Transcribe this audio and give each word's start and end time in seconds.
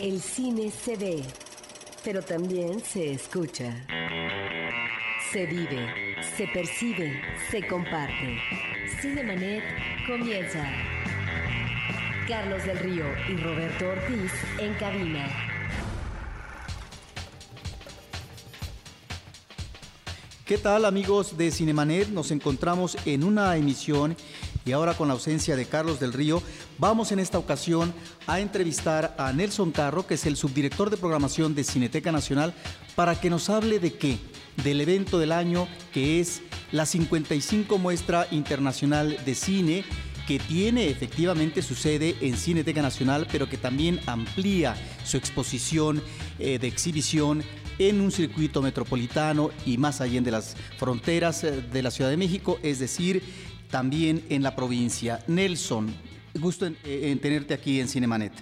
El 0.00 0.18
cine 0.22 0.70
se 0.70 0.96
ve, 0.96 1.22
pero 2.02 2.22
también 2.22 2.80
se 2.82 3.12
escucha. 3.12 3.86
Se 5.30 5.44
vive, 5.44 6.16
se 6.38 6.46
percibe, 6.46 7.20
se 7.50 7.66
comparte. 7.68 8.38
Cinemanet 9.02 9.62
comienza. 10.06 10.66
Carlos 12.26 12.64
del 12.64 12.78
Río 12.78 13.04
y 13.28 13.36
Roberto 13.42 13.88
Ortiz 13.90 14.32
en 14.58 14.72
cabina. 14.76 15.28
¿Qué 20.46 20.56
tal 20.56 20.86
amigos 20.86 21.36
de 21.36 21.50
Cinemanet? 21.50 22.08
Nos 22.08 22.30
encontramos 22.30 22.96
en 23.04 23.22
una 23.22 23.54
emisión 23.58 24.16
y 24.64 24.72
ahora 24.72 24.94
con 24.94 25.08
la 25.08 25.14
ausencia 25.14 25.56
de 25.56 25.66
Carlos 25.66 26.00
del 26.00 26.14
Río, 26.14 26.42
vamos 26.80 27.12
en 27.12 27.18
esta 27.20 27.38
ocasión 27.38 27.92
a 28.26 28.40
entrevistar 28.40 29.14
a 29.18 29.32
Nelson 29.32 29.70
Carro, 29.70 30.06
que 30.06 30.14
es 30.14 30.24
el 30.24 30.36
subdirector 30.36 30.88
de 30.88 30.96
programación 30.96 31.54
de 31.54 31.62
Cineteca 31.62 32.10
Nacional, 32.10 32.54
para 32.96 33.20
que 33.20 33.30
nos 33.30 33.50
hable 33.50 33.78
de 33.78 33.92
qué, 33.92 34.18
del 34.64 34.80
evento 34.80 35.18
del 35.18 35.32
año 35.32 35.68
que 35.92 36.20
es 36.20 36.40
la 36.72 36.86
55 36.86 37.78
Muestra 37.78 38.26
Internacional 38.30 39.16
de 39.24 39.34
Cine 39.34 39.84
que 40.26 40.38
tiene 40.38 40.88
efectivamente 40.88 41.60
su 41.60 41.74
sede 41.74 42.16
en 42.20 42.36
Cineteca 42.36 42.82
Nacional, 42.82 43.26
pero 43.30 43.48
que 43.48 43.56
también 43.56 44.00
amplía 44.06 44.76
su 45.04 45.16
exposición 45.16 46.00
eh, 46.38 46.58
de 46.58 46.68
exhibición 46.68 47.42
en 47.78 48.00
un 48.00 48.12
circuito 48.12 48.62
metropolitano 48.62 49.50
y 49.66 49.76
más 49.76 50.00
allá 50.00 50.20
de 50.20 50.30
las 50.30 50.56
fronteras 50.78 51.42
eh, 51.42 51.62
de 51.62 51.82
la 51.82 51.90
Ciudad 51.90 52.10
de 52.10 52.16
México, 52.16 52.60
es 52.62 52.78
decir, 52.78 53.24
también 53.70 54.24
en 54.28 54.42
la 54.44 54.54
provincia. 54.54 55.24
Nelson, 55.26 55.92
gusto 56.38 56.66
en, 56.66 56.76
eh, 56.84 57.16
tenerte 57.20 57.54
aquí 57.54 57.80
en 57.80 57.88
Cinemanet. 57.88 58.32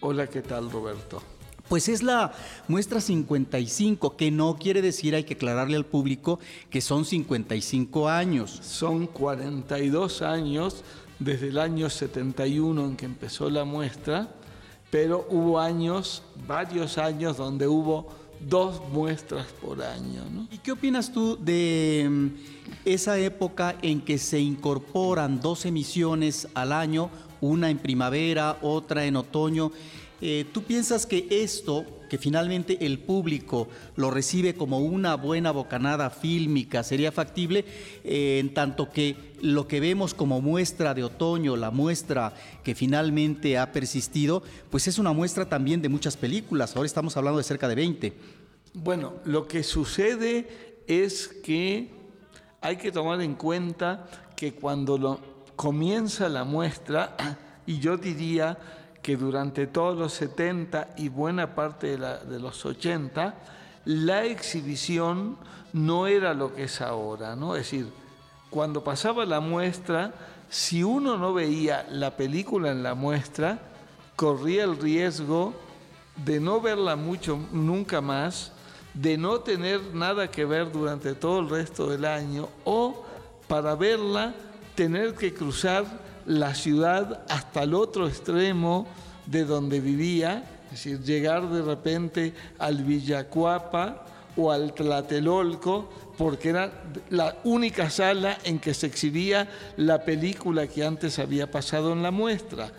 Hola, 0.00 0.26
¿qué 0.26 0.42
tal 0.42 0.70
Roberto? 0.70 1.22
Pues 1.68 1.88
es 1.88 2.02
la 2.02 2.32
muestra 2.66 3.00
55, 3.00 4.16
que 4.16 4.30
no 4.30 4.56
quiere 4.56 4.80
decir, 4.80 5.14
hay 5.14 5.24
que 5.24 5.34
aclararle 5.34 5.76
al 5.76 5.84
público, 5.84 6.40
que 6.70 6.80
son 6.80 7.04
55 7.04 8.08
años. 8.08 8.58
Son 8.62 9.06
42 9.06 10.22
años 10.22 10.82
desde 11.18 11.48
el 11.48 11.58
año 11.58 11.90
71 11.90 12.84
en 12.86 12.96
que 12.96 13.04
empezó 13.04 13.50
la 13.50 13.64
muestra, 13.64 14.34
pero 14.90 15.26
hubo 15.28 15.58
años, 15.58 16.22
varios 16.46 16.96
años, 16.96 17.36
donde 17.36 17.68
hubo 17.68 18.08
dos 18.40 18.80
muestras 18.90 19.46
por 19.60 19.82
año. 19.82 20.22
¿Y 20.50 20.58
qué 20.58 20.72
opinas 20.72 21.12
tú 21.12 21.36
de 21.38 22.06
mm, 22.08 22.28
esa 22.84 23.18
época 23.18 23.76
en 23.82 24.00
que 24.00 24.16
se 24.16 24.40
incorporan 24.40 25.40
dos 25.40 25.66
emisiones 25.66 26.48
al 26.54 26.72
año, 26.72 27.10
una 27.40 27.70
en 27.70 27.78
primavera, 27.78 28.58
otra 28.62 29.04
en 29.04 29.16
otoño? 29.16 29.72
Eh, 30.20 30.46
¿Tú 30.52 30.64
piensas 30.64 31.06
que 31.06 31.28
esto, 31.30 31.86
que 32.10 32.18
finalmente 32.18 32.84
el 32.84 32.98
público 32.98 33.68
lo 33.94 34.10
recibe 34.10 34.54
como 34.54 34.80
una 34.80 35.14
buena 35.14 35.52
bocanada 35.52 36.10
fílmica, 36.10 36.82
sería 36.82 37.12
factible 37.12 37.64
eh, 38.02 38.38
en 38.40 38.52
tanto 38.52 38.90
que 38.90 39.34
lo 39.42 39.68
que 39.68 39.78
vemos 39.78 40.14
como 40.14 40.40
muestra 40.40 40.92
de 40.94 41.04
otoño, 41.04 41.54
la 41.56 41.70
muestra 41.70 42.34
que 42.64 42.74
finalmente 42.74 43.58
ha 43.58 43.70
persistido, 43.70 44.42
pues 44.70 44.88
es 44.88 44.98
una 44.98 45.12
muestra 45.12 45.48
también 45.48 45.82
de 45.82 45.88
muchas 45.88 46.16
películas. 46.16 46.74
Ahora 46.74 46.86
estamos 46.86 47.16
hablando 47.16 47.38
de 47.38 47.44
cerca 47.44 47.68
de 47.68 47.76
20. 47.76 48.12
Bueno, 48.74 49.14
lo 49.24 49.46
que 49.46 49.62
sucede 49.62 50.82
es 50.88 51.28
que 51.28 51.90
hay 52.60 52.76
que 52.76 52.90
tomar 52.90 53.20
en 53.20 53.34
cuenta 53.34 54.08
que 54.34 54.54
cuando 54.54 54.98
lo, 54.98 55.20
comienza 55.58 56.28
la 56.28 56.44
muestra, 56.44 57.16
y 57.66 57.80
yo 57.80 57.96
diría 57.96 58.56
que 59.02 59.16
durante 59.16 59.66
todos 59.66 59.98
los 59.98 60.12
70 60.12 60.90
y 60.98 61.08
buena 61.08 61.56
parte 61.56 61.96
de, 61.96 62.38
los 62.38 62.64
80, 62.64 63.34
la 63.84 64.24
exhibición 64.24 65.36
no 65.72 66.06
era 66.06 66.32
lo 66.32 66.54
que 66.54 66.64
es 66.64 66.80
ahora, 66.80 67.34
¿no? 67.34 67.56
Es 67.56 67.62
decir, 67.62 67.90
cuando 68.50 68.84
pasaba 68.84 69.26
la 69.26 69.40
muestra, 69.40 70.14
si 70.48 70.84
uno 70.84 71.16
no 71.16 71.34
veía 71.34 71.84
la 71.90 72.16
película 72.16 72.70
en 72.70 72.84
la 72.84 72.94
muestra, 72.94 73.58
corría 74.14 74.62
el 74.62 74.78
riesgo 74.78 75.54
de 76.24 76.38
no 76.38 76.60
verla 76.60 76.94
mucho 76.94 77.36
nunca 77.50 78.00
más, 78.00 78.52
de 78.94 79.18
no 79.18 79.40
tener 79.40 79.80
nada 79.92 80.30
que 80.30 80.44
ver 80.44 80.70
durante 80.70 81.14
todo 81.14 81.40
el 81.40 81.50
resto 81.50 81.88
del 81.88 82.04
año 82.04 82.48
o 82.64 83.04
para 83.48 83.74
verla 83.74 84.34
tener 84.78 85.14
que 85.14 85.34
cruzar 85.34 85.84
la 86.24 86.54
ciudad 86.54 87.24
hasta 87.28 87.64
el 87.64 87.74
otro 87.74 88.06
extremo 88.06 88.86
de 89.26 89.44
donde 89.44 89.80
vivía, 89.80 90.48
es 90.66 90.70
decir, 90.70 91.02
llegar 91.02 91.50
de 91.50 91.62
repente 91.62 92.32
al 92.60 92.84
Villacuapa 92.84 94.06
o 94.36 94.52
al 94.52 94.72
Tlatelolco, 94.74 95.88
porque 96.16 96.50
era 96.50 96.84
la 97.10 97.38
única 97.42 97.90
sala 97.90 98.38
en 98.44 98.60
que 98.60 98.72
se 98.72 98.86
exhibía 98.86 99.48
la 99.76 100.04
película 100.04 100.68
que 100.68 100.84
antes 100.84 101.18
había 101.18 101.50
pasado 101.50 101.92
en 101.92 102.04
la 102.04 102.12
muestra. 102.12 102.70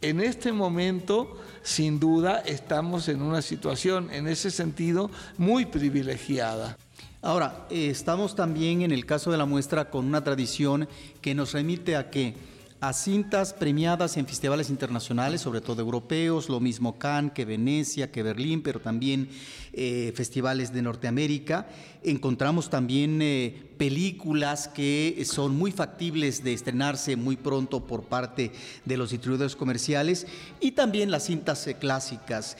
En 0.00 0.20
este 0.20 0.50
momento, 0.50 1.40
sin 1.62 2.00
duda, 2.00 2.42
estamos 2.44 3.06
en 3.06 3.22
una 3.22 3.42
situación, 3.42 4.10
en 4.10 4.26
ese 4.26 4.50
sentido, 4.50 5.08
muy 5.38 5.66
privilegiada. 5.66 6.76
Ahora, 7.24 7.66
eh, 7.70 7.88
estamos 7.88 8.36
también 8.36 8.82
en 8.82 8.92
el 8.92 9.06
caso 9.06 9.32
de 9.32 9.38
la 9.38 9.46
muestra 9.46 9.88
con 9.88 10.04
una 10.04 10.22
tradición 10.22 10.86
que 11.22 11.34
nos 11.34 11.54
remite 11.54 11.96
a 11.96 12.10
que 12.10 12.34
a 12.80 12.92
cintas 12.92 13.54
premiadas 13.54 14.18
en 14.18 14.26
festivales 14.26 14.68
internacionales, 14.68 15.40
sobre 15.40 15.62
todo 15.62 15.80
europeos, 15.80 16.50
lo 16.50 16.60
mismo 16.60 16.98
Cannes 16.98 17.32
que 17.32 17.46
Venecia, 17.46 18.12
que 18.12 18.22
Berlín, 18.22 18.62
pero 18.62 18.78
también 18.78 19.30
eh, 19.72 20.12
festivales 20.14 20.70
de 20.74 20.82
Norteamérica. 20.82 21.66
Encontramos 22.02 22.68
también 22.68 23.22
eh, 23.22 23.70
películas 23.78 24.68
que 24.68 25.24
son 25.24 25.56
muy 25.56 25.72
factibles 25.72 26.44
de 26.44 26.52
estrenarse 26.52 27.16
muy 27.16 27.36
pronto 27.36 27.86
por 27.86 28.04
parte 28.04 28.52
de 28.84 28.96
los 28.98 29.12
distribuidores 29.12 29.56
comerciales 29.56 30.26
y 30.60 30.72
también 30.72 31.10
las 31.10 31.24
cintas 31.24 31.66
clásicas. 31.80 32.58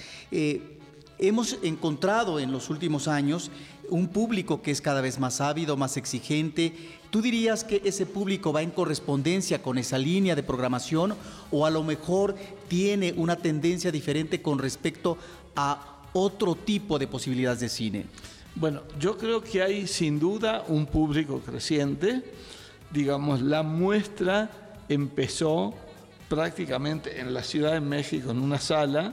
hemos 1.19 1.59
encontrado 1.63 2.41
en 2.41 2.51
los 2.51 2.71
últimos 2.71 3.09
años 3.09 3.51
un 3.91 4.09
público 4.09 4.63
que 4.63 4.71
es 4.71 4.81
cada 4.81 5.01
vez 5.01 5.19
más 5.19 5.41
ávido, 5.41 5.77
más 5.77 5.97
exigente. 5.97 6.73
¿Tú 7.11 7.23
dirías 7.23 7.65
que 7.65 7.81
ese 7.85 8.07
público 8.07 8.53
va 8.53 8.63
en 8.63 8.71
correspondencia 8.71 9.63
con 9.63 9.79
esa 9.79 9.99
línea 9.99 10.35
de 10.35 10.43
programación 10.43 11.15
o 11.51 11.67
a 11.67 11.71
lo 11.71 11.83
mejor 11.83 12.35
tiene 12.69 13.13
una 13.17 13.37
tendencia 13.37 13.93
diferente 13.93 14.43
con 14.43 14.59
respecto 14.59 15.19
a 15.57 16.03
otro 16.13 16.55
tipo 16.55 16.99
de 16.99 17.07
posibilidades 17.07 17.61
de 17.61 17.69
cine? 17.69 18.07
Bueno, 18.55 18.83
yo 19.01 19.19
creo 19.19 19.43
que 19.43 19.63
hay 19.63 19.87
sin 19.87 20.21
duda 20.21 20.65
un 20.69 20.87
público 20.87 21.41
creciente. 21.41 22.23
Digamos, 22.93 23.43
la 23.43 23.63
muestra 23.63 24.51
empezó 24.89 25.75
prácticamente 26.29 27.21
en 27.21 27.35
la 27.35 27.43
Ciudad 27.43 27.73
de 27.73 27.81
México 27.81 28.31
en 28.31 28.39
una 28.39 28.59
sala, 28.59 29.13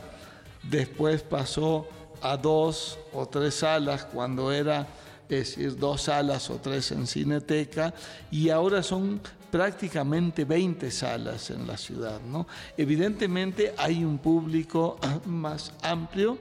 después 0.64 1.22
pasó 1.22 1.88
a 2.22 2.38
dos 2.38 2.98
o 3.14 3.28
tres 3.28 3.56
salas 3.56 4.06
cuando 4.06 4.52
era, 4.52 4.88
es 5.30 5.56
decir, 5.56 5.78
dos 5.78 6.04
salas 6.04 6.50
o 6.50 6.56
tres 6.56 6.92
en 6.92 7.08
Cineteca, 7.08 7.94
y 8.30 8.50
ahora 8.50 8.84
son 8.84 9.22
prácticamente 9.52 10.46
20 10.46 10.90
salas 10.90 11.50
en 11.52 11.68
la 11.68 11.78
ciudad. 11.78 12.22
¿no? 12.22 12.48
Evidentemente 12.78 13.74
hay 13.78 14.04
un 14.04 14.18
público 14.18 14.98
más 15.26 15.74
amplio 15.84 16.38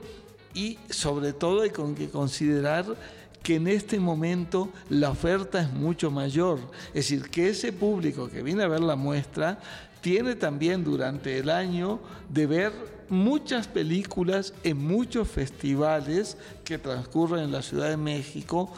y 0.53 0.79
sobre 0.89 1.33
todo 1.33 1.61
hay 1.61 1.71
que 1.71 2.09
considerar 2.09 2.85
que 3.43 3.55
en 3.55 3.67
este 3.67 3.99
momento 3.99 4.69
la 4.89 5.09
oferta 5.09 5.61
es 5.61 5.71
mucho 5.71 6.11
mayor. 6.11 6.59
Es 6.89 7.09
decir, 7.09 7.29
que 7.29 7.49
ese 7.49 7.73
público 7.73 8.29
que 8.29 8.43
viene 8.43 8.63
a 8.63 8.67
ver 8.67 8.81
la 8.81 8.95
muestra 8.95 9.59
tiene 10.01 10.35
también 10.35 10.83
durante 10.83 11.39
el 11.39 11.49
año 11.49 11.99
de 12.29 12.45
ver 12.47 13.00
muchas 13.11 13.67
películas 13.67 14.53
en 14.63 14.77
muchos 14.77 15.27
festivales 15.27 16.37
que 16.63 16.77
transcurren 16.77 17.43
en 17.43 17.51
la 17.51 17.61
Ciudad 17.61 17.89
de 17.89 17.97
México, 17.97 18.71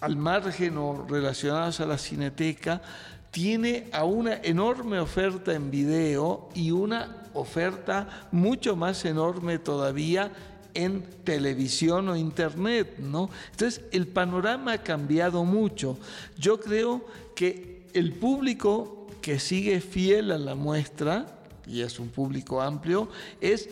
al 0.00 0.16
margen 0.16 0.76
o 0.76 1.06
relacionados 1.08 1.80
a 1.80 1.86
la 1.86 1.96
cineteca, 1.96 2.82
tiene 3.30 3.88
a 3.92 4.04
una 4.04 4.34
enorme 4.42 4.98
oferta 4.98 5.54
en 5.54 5.70
video 5.70 6.48
y 6.54 6.70
una 6.72 7.22
oferta 7.34 8.26
mucho 8.32 8.76
más 8.76 9.04
enorme 9.04 9.58
todavía 9.58 10.32
en 10.74 11.02
televisión 11.24 12.08
o 12.08 12.16
internet, 12.16 12.98
¿no? 12.98 13.30
Entonces, 13.52 13.82
el 13.92 14.06
panorama 14.08 14.72
ha 14.72 14.82
cambiado 14.82 15.44
mucho. 15.44 15.98
Yo 16.38 16.60
creo 16.60 17.06
que 17.34 17.86
el 17.94 18.12
público 18.12 19.06
que 19.22 19.38
sigue 19.38 19.80
fiel 19.80 20.32
a 20.32 20.38
la 20.38 20.54
muestra, 20.54 21.35
y 21.66 21.82
es 21.82 21.98
un 21.98 22.08
público 22.08 22.60
amplio, 22.60 23.08
es, 23.40 23.68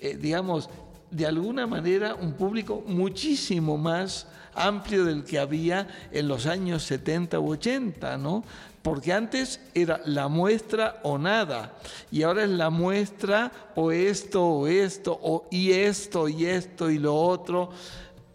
eh, 0.00 0.16
digamos, 0.16 0.68
de 1.10 1.26
alguna 1.26 1.66
manera 1.66 2.14
un 2.14 2.32
público 2.32 2.82
muchísimo 2.86 3.76
más 3.78 4.26
amplio 4.54 5.04
del 5.04 5.24
que 5.24 5.38
había 5.38 5.86
en 6.10 6.28
los 6.28 6.46
años 6.46 6.82
70 6.82 7.38
u 7.38 7.52
80, 7.52 8.18
¿no? 8.18 8.42
porque 8.86 9.12
antes 9.12 9.58
era 9.74 10.00
la 10.04 10.28
muestra 10.28 11.00
o 11.02 11.18
nada, 11.18 11.72
y 12.12 12.22
ahora 12.22 12.44
es 12.44 12.50
la 12.50 12.70
muestra 12.70 13.50
o 13.74 13.90
esto 13.90 14.46
o 14.46 14.68
esto, 14.68 15.18
o 15.20 15.48
y 15.50 15.72
esto 15.72 16.28
y 16.28 16.46
esto 16.46 16.88
y 16.88 17.00
lo 17.00 17.12
otro. 17.16 17.70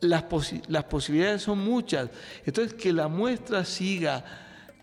Las, 0.01 0.25
las 0.67 0.83
posibilidades 0.83 1.43
son 1.43 1.59
muchas. 1.59 2.09
Entonces, 2.45 2.73
que 2.73 2.91
la 2.91 3.07
muestra 3.07 3.63
siga 3.63 4.25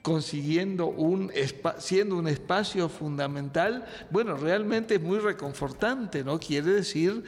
consiguiendo 0.03 0.87
un 0.87 1.31
siendo 1.79 2.17
un 2.17 2.29
espacio 2.29 2.89
fundamental, 2.89 3.85
bueno, 4.11 4.37
realmente 4.37 4.97
es 4.97 5.03
muy 5.03 5.19
reconfortante, 5.19 6.25
¿no? 6.25 6.39
Quiere 6.39 6.71
decir 6.73 7.25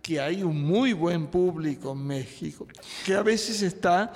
que 0.00 0.20
hay 0.20 0.42
un 0.42 0.62
muy 0.62 0.92
buen 0.92 1.28
público 1.28 1.92
en 1.92 2.06
México, 2.06 2.66
que 3.04 3.14
a 3.14 3.22
veces 3.22 3.62
está, 3.62 4.12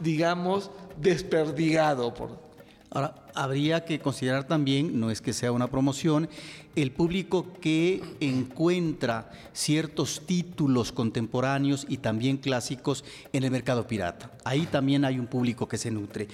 digamos, 0.00 0.70
desperdigado 1.00 2.12
por 2.12 2.50
Ahora, 2.92 3.14
habría 3.34 3.84
que 3.84 4.00
considerar 4.00 4.48
también, 4.48 4.98
no 4.98 5.12
es 5.12 5.20
que 5.20 5.32
sea 5.32 5.52
una 5.52 5.68
promoción, 5.68 6.28
el 6.74 6.90
público 6.90 7.46
que 7.60 8.02
encuentra 8.18 9.30
ciertos 9.52 10.22
títulos 10.26 10.90
contemporáneos 10.90 11.86
y 11.88 11.98
también 11.98 12.36
clásicos 12.36 13.04
en 13.32 13.44
el 13.44 13.52
mercado 13.52 13.86
pirata. 13.86 14.32
Ahí 14.44 14.66
también 14.66 15.04
hay 15.04 15.20
un 15.20 15.28
público 15.28 15.68
que 15.68 15.78
se 15.78 15.92
nutre. 15.92 16.26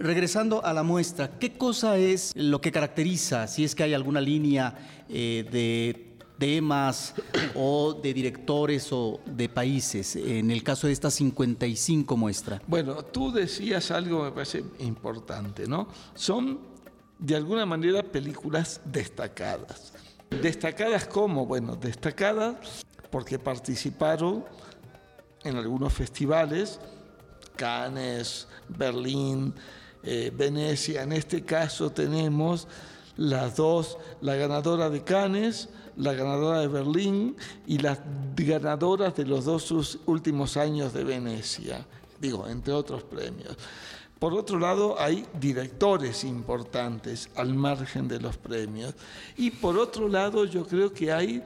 Regresando 0.00 0.64
a 0.64 0.72
la 0.72 0.82
muestra, 0.82 1.38
¿qué 1.38 1.58
cosa 1.58 1.98
es 1.98 2.32
lo 2.34 2.58
que 2.58 2.72
caracteriza, 2.72 3.46
si 3.46 3.64
es 3.64 3.74
que 3.74 3.82
hay 3.82 3.92
alguna 3.92 4.22
línea 4.22 5.04
eh, 5.10 5.46
de 5.52 6.16
temas 6.38 7.14
o 7.54 7.92
de 7.92 8.14
directores 8.14 8.88
o 8.92 9.20
de 9.26 9.50
países 9.50 10.16
en 10.16 10.50
el 10.50 10.62
caso 10.62 10.86
de 10.86 10.94
estas 10.94 11.12
55 11.12 12.16
muestras? 12.16 12.62
Bueno, 12.66 13.04
tú 13.04 13.30
decías 13.30 13.90
algo 13.90 14.20
que 14.20 14.24
me 14.24 14.32
parece 14.32 14.64
importante, 14.78 15.66
¿no? 15.66 15.88
Son 16.14 16.60
de 17.18 17.36
alguna 17.36 17.66
manera 17.66 18.02
películas 18.02 18.80
destacadas. 18.86 19.92
¿Destacadas 20.30 21.06
cómo? 21.08 21.44
Bueno, 21.44 21.76
destacadas 21.76 22.86
porque 23.10 23.38
participaron 23.38 24.46
en 25.44 25.56
algunos 25.56 25.92
festivales, 25.92 26.80
Cannes, 27.54 28.48
Berlín, 28.70 29.52
eh, 30.02 30.32
Venecia. 30.34 31.02
En 31.02 31.12
este 31.12 31.42
caso 31.42 31.90
tenemos 31.90 32.68
las 33.16 33.56
dos, 33.56 33.98
la 34.20 34.34
ganadora 34.36 34.88
de 34.90 35.04
Cannes, 35.04 35.68
la 35.96 36.14
ganadora 36.14 36.60
de 36.60 36.68
Berlín 36.68 37.36
y 37.66 37.78
las 37.78 38.00
ganadoras 38.36 39.14
de 39.16 39.26
los 39.26 39.44
dos 39.44 39.98
últimos 40.06 40.56
años 40.56 40.92
de 40.92 41.04
Venecia, 41.04 41.86
digo, 42.18 42.48
entre 42.48 42.72
otros 42.72 43.02
premios. 43.02 43.56
Por 44.18 44.34
otro 44.34 44.58
lado, 44.58 45.00
hay 45.00 45.26
directores 45.40 46.24
importantes 46.24 47.30
al 47.36 47.54
margen 47.54 48.06
de 48.06 48.20
los 48.20 48.36
premios. 48.36 48.94
Y 49.38 49.50
por 49.50 49.78
otro 49.78 50.08
lado, 50.08 50.44
yo 50.44 50.66
creo 50.66 50.92
que 50.92 51.10
hay 51.10 51.42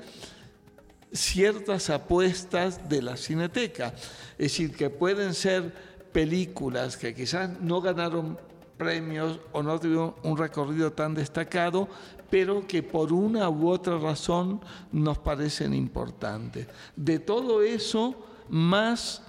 ciertas 1.13 1.89
apuestas 1.89 2.89
de 2.89 3.01
la 3.01 3.17
cineteca. 3.17 3.95
Es 4.33 4.53
decir, 4.53 4.77
que 4.77 4.91
pueden 4.91 5.35
ser 5.35 5.73
películas 6.15 6.97
que 6.97 7.13
quizás 7.13 7.61
no 7.61 7.81
ganaron 7.81 8.39
premios 8.79 9.41
o 9.51 9.65
no 9.65 9.79
tuvieron 9.81 10.15
un 10.23 10.39
recorrido 10.39 10.93
tan 10.93 11.13
destacado, 11.13 11.89
pero 12.31 12.67
que 12.69 12.85
por 12.85 13.13
una 13.13 13.51
u 13.51 13.69
otra 13.69 13.99
razón 13.99 14.61
nos 14.93 15.19
parecen 15.19 15.75
importantes. 15.75 16.69
De 16.95 17.19
todo 17.19 17.63
eso, 17.63 18.15
más, 18.49 19.23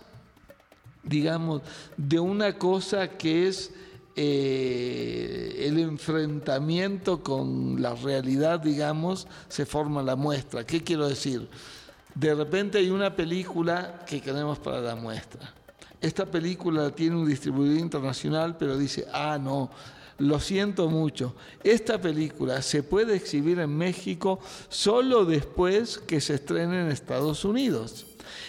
digamos, 1.01 1.63
de 1.97 2.19
una 2.19 2.55
cosa 2.59 3.09
que 3.17 3.47
es 3.47 3.73
eh, 4.15 5.65
el 5.67 5.79
enfrentamiento 5.79 7.23
con 7.23 7.81
la 7.81 7.95
realidad, 7.95 8.59
digamos, 8.59 9.27
se 9.49 9.65
forma 9.65 10.03
la 10.03 10.15
muestra. 10.15 10.63
¿Qué 10.63 10.83
quiero 10.83 11.07
decir? 11.07 11.49
De 12.13 12.35
repente 12.35 12.77
hay 12.77 12.91
una 12.91 13.15
película 13.15 14.05
que 14.05 14.21
queremos 14.21 14.59
para 14.59 14.81
la 14.81 14.95
muestra. 14.95 15.64
Esta 16.01 16.25
película 16.25 16.91
tiene 16.91 17.15
un 17.15 17.27
distribuidor 17.27 17.77
internacional, 17.77 18.57
pero 18.57 18.77
dice, 18.77 19.05
ah, 19.13 19.37
no, 19.41 19.69
lo 20.17 20.39
siento 20.39 20.89
mucho, 20.89 21.35
esta 21.63 21.99
película 21.99 22.61
se 22.61 22.83
puede 22.83 23.15
exhibir 23.15 23.59
en 23.59 23.75
México 23.75 24.39
solo 24.69 25.25
después 25.25 25.97
que 25.97 26.21
se 26.21 26.35
estrene 26.35 26.81
en 26.81 26.91
Estados 26.91 27.43
Unidos. 27.43 28.05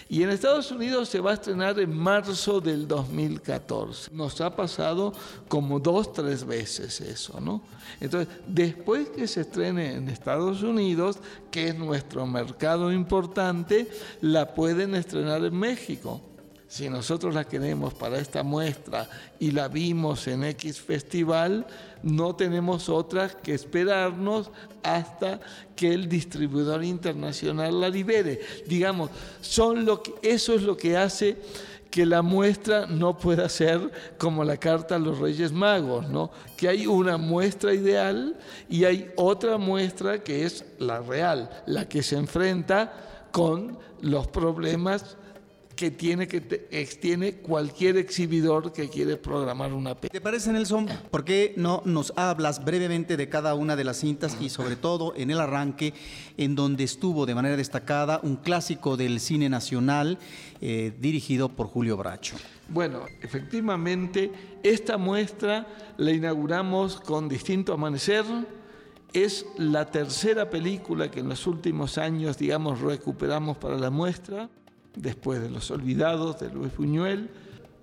Y 0.09 0.23
en 0.23 0.31
Estados 0.31 0.71
Unidos 0.71 1.09
se 1.09 1.21
va 1.21 1.33
a 1.33 1.35
estrenar 1.35 1.81
en 1.81 1.93
marzo 1.93 2.61
del 2.61 2.87
2014. 2.87 4.11
Nos 4.13 4.41
ha 4.41 4.55
pasado 4.55 5.13
como 5.49 5.81
dos, 5.81 6.13
tres 6.13 6.47
veces 6.47 7.01
eso, 7.01 7.41
¿no? 7.41 7.61
Entonces, 8.01 8.33
después 8.47 9.09
que 9.09 9.27
se 9.27 9.41
estrene 9.41 9.95
en 9.95 10.09
Estados 10.09 10.63
Unidos, 10.63 11.19
que 11.51 11.69
es 11.69 11.75
nuestro 11.77 12.25
mercado 12.25 12.93
importante, 12.93 13.89
la 14.21 14.55
pueden 14.55 14.95
estrenar 14.95 15.45
en 15.45 15.59
México 15.59 16.21
si 16.69 16.89
nosotros 16.89 17.35
la 17.35 17.45
queremos 17.45 17.95
para 17.95 18.19
esta 18.19 18.43
muestra 18.43 19.09
y 19.39 19.53
la 19.53 19.69
vimos 19.69 20.27
en 20.27 20.43
X 20.45 20.81
festival, 20.81 21.67
no 22.03 22.35
tenemos 22.35 22.89
otra 22.89 23.29
que 23.29 23.55
esperarnos 23.55 24.51
hasta 24.83 25.41
que 25.77 25.93
el 25.93 26.09
distribuidor 26.09 26.83
internacional 26.83 27.81
la 27.81 27.89
libere. 27.89 28.41
Digamos, 28.67 29.11
eso 29.41 30.55
es 30.55 30.63
lo 30.63 30.77
que 30.77 30.97
hace 30.97 31.37
que 31.91 32.05
la 32.05 32.21
muestra 32.21 32.87
no 32.87 33.17
pueda 33.17 33.49
ser 33.49 33.91
como 34.19 34.45
la 34.45 34.57
carta 34.57 34.97
a 34.97 34.99
los 34.99 35.19
Reyes 35.19 35.53
Magos, 35.53 36.09
¿no? 36.09 36.31
Que 36.57 36.69
hay 36.69 36.87
una 36.87 37.17
muestra 37.17 37.73
ideal 37.73 38.37
y 38.69 38.85
hay 38.85 39.11
otra 39.17 39.57
muestra 39.57 40.23
que 40.23 40.45
es 40.45 40.65
la 40.79 41.01
real, 41.01 41.49
la 41.65 41.89
que 41.89 42.03
se 42.03 42.17
enfrenta 42.17 43.29
con 43.31 43.79
los 44.03 44.27
problemas 44.27 45.17
que 45.77 45.91
tiene 45.91 46.27
que 46.27 46.41
tiene 46.41 47.35
cualquier 47.35 47.99
exhibidor 47.99 48.73
que 48.73 48.89
quiere 48.89 49.19
programar 49.19 49.75
una 49.75 49.95
película. 49.95 50.11
¿Te 50.11 50.23
parece, 50.23 50.51
Nelson? 50.51 50.89
¿Por 51.11 51.25
qué 51.25 51.53
no 51.57 51.83
nos 51.85 52.15
hablas 52.17 52.65
brevemente 52.65 53.19
de 53.19 53.29
cada 53.29 53.55
una 53.55 53.77
de 53.77 53.85
las 53.85 53.99
cintas 53.99 54.39
y 54.41 54.49
sobre 54.49 54.77
todo 54.77 55.13
en 55.17 55.31
el 55.31 55.39
arranque, 55.39 55.93
en 56.39 56.55
donde 56.55 56.85
estuvo 56.85 57.27
de 57.27 57.35
manera 57.35 57.57
destacada 57.57 58.21
un 58.23 58.37
clásico 58.37 58.97
del 58.97 59.21
cine 59.21 59.51
nacional 59.51 60.19
eh, 60.63 60.95
dirigido 60.99 61.51
por 61.51 61.67
Julio 61.67 61.99
Bracho? 61.99 62.37
Bueno, 62.69 63.03
efectivamente, 63.21 64.33
esta 64.63 64.97
muestra 64.97 65.67
la 65.99 66.11
inauguramos 66.11 67.01
con 67.01 67.29
Distinto 67.29 67.75
Amanecer. 67.75 68.25
Es 69.13 69.47
la 69.59 69.91
tercera 69.91 70.49
película 70.49 71.11
que 71.11 71.21
en 71.21 71.29
los 71.29 71.47
últimos 71.47 71.99
años, 71.99 72.39
digamos, 72.39 72.81
recuperamos 72.81 73.59
para 73.59 73.77
la 73.77 73.91
muestra 73.91 74.49
después 74.97 75.41
de 75.41 75.51
Los 75.51 75.71
Olvidados 75.71 76.41
de 76.41 76.51
Luis 76.51 76.77
Buñuel 76.77 77.31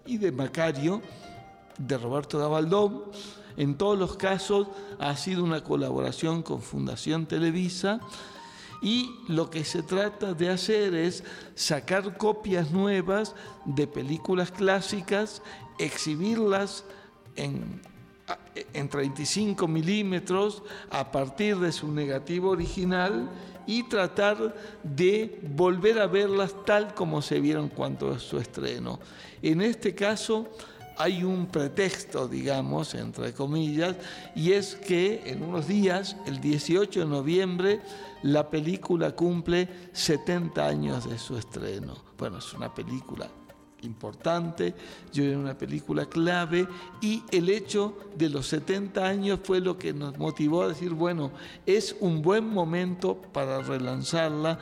y 0.06 0.18
de 0.18 0.32
Macario 0.32 1.02
de 1.78 1.98
Roberto 1.98 2.40
Gabaldón. 2.40 3.04
En 3.56 3.78
todos 3.78 3.98
los 3.98 4.18
casos 4.18 4.68
ha 5.00 5.16
sido 5.16 5.44
una 5.44 5.64
colaboración 5.64 6.42
con 6.42 6.62
Fundación 6.62 7.28
Televisa 7.28 8.00
y 8.82 9.16
lo 9.28 9.50
que 9.50 9.64
se 9.64 9.84
trata 9.84 10.34
de 10.34 10.50
hacer 10.50 10.94
es 10.94 11.24
sacar 11.56 12.18
copias 12.18 12.72
nuevas 12.72 13.36
de 13.64 13.88
películas 13.88 14.52
clásicas, 14.52 15.42
exhibirlas 15.80 16.84
en, 17.36 17.82
en 18.74 18.90
35 18.90 19.68
milímetros 19.68 20.64
a 20.90 21.12
partir 21.12 21.58
de 21.58 21.72
su 21.72 21.92
negativo 21.92 22.50
original 22.50 23.30
y 23.66 23.84
tratar 23.84 24.56
de 24.84 25.40
volver 25.56 26.00
a 26.00 26.08
verlas 26.08 26.54
tal 26.66 26.94
como 26.94 27.22
se 27.22 27.40
vieron 27.40 27.70
cuando 27.70 28.18
su 28.20 28.38
estreno. 28.38 29.00
En 29.42 29.62
este 29.62 29.96
caso 29.96 30.50
hay 30.98 31.24
un 31.24 31.48
pretexto, 31.48 32.28
digamos, 32.28 32.94
entre 32.94 33.34
comillas, 33.34 33.96
y 34.36 34.52
es 34.52 34.76
que 34.76 35.24
en 35.26 35.44
unos 35.44 35.68
días, 35.68 36.16
el 36.28 36.40
18 36.40 37.00
de 37.00 37.06
noviembre, 37.06 37.82
la 38.22 38.50
película 38.50 39.12
cumple 39.12 39.68
70 39.92 40.66
años 40.66 41.10
de 41.10 41.18
su 41.18 41.38
estreno. 41.38 41.96
Bueno, 42.18 42.38
es 42.38 42.54
una 42.54 42.74
película 42.74 43.28
importante, 43.84 44.74
yo 45.12 45.24
era 45.24 45.38
una 45.38 45.58
película 45.58 46.06
clave 46.06 46.68
y 47.02 47.24
el 47.32 47.50
hecho 47.50 47.98
de 48.16 48.30
los 48.30 48.48
70 48.48 49.06
años 49.06 49.40
fue 49.44 49.60
lo 49.60 49.78
que 49.78 49.94
nos 49.94 50.18
motivó 50.18 50.64
a 50.64 50.70
decir, 50.70 50.94
bueno, 50.94 51.32
es 51.66 51.96
un 52.00 52.22
buen 52.22 52.48
momento 52.48 53.22
para 53.34 53.60
relanzarla 53.62 54.60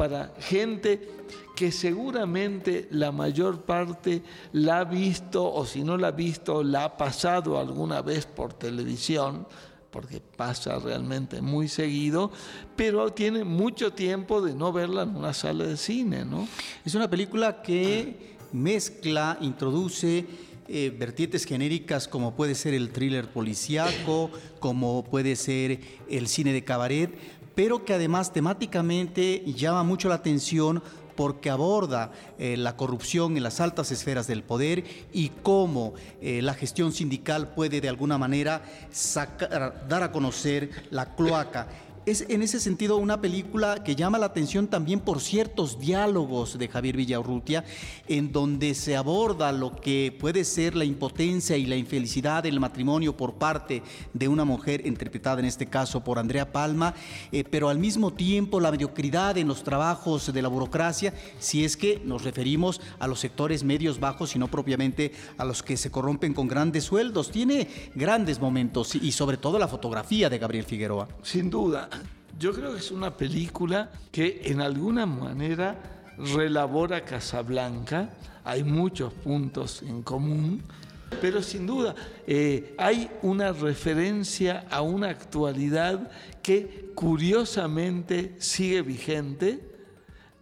para 0.00 0.32
gente 0.38 1.10
que 1.54 1.70
seguramente 1.70 2.88
la 2.90 3.12
mayor 3.12 3.60
parte 3.66 4.22
la 4.52 4.78
ha 4.78 4.84
visto 4.84 5.52
o 5.52 5.66
si 5.66 5.84
no 5.84 5.98
la 5.98 6.08
ha 6.08 6.12
visto, 6.12 6.62
la 6.62 6.84
ha 6.84 6.96
pasado 6.96 7.58
alguna 7.58 8.00
vez 8.00 8.24
por 8.24 8.54
televisión, 8.54 9.46
porque 9.90 10.20
pasa 10.20 10.78
realmente 10.78 11.42
muy 11.42 11.68
seguido, 11.68 12.30
pero 12.76 13.12
tiene 13.12 13.44
mucho 13.44 13.92
tiempo 13.92 14.40
de 14.40 14.54
no 14.54 14.72
verla 14.72 15.02
en 15.02 15.14
una 15.14 15.34
sala 15.34 15.64
de 15.64 15.76
cine, 15.76 16.24
¿no? 16.24 16.48
Es 16.82 16.94
una 16.94 17.10
película 17.10 17.60
que 17.60 18.38
mezcla, 18.52 19.38
introduce 19.40 20.26
eh, 20.68 20.94
vertientes 20.96 21.44
genéricas 21.44 22.06
como 22.06 22.36
puede 22.36 22.54
ser 22.54 22.74
el 22.74 22.90
thriller 22.90 23.28
policíaco, 23.28 24.30
como 24.60 25.02
puede 25.02 25.34
ser 25.34 25.80
el 26.08 26.28
cine 26.28 26.52
de 26.52 26.62
cabaret, 26.62 27.10
pero 27.56 27.84
que 27.84 27.94
además 27.94 28.32
temáticamente 28.32 29.42
llama 29.46 29.82
mucho 29.82 30.08
la 30.08 30.14
atención 30.14 30.82
porque 31.16 31.50
aborda 31.50 32.12
eh, 32.38 32.56
la 32.56 32.76
corrupción 32.76 33.36
en 33.36 33.42
las 33.42 33.60
altas 33.60 33.90
esferas 33.90 34.26
del 34.26 34.42
poder 34.42 34.84
y 35.12 35.30
cómo 35.42 35.92
eh, 36.22 36.40
la 36.40 36.54
gestión 36.54 36.92
sindical 36.92 37.52
puede 37.52 37.80
de 37.80 37.88
alguna 37.88 38.16
manera 38.16 38.62
dar 39.88 40.02
a 40.02 40.12
conocer 40.12 40.70
la 40.90 41.14
cloaca 41.16 41.68
es 42.06 42.24
en 42.28 42.42
ese 42.42 42.60
sentido 42.60 42.96
una 42.96 43.20
película 43.20 43.84
que 43.84 43.94
llama 43.94 44.18
la 44.18 44.26
atención 44.26 44.68
también 44.68 45.00
por 45.00 45.20
ciertos 45.20 45.78
diálogos 45.78 46.58
de 46.58 46.68
Javier 46.68 46.96
Villaurrutia, 46.96 47.64
en 48.08 48.32
donde 48.32 48.74
se 48.74 48.96
aborda 48.96 49.52
lo 49.52 49.76
que 49.76 50.16
puede 50.18 50.44
ser 50.44 50.76
la 50.76 50.84
impotencia 50.84 51.56
y 51.56 51.66
la 51.66 51.76
infelicidad 51.76 52.42
del 52.42 52.60
matrimonio 52.60 53.16
por 53.16 53.34
parte 53.34 53.82
de 54.14 54.28
una 54.28 54.44
mujer, 54.44 54.86
interpretada 54.86 55.40
en 55.40 55.46
este 55.46 55.66
caso 55.66 56.02
por 56.02 56.18
Andrea 56.18 56.52
Palma, 56.52 56.94
eh, 57.32 57.44
pero 57.48 57.68
al 57.68 57.78
mismo 57.78 58.12
tiempo 58.12 58.60
la 58.60 58.70
mediocridad 58.70 59.36
en 59.38 59.48
los 59.48 59.62
trabajos 59.62 60.32
de 60.32 60.42
la 60.42 60.48
burocracia, 60.48 61.14
si 61.38 61.64
es 61.64 61.76
que 61.76 62.00
nos 62.04 62.24
referimos 62.24 62.80
a 62.98 63.06
los 63.06 63.20
sectores 63.20 63.62
medios 63.62 64.00
bajos 64.00 64.34
y 64.34 64.38
no 64.38 64.48
propiamente 64.48 65.12
a 65.36 65.44
los 65.44 65.62
que 65.62 65.76
se 65.76 65.90
corrompen 65.90 66.34
con 66.34 66.48
grandes 66.48 66.84
sueldos. 66.84 67.30
Tiene 67.30 67.68
grandes 67.94 68.40
momentos 68.40 68.94
y 68.94 69.12
sobre 69.12 69.36
todo 69.36 69.58
la 69.58 69.68
fotografía 69.68 70.30
de 70.30 70.38
Gabriel 70.38 70.64
Figueroa. 70.64 71.08
Sin 71.22 71.50
duda. 71.50 71.88
Yo 72.40 72.54
creo 72.54 72.72
que 72.72 72.78
es 72.78 72.90
una 72.90 73.14
película 73.14 73.90
que 74.10 74.40
en 74.46 74.62
alguna 74.62 75.04
manera 75.04 75.76
relabora 76.16 77.04
Casablanca. 77.04 78.14
Hay 78.44 78.64
muchos 78.64 79.12
puntos 79.12 79.82
en 79.82 80.02
común, 80.02 80.62
pero 81.20 81.42
sin 81.42 81.66
duda 81.66 81.94
eh, 82.26 82.74
hay 82.78 83.10
una 83.20 83.52
referencia 83.52 84.64
a 84.70 84.80
una 84.80 85.10
actualidad 85.10 86.10
que 86.42 86.90
curiosamente 86.94 88.36
sigue 88.38 88.80
vigente 88.80 89.60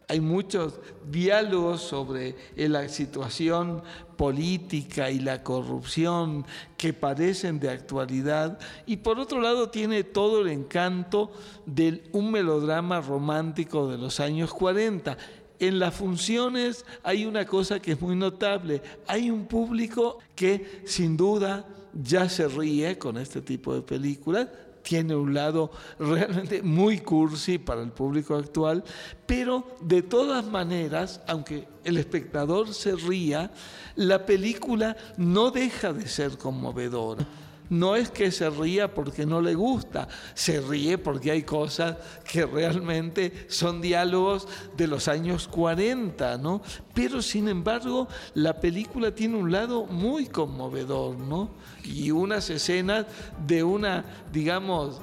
hay 0.08 0.20
muchos 0.20 0.80
diálogos 1.10 1.82
sobre 1.82 2.34
la 2.56 2.88
situación 2.88 3.82
política 4.16 5.10
y 5.10 5.20
la 5.20 5.42
corrupción 5.42 6.46
que 6.78 6.94
parecen 6.94 7.60
de 7.60 7.70
actualidad 7.70 8.58
y 8.86 8.96
por 8.96 9.18
otro 9.20 9.40
lado 9.40 9.68
tiene 9.68 10.04
todo 10.04 10.40
el 10.40 10.48
encanto 10.48 11.30
de 11.66 12.02
un 12.12 12.32
melodrama 12.32 13.02
romántico 13.02 13.86
de 13.88 13.98
los 13.98 14.18
años 14.18 14.52
40. 14.54 15.16
En 15.60 15.78
las 15.78 15.94
funciones 15.94 16.86
hay 17.02 17.26
una 17.26 17.44
cosa 17.44 17.78
que 17.78 17.92
es 17.92 18.00
muy 18.00 18.16
notable, 18.16 18.80
hay 19.06 19.30
un 19.30 19.46
público 19.46 20.18
que 20.34 20.82
sin 20.86 21.16
duda 21.16 21.66
ya 21.92 22.28
se 22.28 22.48
ríe 22.48 22.96
con 22.96 23.18
este 23.18 23.42
tipo 23.42 23.74
de 23.74 23.82
películas, 23.82 24.48
tiene 24.88 25.14
un 25.14 25.35
lado 25.35 25.71
realmente 25.99 26.62
muy 26.62 27.00
cursi 27.00 27.59
para 27.59 27.83
el 27.83 27.90
público 27.90 28.35
actual, 28.35 28.83
pero 29.26 29.76
de 29.83 30.00
todas 30.00 30.47
maneras, 30.47 31.21
aunque 31.26 31.68
el 31.85 31.99
espectador 31.99 32.73
se 32.73 32.97
ría, 32.97 33.50
la 33.97 34.25
película 34.25 34.97
no 35.18 35.50
deja 35.50 35.92
de 35.92 36.09
ser 36.09 36.38
conmovedora 36.38 37.26
no 37.70 37.96
es 37.96 38.10
que 38.10 38.30
se 38.30 38.48
ría 38.50 38.94
porque 38.94 39.26
no 39.26 39.40
le 39.40 39.54
gusta, 39.54 40.08
se 40.34 40.60
ríe 40.60 40.98
porque 40.98 41.30
hay 41.30 41.42
cosas 41.42 41.96
que 42.30 42.46
realmente 42.46 43.46
son 43.48 43.80
diálogos 43.80 44.48
de 44.76 44.87
los 44.87 45.08
años 45.08 45.48
40, 45.48 46.38
¿no? 46.38 46.62
Pero 46.94 47.22
sin 47.22 47.48
embargo, 47.48 48.08
la 48.34 48.60
película 48.60 49.14
tiene 49.14 49.37
un 49.37 49.52
lado 49.52 49.84
muy 49.87 50.26
conmovedor, 50.26 51.16
¿no? 51.16 51.50
Y 51.84 52.10
unas 52.10 52.48
escenas 52.50 53.06
de 53.46 53.62
una, 53.62 54.04
digamos, 54.32 55.00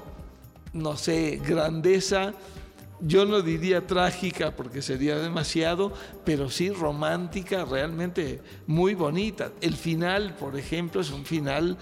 no 0.74 0.98
sé, 0.98 1.42
grandeza 1.46 2.34
yo 3.02 3.26
no 3.26 3.42
diría 3.42 3.86
trágica 3.86 4.56
porque 4.56 4.82
sería 4.82 5.18
demasiado, 5.18 5.94
pero 6.24 6.50
sí 6.50 6.70
romántica, 6.70 7.66
realmente 7.66 8.42
muy 8.68 8.94
bonita. 8.94 9.52
El 9.62 9.76
final, 9.76 10.36
por 10.36 10.58
ejemplo, 10.58 11.02
es 11.02 11.12
un 11.12 11.26
final 11.26 11.78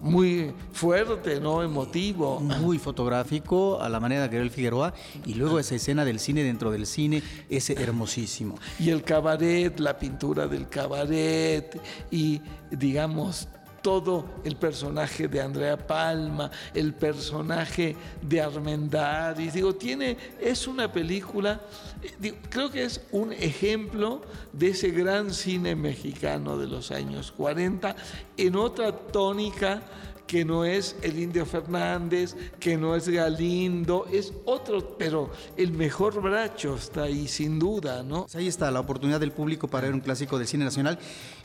muy 0.00 0.52
fuerte, 0.72 1.40
¿no? 1.40 1.62
Emotivo. 1.62 2.40
Muy 2.40 2.78
fotográfico, 2.78 3.80
a 3.80 3.88
la 3.88 4.00
manera 4.00 4.22
de 4.22 4.28
Gabriel 4.28 4.50
Figueroa, 4.50 4.94
y 5.26 5.34
luego 5.34 5.58
esa 5.58 5.74
escena 5.74 6.04
del 6.04 6.20
cine 6.20 6.42
dentro 6.44 6.70
del 6.70 6.86
cine 6.86 7.22
es 7.48 7.70
hermosísimo. 7.70 8.56
Y 8.78 8.90
el 8.90 9.02
cabaret, 9.02 9.78
la 9.80 9.98
pintura 9.98 10.46
del 10.46 10.68
cabaret, 10.68 11.80
y 12.10 12.40
digamos, 12.70 13.48
todo 13.84 14.24
el 14.44 14.56
personaje 14.56 15.28
de 15.28 15.42
Andrea 15.42 15.76
Palma, 15.76 16.50
el 16.72 16.94
personaje 16.94 17.94
de 18.22 18.40
Armendáriz. 18.40 19.52
Digo, 19.52 19.74
tiene, 19.74 20.16
es 20.40 20.66
una 20.66 20.90
película, 20.90 21.60
eh, 22.02 22.32
creo 22.48 22.70
que 22.70 22.84
es 22.84 23.02
un 23.12 23.34
ejemplo 23.34 24.22
de 24.54 24.68
ese 24.68 24.88
gran 24.88 25.34
cine 25.34 25.76
mexicano 25.76 26.56
de 26.56 26.66
los 26.66 26.90
años 26.90 27.30
40 27.32 27.94
en 28.38 28.56
otra 28.56 28.90
tónica 28.90 29.82
que 30.26 30.44
no 30.44 30.64
es 30.64 30.96
el 31.02 31.18
Indio 31.18 31.44
Fernández, 31.44 32.34
que 32.58 32.76
no 32.76 32.96
es 32.96 33.08
Galindo, 33.08 34.06
es 34.10 34.32
otro, 34.44 34.96
pero 34.96 35.30
el 35.56 35.72
mejor 35.72 36.20
bracho 36.22 36.76
está 36.76 37.04
ahí, 37.04 37.28
sin 37.28 37.58
duda, 37.58 38.02
¿no? 38.02 38.22
Pues 38.22 38.36
ahí 38.36 38.48
está 38.48 38.70
la 38.70 38.80
oportunidad 38.80 39.20
del 39.20 39.32
público 39.32 39.68
para 39.68 39.86
ver 39.86 39.94
un 39.94 40.00
clásico 40.00 40.38
del 40.38 40.48
cine 40.48 40.64
nacional. 40.64 40.98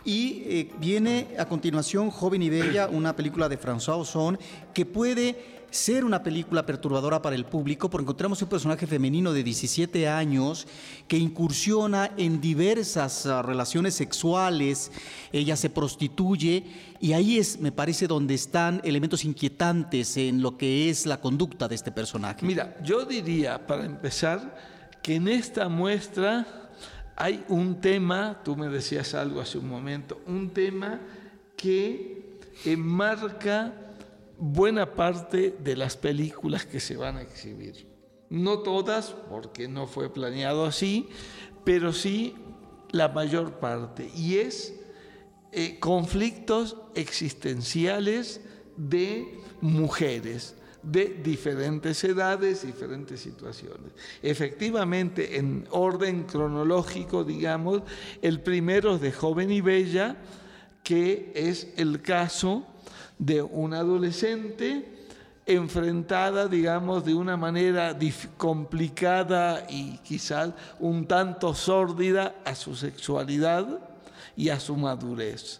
Y 0.05 0.43
eh, 0.45 0.71
viene 0.79 1.35
a 1.37 1.45
continuación 1.45 2.09
Joven 2.09 2.41
y 2.41 2.49
Bella, 2.49 2.87
una 2.87 3.15
película 3.15 3.49
de 3.49 3.59
François 3.59 3.97
Ozon, 3.97 4.39
que 4.73 4.85
puede 4.85 5.59
ser 5.71 6.03
una 6.03 6.23
película 6.23 6.65
perturbadora 6.65 7.21
para 7.21 7.35
el 7.35 7.45
público 7.45 7.89
porque 7.89 8.03
encontramos 8.03 8.41
un 8.41 8.49
personaje 8.49 8.87
femenino 8.87 9.33
de 9.33 9.43
17 9.43 10.07
años 10.07 10.67
que 11.07 11.17
incursiona 11.17 12.11
en 12.17 12.41
diversas 12.41 13.25
ah, 13.25 13.41
relaciones 13.41 13.93
sexuales, 13.93 14.91
ella 15.31 15.55
se 15.55 15.69
prostituye 15.69 16.63
y 16.99 17.13
ahí 17.13 17.37
es, 17.37 17.59
me 17.59 17.71
parece, 17.71 18.07
donde 18.07 18.33
están 18.33 18.81
elementos 18.83 19.23
inquietantes 19.23 20.17
en 20.17 20.41
lo 20.41 20.57
que 20.57 20.89
es 20.89 21.05
la 21.05 21.21
conducta 21.21 21.67
de 21.67 21.75
este 21.75 21.91
personaje. 21.91 22.45
Mira, 22.45 22.77
yo 22.83 23.05
diría, 23.05 23.65
para 23.65 23.85
empezar, 23.85 24.55
que 25.01 25.15
en 25.15 25.27
esta 25.27 25.69
muestra 25.69 26.45
hay 27.15 27.43
un 27.47 27.79
tema, 27.79 28.41
tú 28.43 28.55
me 28.55 28.67
decías 28.67 29.13
algo 29.13 29.39
hace 29.41 29.57
un 29.57 29.69
momento, 29.69 30.21
un 30.27 30.49
tema 30.51 30.99
que 31.55 32.39
enmarca 32.65 33.73
buena 34.37 34.93
parte 34.93 35.55
de 35.63 35.75
las 35.75 35.97
películas 35.97 36.65
que 36.65 36.79
se 36.79 36.97
van 36.97 37.17
a 37.17 37.21
exhibir. 37.21 37.87
No 38.29 38.59
todas, 38.59 39.15
porque 39.29 39.67
no 39.67 39.87
fue 39.87 40.13
planeado 40.13 40.65
así, 40.65 41.09
pero 41.63 41.93
sí 41.93 42.35
la 42.91 43.09
mayor 43.09 43.59
parte. 43.59 44.09
Y 44.15 44.37
es 44.37 44.78
eh, 45.51 45.79
conflictos 45.79 46.77
existenciales 46.95 48.41
de 48.77 49.39
mujeres 49.61 50.55
de 50.81 51.19
diferentes 51.23 52.03
edades, 52.03 52.65
diferentes 52.65 53.19
situaciones. 53.19 53.91
Efectivamente, 54.21 55.37
en 55.37 55.65
orden 55.71 56.23
cronológico, 56.23 57.23
digamos, 57.23 57.81
el 58.21 58.41
primero 58.41 58.95
es 58.95 59.01
de 59.01 59.11
Joven 59.11 59.51
y 59.51 59.61
Bella, 59.61 60.17
que 60.83 61.31
es 61.35 61.73
el 61.75 62.01
caso 62.01 62.65
de 63.17 63.41
una 63.41 63.79
adolescente 63.79 64.99
enfrentada, 65.45 66.47
digamos, 66.47 67.03
de 67.03 67.15
una 67.15 67.35
manera 67.35 67.97
complicada 68.37 69.65
y 69.67 69.97
quizás 69.97 70.51
un 70.79 71.07
tanto 71.07 71.53
sórdida 71.53 72.35
a 72.45 72.55
su 72.55 72.75
sexualidad 72.75 73.88
y 74.39 74.47
a 74.47 74.59
su 74.59 74.77
madurez. 74.77 75.59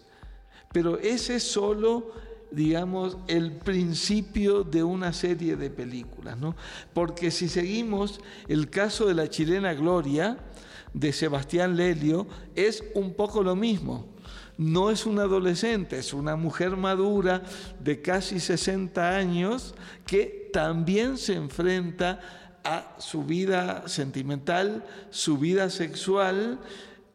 Pero 0.72 0.98
ese 0.98 1.36
es 1.36 1.42
solo, 1.42 2.12
digamos, 2.50 3.18
el 3.28 3.52
principio 3.52 4.64
de 4.64 4.82
una 4.82 5.12
serie 5.12 5.54
de 5.54 5.68
películas, 5.68 6.38
¿no? 6.38 6.56
Porque 6.94 7.30
si 7.30 7.50
seguimos 7.50 8.20
el 8.48 8.70
caso 8.70 9.06
de 9.06 9.12
la 9.12 9.28
chilena 9.28 9.74
Gloria, 9.74 10.38
de 10.94 11.12
Sebastián 11.12 11.76
Lelio, 11.76 12.26
es 12.56 12.82
un 12.94 13.12
poco 13.12 13.42
lo 13.42 13.54
mismo 13.54 14.08
no 14.56 14.90
es 14.90 15.06
una 15.06 15.22
adolescente, 15.22 15.98
es 15.98 16.12
una 16.12 16.36
mujer 16.36 16.76
madura 16.76 17.42
de 17.82 18.02
casi 18.02 18.38
60 18.40 19.16
años 19.16 19.74
que 20.06 20.50
también 20.52 21.16
se 21.16 21.32
enfrenta 21.32 22.20
a 22.62 22.96
su 22.98 23.24
vida 23.24 23.88
sentimental, 23.88 24.84
su 25.08 25.38
vida 25.38 25.70
sexual, 25.70 26.58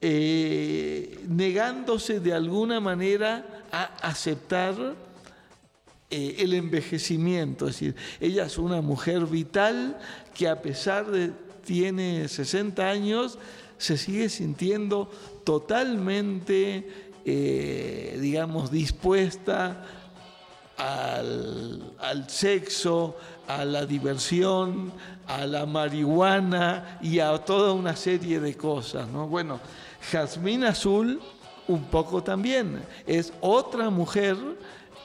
eh, 0.08 1.20
negándose 1.28 2.20
de 2.20 2.32
alguna 2.32 2.80
manera 2.80 3.64
a 3.72 3.86
aceptar 4.08 4.76
eh, 6.12 6.36
el 6.38 6.54
envejecimiento. 6.54 7.68
Es 7.68 7.74
decir, 7.80 7.96
ella 8.20 8.46
es 8.46 8.60
una 8.60 8.82
mujer 8.82 9.26
vital 9.26 9.98
que 10.36 10.48
a 10.48 10.62
pesar 10.62 11.10
de 11.10 11.32
tiene 11.66 12.28
60 12.28 12.88
años, 12.88 13.40
se 13.80 13.98
sigue 13.98 14.30
sintiendo 14.30 15.10
totalmente 15.44 16.88
eh, 17.26 18.20
digamos, 18.22 18.70
dispuesta 18.70 19.84
al, 20.78 21.96
al, 21.98 22.30
sexo, 22.30 23.18
a 23.48 23.66
la 23.66 23.88
diversión, 23.88 24.92
a 25.26 25.48
la 25.48 25.66
marihuana 25.66 27.00
y 27.02 27.18
a 27.18 27.36
toda 27.40 27.74
una 27.74 27.96
serie 27.96 28.40
de 28.40 28.56
cosas. 28.56 29.08
¿no? 29.08 29.28
Bueno, 29.28 29.60
Jazmín 30.12 30.64
Azul 30.64 31.22
un 31.68 31.84
poco 31.86 32.24
también. 32.24 32.82
Es 33.08 33.34
otra 33.42 33.90
mujer 33.90 34.38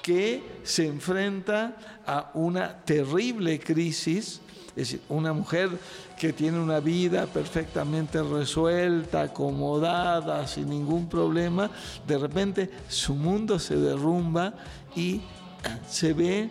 que 0.02 0.42
se 0.62 0.86
enfrenta 0.86 1.76
a 2.06 2.30
una 2.34 2.84
terrible 2.84 3.58
crisis, 3.60 4.40
es 4.70 4.74
decir, 4.74 5.00
una 5.08 5.32
mujer 5.32 5.70
que 6.18 6.32
tiene 6.32 6.58
una 6.58 6.80
vida 6.80 7.26
perfectamente 7.26 8.22
resuelta, 8.22 9.22
acomodada, 9.22 10.46
sin 10.46 10.70
ningún 10.70 11.08
problema, 11.08 11.70
de 12.06 12.18
repente 12.18 12.70
su 12.88 13.14
mundo 13.14 13.58
se 13.58 13.76
derrumba 13.76 14.54
y 14.94 15.20
se 15.88 16.12
ve 16.12 16.50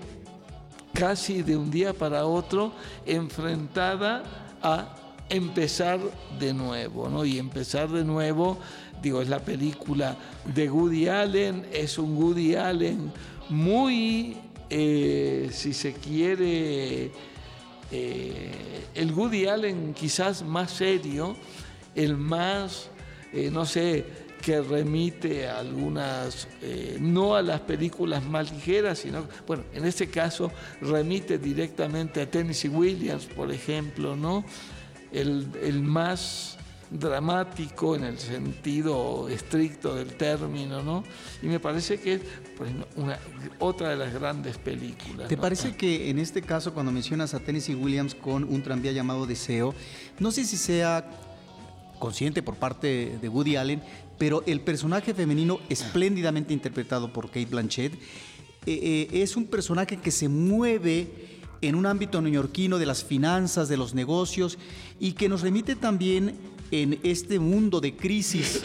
casi 0.93 1.41
de 1.41 1.55
un 1.55 1.71
día 1.71 1.93
para 1.93 2.25
otro 2.25 2.71
enfrentada 3.05 4.23
a 4.61 4.95
empezar 5.29 5.99
de 6.39 6.53
nuevo, 6.53 7.09
¿no? 7.09 7.23
Y 7.23 7.37
empezar 7.37 7.89
de 7.89 8.03
nuevo, 8.03 8.57
digo, 9.01 9.21
es 9.21 9.29
la 9.29 9.39
película 9.39 10.17
de 10.45 10.69
Woody 10.69 11.07
Allen, 11.07 11.65
es 11.71 11.97
un 11.97 12.17
Woody 12.17 12.55
Allen 12.55 13.11
muy, 13.49 14.37
eh, 14.69 15.49
si 15.51 15.73
se 15.73 15.93
quiere, 15.93 17.11
eh, 17.91 18.51
el 18.95 19.13
Woody 19.13 19.47
Allen 19.47 19.93
quizás 19.93 20.43
más 20.43 20.71
serio, 20.71 21.35
el 21.95 22.17
más, 22.17 22.89
eh, 23.33 23.49
no 23.51 23.65
sé, 23.65 24.29
que 24.41 24.61
remite 24.61 25.49
a 25.49 25.59
algunas, 25.59 26.47
no 27.01 27.35
a 27.35 27.41
las 27.41 27.59
películas 27.59 28.23
más 28.23 28.53
ligeras, 28.53 28.99
sino, 28.99 29.27
bueno, 29.45 29.65
en 29.73 29.83
este 29.83 30.07
caso 30.07 30.49
remite 30.79 31.37
directamente 31.37 32.21
a 32.21 32.31
Tennessee 32.31 32.69
Williams, 32.69 33.25
por 33.25 33.51
ejemplo, 33.51 34.15
¿no? 34.15 34.45
El, 35.11 35.47
el 35.61 35.81
más 35.81 36.57
dramático 36.91 37.95
en 37.95 38.03
el 38.03 38.17
sentido 38.17 39.29
estricto 39.29 39.95
del 39.95 40.15
término, 40.15 40.81
¿no? 40.81 41.03
Y 41.41 41.47
me 41.47 41.59
parece 41.59 41.99
que 41.99 42.15
es 42.15 42.21
una, 42.95 43.19
otra 43.59 43.89
de 43.89 43.95
las 43.95 44.13
grandes 44.13 44.57
películas. 44.57 45.27
¿Te 45.27 45.37
parece 45.37 45.75
que 45.75 46.09
en 46.09 46.17
este 46.17 46.41
caso, 46.41 46.73
cuando 46.73 46.91
mencionas 46.91 47.33
a 47.33 47.39
Tennessee 47.39 47.75
Williams 47.75 48.15
con 48.15 48.43
un 48.43 48.63
tranvía 48.63 48.91
llamado 48.91 49.25
Deseo, 49.25 49.75
no 50.19 50.31
sé 50.31 50.45
si 50.45 50.57
sea 50.57 51.09
consciente 51.99 52.41
por 52.41 52.55
parte 52.55 53.17
de 53.21 53.29
Woody 53.29 53.55
Allen, 53.55 53.83
pero 54.17 54.43
el 54.47 54.61
personaje 54.61 55.13
femenino 55.13 55.59
espléndidamente 55.69 56.53
interpretado 56.53 57.13
por 57.13 57.27
Kate 57.27 57.45
Blanchett 57.45 57.93
eh, 57.93 57.99
eh, 59.11 59.21
es 59.21 59.37
un 59.37 59.45
personaje 59.45 59.97
que 59.97 60.11
se 60.11 60.27
mueve 60.27 61.28
en 61.61 61.75
un 61.75 61.85
ámbito 61.85 62.21
neoyorquino 62.21 62.77
de 62.77 62.85
las 62.85 63.03
finanzas, 63.03 63.69
de 63.69 63.77
los 63.77 63.93
negocios 63.93 64.57
y 64.99 65.13
que 65.13 65.29
nos 65.29 65.41
remite 65.41 65.75
también 65.75 66.35
en 66.71 66.99
este 67.03 67.39
mundo 67.39 67.81
de 67.81 67.95
crisis 67.95 68.61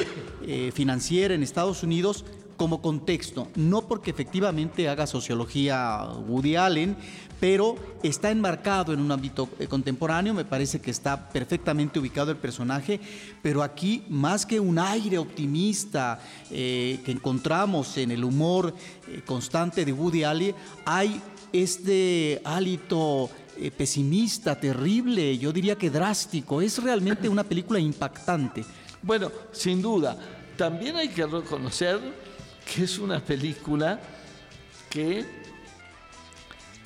eh, 0.46 0.70
financiera 0.74 1.34
en 1.34 1.42
Estados 1.42 1.82
Unidos 1.82 2.24
como 2.56 2.80
contexto, 2.80 3.48
no 3.56 3.88
porque 3.88 4.12
efectivamente 4.12 4.88
haga 4.88 5.08
sociología 5.08 6.04
Woody 6.28 6.54
Allen, 6.54 6.96
pero 7.40 7.74
está 8.04 8.30
enmarcado 8.30 8.92
en 8.92 9.00
un 9.00 9.10
ámbito 9.10 9.48
eh, 9.58 9.66
contemporáneo, 9.66 10.32
me 10.34 10.44
parece 10.44 10.80
que 10.80 10.92
está 10.92 11.30
perfectamente 11.30 11.98
ubicado 11.98 12.30
el 12.30 12.36
personaje, 12.36 13.00
pero 13.42 13.64
aquí 13.64 14.04
más 14.08 14.46
que 14.46 14.60
un 14.60 14.78
aire 14.78 15.18
optimista 15.18 16.20
eh, 16.52 17.00
que 17.04 17.10
encontramos 17.10 17.96
en 17.96 18.12
el 18.12 18.22
humor 18.22 18.72
constante 19.26 19.84
de 19.84 19.92
Woody 19.92 20.22
Allen, 20.22 20.54
hay 20.84 21.20
este 21.62 22.42
hálito 22.44 23.30
pesimista, 23.76 24.58
terrible, 24.58 25.38
yo 25.38 25.52
diría 25.52 25.76
que 25.76 25.88
drástico, 25.88 26.60
es 26.60 26.82
realmente 26.82 27.28
una 27.28 27.44
película 27.44 27.78
impactante. 27.78 28.64
Bueno, 29.00 29.30
sin 29.52 29.80
duda, 29.80 30.18
también 30.56 30.96
hay 30.96 31.08
que 31.08 31.24
reconocer 31.24 32.00
que 32.64 32.82
es 32.82 32.98
una 32.98 33.20
película 33.20 34.00
que 34.90 35.24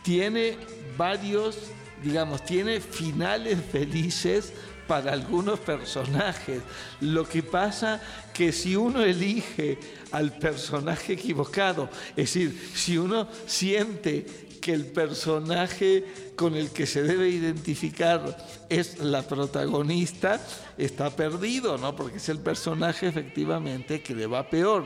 tiene 0.02 0.58
varios, 0.96 1.56
digamos, 2.02 2.44
tiene 2.44 2.80
finales 2.80 3.58
felices 3.72 4.52
para 4.88 5.12
algunos 5.12 5.60
personajes. 5.60 6.62
Lo 7.00 7.28
que 7.28 7.44
pasa 7.44 8.00
que 8.34 8.50
si 8.50 8.74
uno 8.74 9.04
elige 9.04 9.78
al 10.10 10.36
personaje 10.38 11.12
equivocado, 11.12 11.88
es 12.16 12.32
decir, 12.32 12.70
si 12.74 12.98
uno 12.98 13.28
siente 13.46 14.26
que 14.60 14.72
el 14.72 14.86
personaje 14.86 16.32
con 16.34 16.56
el 16.56 16.70
que 16.70 16.86
se 16.86 17.02
debe 17.02 17.28
identificar 17.28 18.36
es 18.68 18.98
la 18.98 19.22
protagonista, 19.22 20.40
está 20.76 21.10
perdido, 21.10 21.78
¿no? 21.78 21.94
Porque 21.94 22.16
es 22.16 22.28
el 22.28 22.38
personaje 22.38 23.06
efectivamente 23.06 24.02
que 24.02 24.14
le 24.14 24.26
va 24.26 24.50
peor 24.50 24.84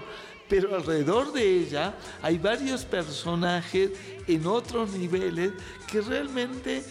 pero 0.53 0.77
alrededor 0.77 1.33
de 1.33 1.61
ella 1.61 1.95
hay 2.21 2.37
varios 2.37 2.85
personajes 2.85 3.91
en 4.29 4.47
otros 4.47 4.93
niveles 4.93 5.53
que 5.91 6.03
realmente 6.03 6.85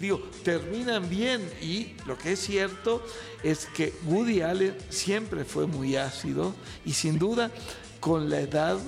digo, 0.00 0.18
terminan 0.44 1.08
bien 1.08 1.40
y 1.60 1.94
lo 2.06 2.16
que 2.18 2.32
es 2.32 2.40
cierto 2.40 3.04
es 3.42 3.66
que 3.66 3.94
Woody 4.04 4.42
Allen 4.42 4.76
siempre 4.90 5.44
fue 5.44 5.66
muy 5.66 5.96
ácido 5.96 6.54
y 6.84 6.92
sin 6.92 7.18
duda 7.18 7.50
con 8.00 8.30
la 8.30 8.40
edad 8.40 8.78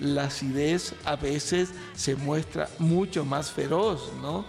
la 0.00 0.24
acidez 0.24 0.94
a 1.04 1.16
veces 1.16 1.70
se 1.94 2.16
muestra 2.16 2.68
mucho 2.78 3.24
más 3.24 3.50
feroz, 3.50 4.12
¿no? 4.20 4.44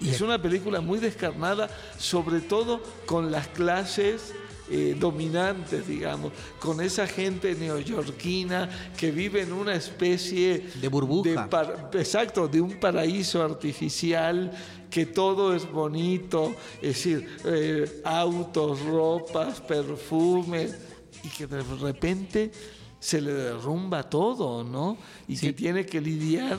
Y 0.00 0.10
es 0.10 0.20
una 0.20 0.40
película 0.40 0.80
muy 0.80 0.98
descarnada, 0.98 1.68
sobre 1.98 2.40
todo 2.40 2.82
con 3.06 3.30
las 3.30 3.48
clases 3.48 4.32
eh, 4.70 4.96
dominantes, 4.98 5.86
digamos, 5.86 6.32
con 6.58 6.80
esa 6.80 7.06
gente 7.06 7.54
neoyorquina 7.54 8.68
que 8.96 9.10
vive 9.10 9.42
en 9.42 9.52
una 9.52 9.74
especie 9.74 10.64
de 10.80 10.88
burbuja. 10.88 11.48
exacto, 11.92 12.46
de 12.46 12.60
un 12.60 12.78
paraíso 12.78 13.42
artificial 13.42 14.52
que 14.88 15.06
todo 15.06 15.54
es 15.54 15.70
bonito, 15.70 16.54
es 16.82 16.88
decir, 16.88 17.26
eh, 17.44 18.00
autos, 18.04 18.80
ropas, 18.82 19.60
perfumes, 19.60 20.76
y 21.24 21.28
que 21.28 21.46
de 21.46 21.62
repente 21.62 22.50
se 22.98 23.20
le 23.20 23.32
derrumba 23.32 24.02
todo, 24.02 24.62
¿no? 24.62 24.98
Y 25.26 25.36
que 25.36 25.52
tiene 25.52 25.86
que 25.86 26.00
lidiar 26.00 26.58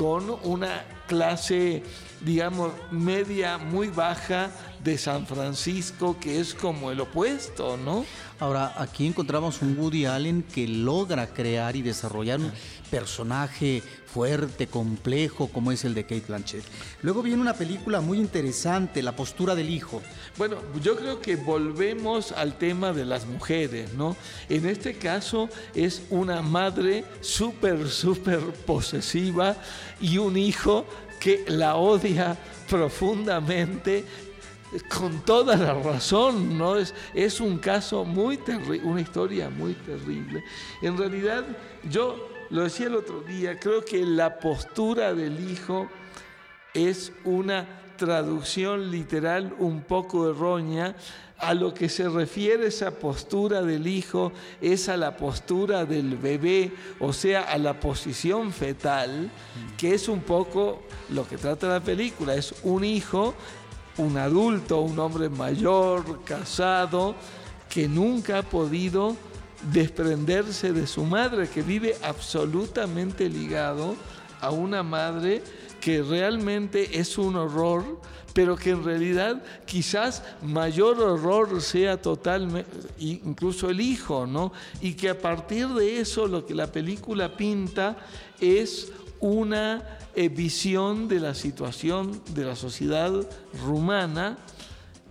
con 0.00 0.34
una 0.44 0.82
clase, 1.06 1.82
digamos, 2.22 2.72
media 2.90 3.58
muy 3.58 3.88
baja 3.88 4.50
de 4.82 4.96
San 4.96 5.26
Francisco, 5.26 6.16
que 6.18 6.40
es 6.40 6.54
como 6.54 6.90
el 6.90 7.00
opuesto, 7.00 7.76
¿no? 7.76 8.06
Ahora, 8.38 8.72
aquí 8.78 9.06
encontramos 9.06 9.60
un 9.60 9.78
Woody 9.78 10.06
Allen 10.06 10.42
que 10.42 10.66
logra 10.66 11.26
crear 11.26 11.76
y 11.76 11.82
desarrollar 11.82 12.40
un 12.40 12.50
personaje 12.90 13.82
fuerte, 14.12 14.66
complejo, 14.66 15.48
como 15.48 15.70
es 15.72 15.84
el 15.84 15.94
de 15.94 16.02
Kate 16.02 16.24
Blanchett. 16.26 16.64
Luego 17.02 17.22
viene 17.22 17.40
una 17.40 17.54
película 17.54 18.00
muy 18.00 18.18
interesante, 18.18 19.02
La 19.02 19.14
postura 19.14 19.54
del 19.54 19.70
hijo. 19.70 20.02
Bueno, 20.36 20.56
yo 20.82 20.96
creo 20.96 21.20
que 21.20 21.36
volvemos 21.36 22.32
al 22.32 22.58
tema 22.58 22.92
de 22.92 23.04
las 23.04 23.26
mujeres, 23.26 23.94
¿no? 23.94 24.16
En 24.48 24.66
este 24.66 24.94
caso 24.94 25.48
es 25.74 26.02
una 26.10 26.42
madre 26.42 27.04
súper, 27.20 27.88
súper 27.88 28.40
posesiva 28.66 29.56
y 30.00 30.18
un 30.18 30.36
hijo 30.36 30.84
que 31.20 31.44
la 31.48 31.76
odia 31.76 32.36
profundamente 32.68 34.04
con 34.88 35.24
toda 35.24 35.56
la 35.56 35.74
razón, 35.74 36.56
¿no? 36.56 36.76
Es, 36.76 36.94
es 37.14 37.40
un 37.40 37.58
caso 37.58 38.04
muy 38.04 38.36
terrible, 38.38 38.80
una 38.84 39.00
historia 39.00 39.50
muy 39.50 39.74
terrible. 39.74 40.42
En 40.82 40.96
realidad, 40.96 41.44
yo 41.88 42.28
lo 42.50 42.64
decía 42.64 42.86
el 42.86 42.96
otro 42.96 43.20
día, 43.20 43.58
creo 43.58 43.84
que 43.84 44.04
la 44.04 44.38
postura 44.38 45.14
del 45.14 45.50
hijo 45.50 45.88
es 46.74 47.12
una 47.24 47.66
traducción 47.96 48.90
literal 48.90 49.54
un 49.58 49.82
poco 49.82 50.30
errónea. 50.30 50.94
A 51.38 51.54
lo 51.54 51.72
que 51.72 51.88
se 51.88 52.06
refiere 52.06 52.66
esa 52.66 52.90
postura 52.90 53.62
del 53.62 53.86
hijo 53.86 54.30
es 54.60 54.90
a 54.90 54.98
la 54.98 55.16
postura 55.16 55.86
del 55.86 56.18
bebé, 56.18 56.70
o 56.98 57.14
sea, 57.14 57.40
a 57.44 57.56
la 57.56 57.80
posición 57.80 58.52
fetal, 58.52 59.30
que 59.78 59.94
es 59.94 60.08
un 60.08 60.20
poco 60.20 60.82
lo 61.08 61.26
que 61.26 61.38
trata 61.38 61.66
la 61.66 61.80
película. 61.80 62.34
Es 62.34 62.54
un 62.62 62.84
hijo 62.84 63.34
un 64.00 64.16
adulto, 64.16 64.80
un 64.80 64.98
hombre 64.98 65.28
mayor, 65.28 66.24
casado, 66.24 67.14
que 67.68 67.88
nunca 67.88 68.38
ha 68.38 68.42
podido 68.42 69.16
desprenderse 69.72 70.72
de 70.72 70.86
su 70.86 71.04
madre, 71.04 71.48
que 71.48 71.62
vive 71.62 71.96
absolutamente 72.02 73.28
ligado 73.28 73.94
a 74.40 74.50
una 74.50 74.82
madre 74.82 75.42
que 75.80 76.02
realmente 76.02 76.98
es 76.98 77.18
un 77.18 77.36
horror, 77.36 78.00
pero 78.32 78.56
que 78.56 78.70
en 78.70 78.84
realidad 78.84 79.42
quizás 79.66 80.22
mayor 80.42 81.00
horror 81.00 81.60
sea 81.60 82.00
totalmente, 82.00 82.70
incluso 82.98 83.70
el 83.70 83.80
hijo, 83.80 84.26
¿no? 84.26 84.52
Y 84.80 84.94
que 84.94 85.08
a 85.08 85.18
partir 85.18 85.68
de 85.68 86.00
eso 86.00 86.26
lo 86.26 86.46
que 86.46 86.54
la 86.54 86.70
película 86.70 87.36
pinta 87.36 87.96
es 88.40 88.92
una 89.20 89.98
eh, 90.14 90.28
visión 90.28 91.08
de 91.08 91.20
la 91.20 91.34
situación 91.34 92.20
de 92.34 92.44
la 92.44 92.56
sociedad 92.56 93.12
rumana 93.64 94.38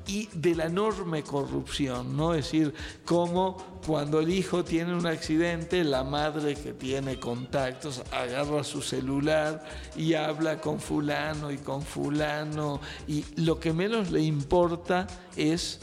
y 0.10 0.28
de 0.34 0.56
la 0.56 0.66
enorme 0.66 1.22
corrupción, 1.22 2.18
¿no? 2.18 2.34
Es 2.34 2.46
decir, 2.46 2.74
como 3.06 3.58
cuando 3.86 4.20
el 4.20 4.32
hijo 4.32 4.64
tiene 4.64 4.96
un 4.96 5.06
accidente, 5.06 5.84
la 5.84 6.04
madre 6.04 6.56
que 6.56 6.74
tiene 6.74 7.20
contactos 7.20 8.02
agarra 8.12 8.64
su 8.64 8.82
celular 8.82 9.64
y 9.96 10.16
habla 10.16 10.60
con 10.60 10.80
fulano 10.80 11.52
y 11.52 11.58
con 11.58 11.84
fulano 11.84 12.82
y 13.08 13.24
lo 13.36 13.60
que 13.60 13.72
menos 13.72 14.10
le 14.10 14.22
importa 14.22 15.06
es 15.36 15.82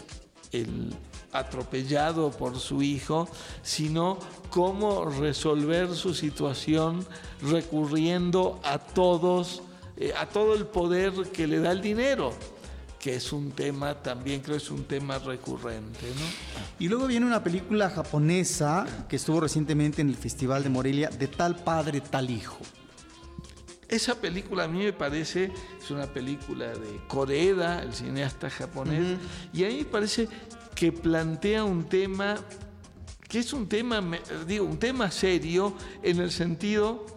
el 0.50 0.92
atropellado 1.30 2.32
por 2.32 2.58
su 2.58 2.82
hijo, 2.82 3.28
sino 3.62 4.18
cómo 4.50 5.04
resolver 5.04 5.94
su 5.94 6.14
situación 6.14 7.06
recurriendo 7.42 8.58
a 8.64 8.78
todos, 8.78 9.62
eh, 9.96 10.12
a 10.18 10.26
todo 10.26 10.54
el 10.54 10.66
poder 10.66 11.12
que 11.32 11.46
le 11.46 11.60
da 11.60 11.70
el 11.70 11.80
dinero 11.80 12.32
que 13.06 13.14
es 13.14 13.32
un 13.32 13.52
tema 13.52 13.94
también 14.02 14.40
creo 14.40 14.56
es 14.56 14.68
un 14.68 14.82
tema 14.82 15.20
recurrente. 15.20 16.08
¿no? 16.08 16.26
Y 16.80 16.88
luego 16.88 17.06
viene 17.06 17.24
una 17.24 17.40
película 17.40 17.88
japonesa 17.88 18.84
que 19.08 19.14
estuvo 19.14 19.38
recientemente 19.38 20.02
en 20.02 20.08
el 20.08 20.16
Festival 20.16 20.64
de 20.64 20.70
Morelia, 20.70 21.08
de 21.10 21.28
tal 21.28 21.54
padre, 21.54 22.00
tal 22.00 22.28
hijo. 22.30 22.58
Esa 23.88 24.16
película 24.16 24.64
a 24.64 24.66
mí 24.66 24.82
me 24.82 24.92
parece, 24.92 25.52
es 25.80 25.88
una 25.92 26.12
película 26.12 26.66
de 26.66 27.00
Koreda, 27.06 27.80
el 27.80 27.94
cineasta 27.94 28.50
japonés, 28.50 29.18
y 29.52 29.62
a 29.62 29.68
mí 29.68 29.76
me 29.76 29.84
parece 29.84 30.28
que 30.74 30.90
plantea 30.90 31.62
un 31.62 31.84
tema, 31.84 32.34
que 33.28 33.38
es 33.38 33.52
un 33.52 33.68
tema, 33.68 34.02
digo, 34.48 34.64
un 34.64 34.80
tema 34.80 35.12
serio 35.12 35.74
en 36.02 36.18
el 36.18 36.32
sentido 36.32 37.15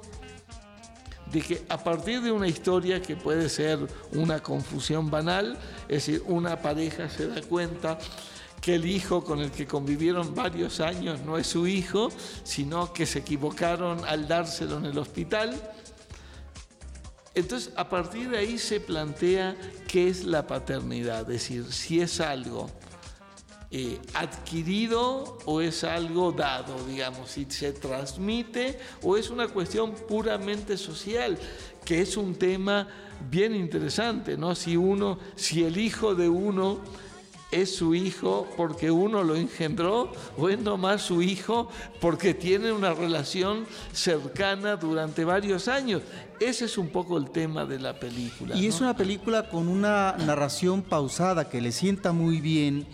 de 1.32 1.42
que 1.42 1.66
a 1.70 1.78
partir 1.78 2.22
de 2.22 2.32
una 2.32 2.48
historia 2.48 3.02
que 3.02 3.16
puede 3.16 3.50
ser 3.50 3.80
una 4.14 4.42
confusión 4.42 5.10
banal, 5.12 5.58
es 5.88 6.06
decir, 6.06 6.24
una 6.28 6.62
pareja 6.62 7.10
se 7.10 7.28
da 7.28 7.42
cuenta 7.42 7.98
que 8.62 8.76
el 8.76 8.86
hijo 8.86 9.24
con 9.24 9.40
el 9.40 9.52
que 9.52 9.66
convivieron 9.66 10.36
varios 10.36 10.80
años 10.80 11.22
no 11.22 11.38
es 11.38 11.48
su 11.48 11.68
hijo, 11.68 12.10
sino 12.44 12.92
que 12.94 13.06
se 13.06 13.20
equivocaron 13.20 14.04
al 14.06 14.28
dárselo 14.28 14.78
en 14.78 14.86
el 14.86 14.98
hospital. 14.98 15.56
Entonces, 17.36 17.72
a 17.78 17.88
partir 17.88 18.30
de 18.30 18.40
ahí 18.40 18.58
se 18.58 18.80
plantea 18.80 19.56
qué 19.88 20.10
es 20.10 20.26
la 20.26 20.46
paternidad, 20.46 21.22
es 21.22 21.28
decir, 21.28 21.72
si 21.72 22.02
es 22.02 22.20
algo 22.20 22.70
eh, 23.72 24.00
adquirido 24.16 25.38
o 25.46 25.62
es 25.62 25.84
algo 25.84 26.32
dado, 26.32 26.84
digamos, 26.88 27.30
si 27.30 27.46
se 27.50 27.72
transmite 27.72 28.80
o 29.04 29.16
es 29.16 29.30
una 29.30 29.48
cuestión 29.48 29.94
puramente 29.94 30.76
social, 30.76 31.38
que 31.86 32.02
es 32.02 32.18
un 32.18 32.34
tema 32.34 32.88
bien 33.30 33.56
interesante, 33.56 34.38
¿no? 34.38 34.56
Si 34.56 34.76
uno, 34.76 35.20
si 35.36 35.64
el 35.64 35.78
hijo 35.78 36.16
de 36.16 36.30
uno 36.30 36.80
es 37.52 37.76
su 37.76 37.96
hijo 37.96 38.48
porque 38.56 38.92
uno 38.92 39.24
lo 39.24 39.36
engendró 39.36 40.12
o 40.38 40.50
es 40.50 40.60
nomás 40.60 41.02
su 41.02 41.22
hijo 41.22 41.70
porque 42.00 42.34
tiene 42.34 42.72
una 42.72 42.94
relación 42.94 43.66
cercana 43.92 44.76
durante 44.76 45.26
varios 45.26 45.68
años. 45.68 46.02
Ese 46.40 46.66
es 46.66 46.78
un 46.78 46.90
poco 46.90 47.18
el 47.18 47.32
tema 47.32 47.66
de 47.66 47.80
la 47.80 48.00
película. 48.00 48.56
Y 48.56 48.68
es 48.68 48.82
una 48.82 48.96
película 48.96 49.50
con 49.50 49.68
una 49.68 50.16
narración 50.26 50.82
pausada 50.82 51.50
que 51.50 51.62
le 51.62 51.72
sienta 51.72 52.14
muy 52.14 52.40
bien 52.40 52.88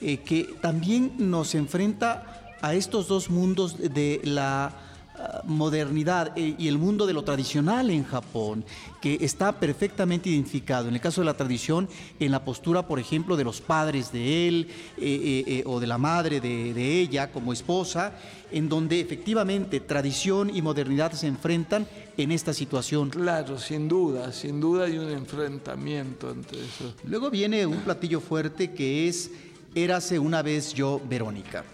eh, 0.00 0.18
que 0.18 0.54
también 0.62 1.12
nos 1.18 1.54
enfrenta 1.54 2.56
a 2.62 2.74
estos 2.74 3.06
dos 3.06 3.28
mundos 3.28 3.76
de 3.78 4.20
la 4.24 4.72
ah, 5.18 5.42
modernidad 5.44 6.32
eh, 6.36 6.54
y 6.58 6.68
el 6.68 6.78
mundo 6.78 7.06
de 7.06 7.12
lo 7.12 7.22
tradicional 7.22 7.90
en 7.90 8.04
Japón, 8.04 8.64
que 9.02 9.18
está 9.20 9.52
perfectamente 9.52 10.30
identificado. 10.30 10.88
En 10.88 10.94
el 10.94 11.00
caso 11.02 11.20
de 11.20 11.26
la 11.26 11.34
tradición, 11.34 11.86
en 12.18 12.32
la 12.32 12.44
postura, 12.44 12.86
por 12.86 12.98
ejemplo, 12.98 13.36
de 13.36 13.44
los 13.44 13.60
padres 13.60 14.10
de 14.10 14.48
él 14.48 14.68
eh, 14.96 15.62
o 15.66 15.80
de 15.80 15.86
la 15.86 15.98
madre 15.98 16.40
de, 16.40 16.72
de, 16.72 17.00
ella 17.00 17.30
como 17.30 17.52
esposa, 17.52 18.14
en 18.50 18.68
donde 18.68 19.00
efectivamente 19.00 19.80
tradición 19.80 20.54
y 20.54 20.62
modernidad 20.62 21.12
se 21.12 21.26
enfrentan 21.26 21.86
en 22.16 22.32
esta 22.32 22.52
situación. 22.52 23.10
Claro, 23.10 23.58
sin 23.58 23.88
duda, 23.88 24.32
sin 24.32 24.60
duda 24.60 24.86
hay 24.86 24.98
un 24.98 25.10
enfrentamiento 25.10 26.30
entre 26.30 26.58
eso. 26.60 26.94
Luego 27.04 27.30
viene 27.30 27.66
un 27.66 27.78
platillo 27.78 28.20
fuerte 28.20 28.72
que 28.72 29.08
es 29.08 29.30
Érase 29.74 30.18
una 30.18 30.42
vez 30.42 30.74
yo, 30.74 31.00
Verónica. 31.08 31.64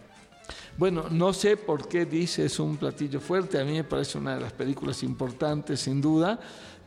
Bueno, 0.77 1.07
no 1.11 1.33
sé 1.33 1.57
por 1.57 1.89
qué 1.89 2.05
dices 2.05 2.61
un 2.61 2.77
platillo 2.77 3.21
fuerte, 3.21 3.59
a 3.59 3.65
mí 3.65 3.73
me 3.73 3.85
parece 3.85 4.19
una 4.19 4.35
de 4.35 4.43
las 4.43 4.53
películas 4.53 5.03
importantes 5.03 5.81
sin 5.81 6.03
duda, 6.03 6.39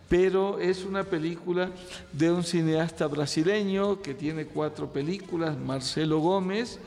pero 0.08 0.60
es 0.60 0.86
una 0.86 1.04
película 1.04 1.72
de 2.14 2.32
un 2.32 2.44
cineasta 2.44 3.08
brasileño 3.08 4.00
que 4.04 4.14
tiene 4.14 4.46
cuatro 4.46 4.94
películas, 4.94 5.58
Marcelo 5.58 6.20
Gómez, 6.20 6.80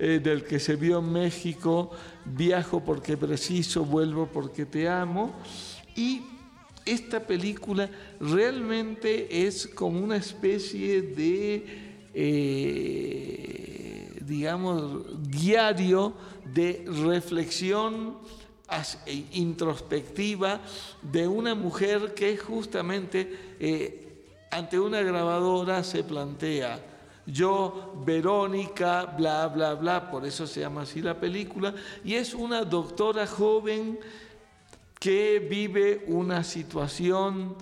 eh, 0.00 0.18
del 0.20 0.42
que 0.42 0.58
se 0.58 0.74
vio 0.74 0.98
en 0.98 1.12
México, 1.12 1.92
Viajo 2.24 2.80
porque 2.80 3.16
preciso, 3.16 3.84
vuelvo 3.84 4.26
porque 4.26 4.66
te 4.66 4.88
amo, 4.88 5.32
y 5.94 6.22
esta 6.84 7.20
película 7.20 7.88
realmente 8.18 9.46
es 9.46 9.68
como 9.68 10.00
una 10.00 10.16
especie 10.16 11.02
de 11.02 11.91
eh, 12.14 14.12
digamos, 14.26 15.28
diario 15.28 16.14
de 16.44 16.84
reflexión 17.04 18.16
e 19.06 19.24
introspectiva 19.32 20.60
de 21.02 21.28
una 21.28 21.54
mujer 21.54 22.14
que 22.14 22.36
justamente 22.38 23.54
eh, 23.60 24.12
ante 24.50 24.80
una 24.80 25.02
grabadora 25.02 25.84
se 25.84 26.02
plantea, 26.04 26.80
yo, 27.26 27.94
Verónica, 28.04 29.04
bla, 29.04 29.46
bla, 29.48 29.74
bla, 29.74 30.10
por 30.10 30.26
eso 30.26 30.46
se 30.46 30.60
llama 30.60 30.82
así 30.82 31.00
la 31.00 31.18
película, 31.18 31.74
y 32.04 32.14
es 32.14 32.34
una 32.34 32.64
doctora 32.64 33.26
joven 33.26 33.98
que 34.98 35.38
vive 35.38 36.04
una 36.06 36.42
situación, 36.44 37.56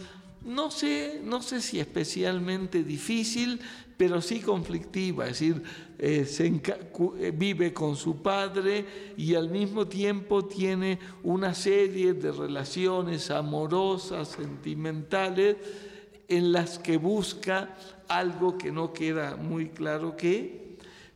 no 0.45 0.71
sé, 0.71 1.21
no 1.25 1.43
sé 1.43 1.61
si 1.61 1.81
especialmente 1.81 2.83
difícil, 2.83 3.61
pero 4.01 4.23
sí 4.23 4.41
conflictiva, 4.41 5.27
es 5.27 5.41
decir, 5.41 5.63
eh, 5.99 6.27
eh, 6.27 7.33
vive 7.37 7.75
con 7.75 7.97
su 7.97 8.23
padre 8.23 9.13
y 9.19 9.35
al 9.35 9.51
mismo 9.51 9.87
tiempo 9.87 10.47
tiene 10.47 10.99
una 11.23 11.53
serie 11.53 12.15
de 12.15 12.33
relaciones 12.33 13.31
amorosas, 13.31 14.29
sentimentales, 14.29 15.59
en 16.29 16.51
las 16.51 16.79
que 16.79 16.97
busca 16.97 17.77
algo 18.09 18.57
que 18.57 18.73
no 18.73 18.95
queda 18.95 19.37
muy 19.37 19.69
claro 19.69 20.17
qué, 20.17 20.70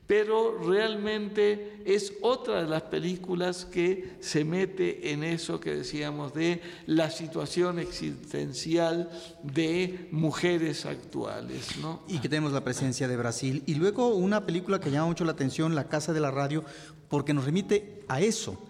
pero 0.06 0.58
realmente 0.58 1.82
es 1.86 2.12
otra 2.20 2.62
de 2.62 2.68
las 2.68 2.82
películas 2.82 3.64
que 3.64 4.16
se 4.20 4.44
mete 4.44 5.12
en 5.12 5.24
eso 5.24 5.60
que 5.60 5.74
decíamos 5.74 6.34
de 6.34 6.60
la 6.86 7.10
situación 7.10 7.78
existencial 7.78 9.10
de 9.42 10.08
mujeres 10.10 10.84
actuales. 10.84 11.78
¿no? 11.78 12.02
Y 12.06 12.18
que 12.18 12.28
tenemos 12.28 12.52
la 12.52 12.64
presencia 12.64 13.08
de 13.08 13.16
Brasil. 13.16 13.62
Y 13.66 13.76
luego 13.76 14.08
una 14.08 14.44
película 14.44 14.78
que 14.78 14.90
llama 14.90 15.06
mucho 15.06 15.24
la 15.24 15.32
atención, 15.32 15.74
La 15.74 15.88
Casa 15.88 16.12
de 16.12 16.20
la 16.20 16.30
Radio, 16.30 16.64
porque 17.08 17.32
nos 17.32 17.44
remite 17.44 18.02
a 18.08 18.20
eso, 18.20 18.62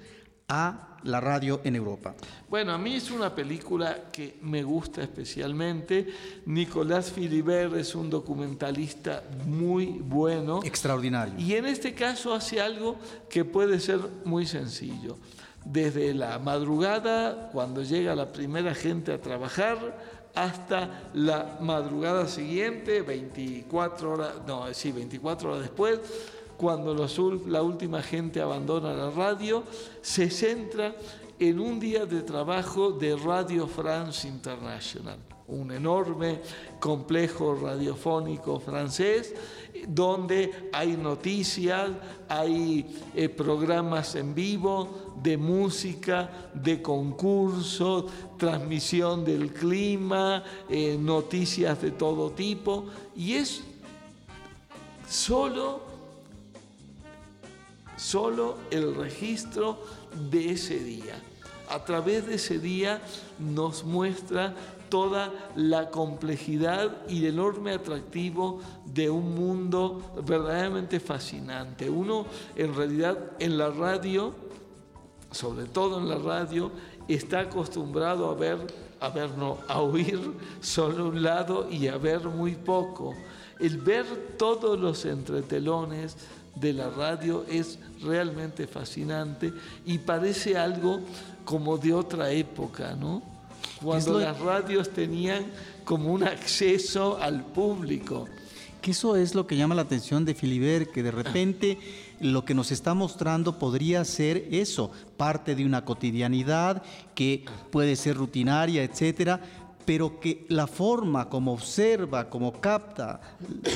a 0.49 0.94
la 1.05 1.21
radio 1.21 1.61
en 1.65 1.77
Europa? 1.77 2.15
Bueno, 2.49 2.73
a 2.73 2.79
mí 2.79 2.95
es 2.95 3.11
una 3.11 3.35
película 3.35 4.11
que 4.13 4.39
me 4.43 4.63
gusta 4.63 5.03
especialmente. 5.03 6.07
Nicolás 6.47 7.11
Philibert 7.11 7.75
es 7.77 7.95
un 7.95 8.11
documentalista 8.11 9.23
muy 9.47 9.87
bueno. 9.87 10.61
Extraordinario. 10.65 11.35
Y 11.39 11.55
en 11.55 11.67
este 11.67 11.95
caso 11.95 12.35
hace 12.35 12.61
algo 12.61 12.97
que 13.29 13.45
puede 13.45 13.81
ser 13.81 14.01
muy 14.25 14.47
sencillo. 14.47 15.19
Desde 15.65 16.13
la 16.13 16.39
madrugada, 16.39 17.49
cuando 17.51 17.83
llega 17.83 18.15
la 18.15 18.31
primera 18.33 18.75
gente 18.75 19.13
a 19.13 19.21
trabajar, 19.21 20.25
hasta 20.35 21.11
la 21.15 21.59
madrugada 21.61 22.27
siguiente, 22.27 23.03
24 23.03 24.13
horas, 24.13 24.33
no, 24.47 24.73
sí, 24.75 24.91
24 24.91 25.51
horas 25.51 25.63
después, 25.63 26.01
cuando 26.57 26.95
la 27.47 27.63
última 27.63 28.03
gente 28.03 28.41
abandona 28.41 28.93
la 28.95 29.11
radio, 29.11 29.65
se 30.01 30.31
centra 30.31 30.95
en 31.39 31.59
un 31.59 31.81
día 31.81 32.07
de 32.07 32.23
trabajo 32.23 32.93
de 32.93 33.17
Radio 33.17 33.67
France 33.67 34.29
International. 34.29 35.19
un 35.47 35.73
enorme 35.73 36.41
complejo 36.81 37.55
radiofónico 37.55 38.59
francés 38.61 39.35
donde 39.89 40.71
hay 40.73 40.97
noticias, 40.97 41.91
hay 42.29 42.87
eh, 43.15 43.29
programas 43.29 44.15
en 44.15 44.35
vivo 44.35 45.15
de 45.23 45.37
música, 45.37 46.51
de 46.55 46.81
concursos, 46.81 48.07
transmisión 48.39 49.25
del 49.25 49.53
clima, 49.53 50.43
eh, 50.69 50.97
noticias 50.99 51.81
de 51.83 51.91
todo 51.91 52.31
tipo, 52.31 52.87
y 53.17 53.35
es 53.35 53.63
solo, 55.09 55.94
solo 57.97 58.59
el 58.71 58.95
registro 58.95 59.79
de 60.31 60.51
ese 60.51 60.79
día. 60.79 61.15
A 61.69 61.85
través 61.85 62.27
de 62.27 62.35
ese 62.35 62.59
día 62.59 63.01
nos 63.39 63.85
muestra 63.85 64.55
toda 64.89 65.33
la 65.57 65.91
complejidad 65.91 67.09
y 67.09 67.19
el 67.25 67.35
enorme 67.35 67.73
atractivo 67.73 68.61
de 68.85 69.11
un 69.11 69.35
mundo 69.35 70.13
verdaderamente 70.25 71.01
fascinante. 71.01 71.89
Uno 71.89 72.27
en 72.55 72.75
realidad 72.75 73.19
en 73.39 73.59
la 73.59 73.71
radio, 73.71 74.35
sobre 75.31 75.65
todo 75.65 75.99
en 75.99 76.09
la 76.09 76.19
radio, 76.19 76.71
está 77.09 77.41
acostumbrado 77.41 78.31
a 78.31 78.35
ver, 78.35 78.59
a 79.01 79.09
ver 79.09 79.31
no, 79.37 79.59
a 79.69 79.81
oír 79.81 80.21
solo 80.61 81.09
un 81.09 81.23
lado 81.23 81.69
y 81.71 81.89
a 81.89 81.97
ver 81.97 82.29
muy 82.29 82.55
poco. 82.55 83.15
El 83.59 83.79
ver 83.79 84.37
todos 84.37 84.79
los 84.79 85.05
entretelones 85.07 86.17
de 86.55 86.73
la 86.73 86.91
radio 86.91 87.45
es 87.49 87.79
realmente 88.03 88.67
fascinante 88.67 89.53
y 89.85 89.99
parece 89.99 90.57
algo 90.57 91.01
como 91.45 91.79
de 91.79 91.93
otra 91.93 92.31
época, 92.31 92.95
¿no? 92.95 93.35
cuando 93.85 94.19
las 94.19 94.39
radios 94.41 94.91
tenían 94.91 95.45
como 95.85 96.13
un 96.13 96.25
acceso 96.25 97.19
al 97.21 97.45
público. 97.45 98.27
Que 98.81 98.91
eso 98.91 99.17
es 99.17 99.35
lo 99.35 99.47
que 99.47 99.57
llama 99.57 99.75
la 99.75 99.83
atención 99.83 100.25
de 100.25 100.35
Filiber, 100.35 100.91
que 100.91 101.03
de 101.03 101.11
repente 101.11 101.79
lo 102.21 102.45
que 102.45 102.55
nos 102.55 102.71
está 102.71 102.95
mostrando 102.95 103.59
podría 103.59 104.05
ser 104.05 104.49
eso, 104.51 104.91
parte 105.17 105.55
de 105.55 105.65
una 105.65 105.85
cotidianidad 105.85 106.83
que 107.15 107.45
puede 107.71 107.97
ser 107.97 108.17
rutinaria, 108.17 108.83
etcétera, 108.83 109.41
pero 109.87 110.21
que 110.21 110.47
la 110.49 110.67
forma 110.67 111.29
como 111.29 111.53
observa, 111.53 112.29
como 112.29 112.61
capta 112.61 113.21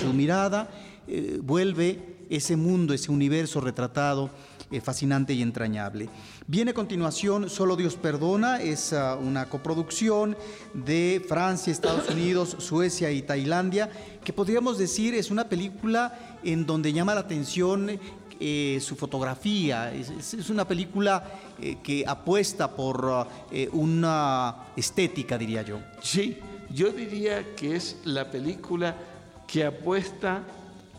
su 0.01 0.13
mirada, 0.13 0.69
eh, 1.07 1.39
vuelve 1.43 2.18
ese 2.31 2.57
mundo, 2.57 2.95
ese 2.95 3.11
universo 3.11 3.61
retratado 3.61 4.31
eh, 4.71 4.83
fascinante 4.83 5.33
y 5.33 5.41
entrañable. 5.41 6.11
Viene 6.47 6.73
a 6.73 6.75
continuación 6.75 7.49
Solo 7.49 7.75
Dios 7.75 7.97
Perdona, 7.97 8.61
es 8.61 8.93
ah, 8.93 9.17
una 9.17 9.49
coproducción 9.49 10.37
de 10.75 11.25
Francia, 11.27 11.73
Estados 11.73 12.11
Unidos, 12.15 12.55
Suecia 12.59 13.11
y 13.11 13.23
Tailandia, 13.23 13.89
que 14.23 14.35
podríamos 14.35 14.77
decir 14.77 15.15
es 15.15 15.31
una 15.31 15.49
película 15.49 16.39
en 16.45 16.67
donde 16.67 16.93
llama 16.93 17.15
la 17.15 17.21
atención 17.21 17.99
eh, 18.39 18.79
su 18.83 18.95
fotografía. 18.95 19.91
Es, 19.95 20.51
una 20.51 20.69
película 20.69 21.25
eh, 21.59 21.79
que 21.83 22.05
apuesta 22.07 22.77
por 22.77 23.09
ah, 23.11 23.27
una 23.73 24.67
estética, 24.77 25.39
diría 25.39 25.63
yo. 25.63 25.81
Sí, 26.03 26.37
yo 26.69 26.91
diría 26.91 27.55
que 27.57 27.75
es 27.75 27.97
la 28.05 28.31
película 28.31 28.95
que 29.47 29.65
apuesta 29.65 30.45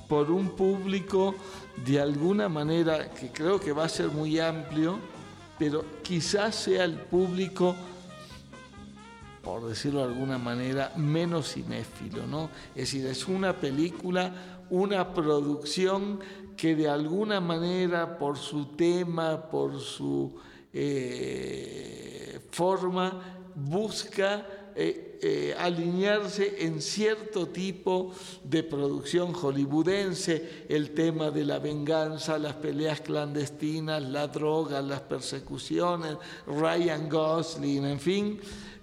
por 0.10 0.32
un 0.32 0.50
público 0.50 1.36
de 1.86 2.02
alguna 2.02 2.50
manera 2.50 3.12
que 3.12 3.30
creo 3.30 3.60
que 3.60 3.72
va 3.72 3.86
a 3.86 3.90
ser 3.90 4.08
muy 4.10 4.40
amplio, 4.40 4.98
pero 5.60 5.86
quizás 6.02 6.56
sea 6.56 6.84
el 6.84 6.96
público, 6.96 7.76
por 9.44 9.68
decirlo 9.70 10.00
de 10.00 10.12
alguna 10.12 10.40
manera, 10.40 10.92
menos 10.98 11.54
cinéfilo, 11.54 12.26
¿no? 12.26 12.50
Es 12.76 12.92
decir, 12.92 13.06
es 13.06 13.28
una 13.28 13.54
película, 13.54 14.66
una 14.72 15.14
producción 15.14 16.20
que 16.58 16.76
de 16.76 16.90
alguna 16.90 17.40
manera, 17.40 18.18
por 18.18 18.38
su 18.38 18.66
tema, 18.76 19.44
por 19.50 19.80
su 19.80 20.36
eh, 20.74 22.40
forma, 22.52 23.22
busca 23.56 24.46
eh, 24.76 25.09
eh, 25.22 25.54
alinearse 25.58 26.66
en 26.66 26.82
cierto 26.82 27.48
tipo 27.48 28.14
de 28.44 28.64
producción 28.64 29.34
hollywoodense, 29.34 30.66
el 30.70 30.92
tema 30.92 31.30
de 31.30 31.44
la 31.44 31.60
venganza, 31.60 32.38
las 32.38 32.56
peleas 32.56 33.02
clandestinas, 33.02 34.02
la 34.02 34.28
droga, 34.28 34.82
las 34.82 35.02
persecuciones, 35.02 36.16
Ryan 36.48 37.10
Gosling, 37.10 37.86
en 37.86 38.00
fin, 38.00 38.40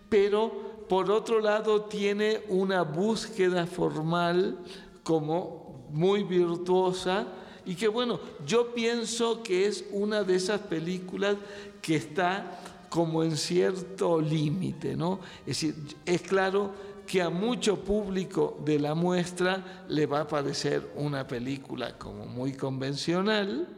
pero 0.09 0.85
por 0.89 1.11
otro 1.11 1.41
lado 1.41 1.83
tiene 1.83 2.43
una 2.49 2.83
búsqueda 2.83 3.67
formal 3.67 4.59
como 5.03 5.87
muy 5.91 6.23
virtuosa 6.23 7.27
y 7.65 7.75
que 7.75 7.89
bueno, 7.89 8.21
yo 8.47 8.75
pienso 8.75 9.43
que 9.43 9.67
es 9.67 9.85
una 9.91 10.23
de 10.23 10.37
esas 10.37 10.61
películas 10.61 11.37
que 11.83 11.97
está 11.97 12.61
como 12.89 13.23
en 13.23 13.37
cierto 13.37 14.21
límite, 14.21 14.97
¿no? 14.97 15.21
Es 15.41 15.61
decir, 15.61 15.75
es 16.05 16.23
claro 16.23 16.73
que 17.07 17.23
a 17.23 17.31
mucho 17.31 17.81
público 17.83 18.59
de 18.65 18.79
la 18.79 18.95
muestra 18.95 19.85
le 19.89 20.07
va 20.07 20.23
a 20.23 20.29
parecer 20.29 20.93
una 20.97 21.27
película 21.27 21.97
como 21.97 22.27
muy 22.27 22.53
convencional 22.53 23.69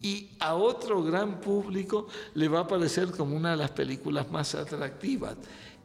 y 0.00 0.30
a 0.40 0.54
otro 0.54 1.02
gran 1.02 1.40
público 1.40 2.08
le 2.34 2.48
va 2.48 2.60
a 2.60 2.66
parecer 2.66 3.10
como 3.10 3.36
una 3.36 3.52
de 3.52 3.56
las 3.56 3.70
películas 3.70 4.30
más 4.30 4.54
atractivas. 4.54 5.36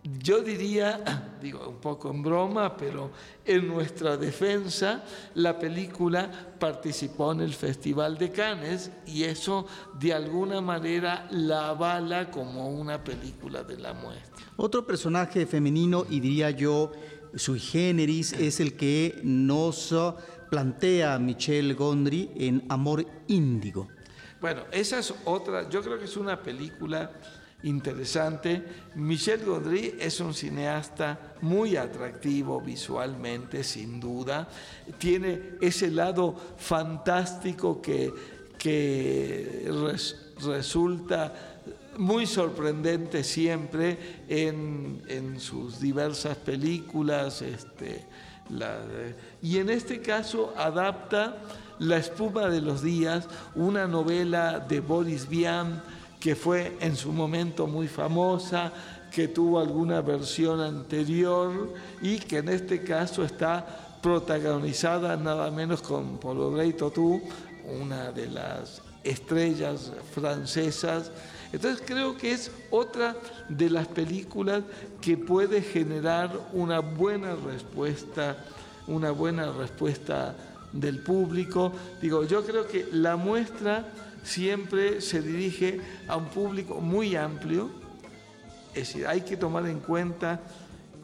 Yo 0.04 0.42
diría, 0.42 1.38
digo 1.42 1.68
un 1.68 1.82
poco 1.82 2.10
en 2.12 2.24
broma, 2.24 2.78
pero 2.78 3.12
en 3.44 3.68
nuestra 3.68 4.16
defensa, 4.16 5.04
la 5.36 5.60
película 5.60 6.32
participó 6.58 7.34
en 7.34 7.42
el 7.42 7.54
Festival 7.54 8.18
de 8.18 8.32
Cannes 8.32 8.92
y 9.06 9.24
eso 9.24 9.68
de 10.00 10.14
alguna 10.14 10.62
manera 10.62 11.28
la 11.32 11.70
avala 11.70 12.32
como 12.32 12.70
una 12.70 13.04
película 13.04 13.64
de 13.64 13.78
la 13.78 13.94
muestra. 13.94 14.46
Otro 14.56 14.88
personaje 14.88 15.46
femenino, 15.46 16.06
y 16.10 16.22
diría 16.22 16.52
yo 16.52 16.92
sui 17.36 17.60
generis, 17.60 18.32
es 18.34 18.60
el 18.62 18.78
que 18.78 19.20
nos 19.24 19.94
plantea 20.50 21.20
Michelle 21.20 21.74
Gondry 21.74 22.32
en 22.36 22.64
Amor 22.70 23.06
Índigo. 23.28 23.90
Bueno, 24.40 24.62
esa 24.72 25.00
es 25.00 25.14
otra, 25.26 25.68
yo 25.70 25.82
creo 25.82 25.98
que 25.98 26.06
es 26.06 26.16
una 26.16 26.42
película 26.42 27.12
interesante. 27.64 28.64
Michel 28.96 29.44
Gondry 29.44 29.96
es 30.00 30.20
un 30.20 30.34
cineasta 30.34 31.36
muy 31.42 31.76
atractivo 31.76 32.62
visualmente, 32.62 33.64
sin 33.64 34.00
duda. 34.00 34.48
Tiene 34.98 35.58
ese 35.62 35.90
lado 35.92 36.36
fantástico 36.58 37.82
que, 37.82 38.14
que 38.58 39.72
resulta 40.42 41.58
muy 41.98 42.28
sorprendente 42.28 43.24
siempre 43.24 44.24
en, 44.28 45.40
sus 45.40 45.80
diversas 45.80 46.38
películas. 46.38 47.42
Este, 47.42 48.06
y 49.42 49.58
en 49.58 49.70
este 49.70 50.00
caso 50.02 50.54
adapta 50.56 51.38
La 51.80 51.98
espuma 51.98 52.50
de 52.50 52.62
los 52.62 52.82
días, 52.82 53.28
una 53.54 53.88
novela 53.88 54.60
de 54.60 54.80
Boris 54.80 55.30
Vian, 55.30 55.84
que 56.20 56.36
fue 56.36 56.78
en 56.80 56.96
su 56.96 57.12
momento 57.12 57.68
muy 57.68 57.88
famosa, 57.88 58.72
que 59.12 59.28
tuvo 59.28 59.60
alguna 59.60 60.02
versión 60.02 60.62
anterior 60.62 61.74
y 62.02 62.18
que 62.20 62.38
en 62.38 62.50
este 62.50 62.84
caso 62.84 63.24
está 63.24 63.66
protagonizada 64.02 65.16
nada 65.18 65.50
menos 65.52 65.82
con 65.82 66.18
Paul 66.18 66.38
Audrey 66.38 66.74
Tautou, 66.74 67.22
una 67.82 68.12
de 68.12 68.28
las 68.28 68.82
estrellas 69.04 69.92
francesas. 70.14 71.12
Entonces 71.52 71.84
creo 71.86 72.18
que 72.18 72.32
es 72.32 72.52
otra 72.72 73.16
de 73.48 73.70
las 73.70 73.88
películas 73.88 74.64
que 75.02 75.18
puede 75.18 75.62
generar 75.62 76.32
una 76.54 76.80
buena 76.80 77.36
respuesta, 77.36 78.38
una 78.88 79.12
buena 79.12 79.52
respuesta 79.52 80.36
del 80.74 81.00
público. 81.00 81.72
Digo, 82.02 82.26
yo 82.26 82.46
creo 82.46 82.68
que 82.68 82.88
la 82.92 83.16
muestra 83.16 83.86
siempre 84.28 85.00
se 85.00 85.22
dirige 85.22 85.80
a 86.08 86.18
un 86.18 86.26
público 86.26 86.82
muy 86.82 87.16
amplio. 87.16 87.70
Es 88.74 88.90
decir, 88.90 89.08
hay 89.08 89.22
que 89.22 89.38
tomar 89.38 89.66
en 89.68 89.80
cuenta 89.80 90.42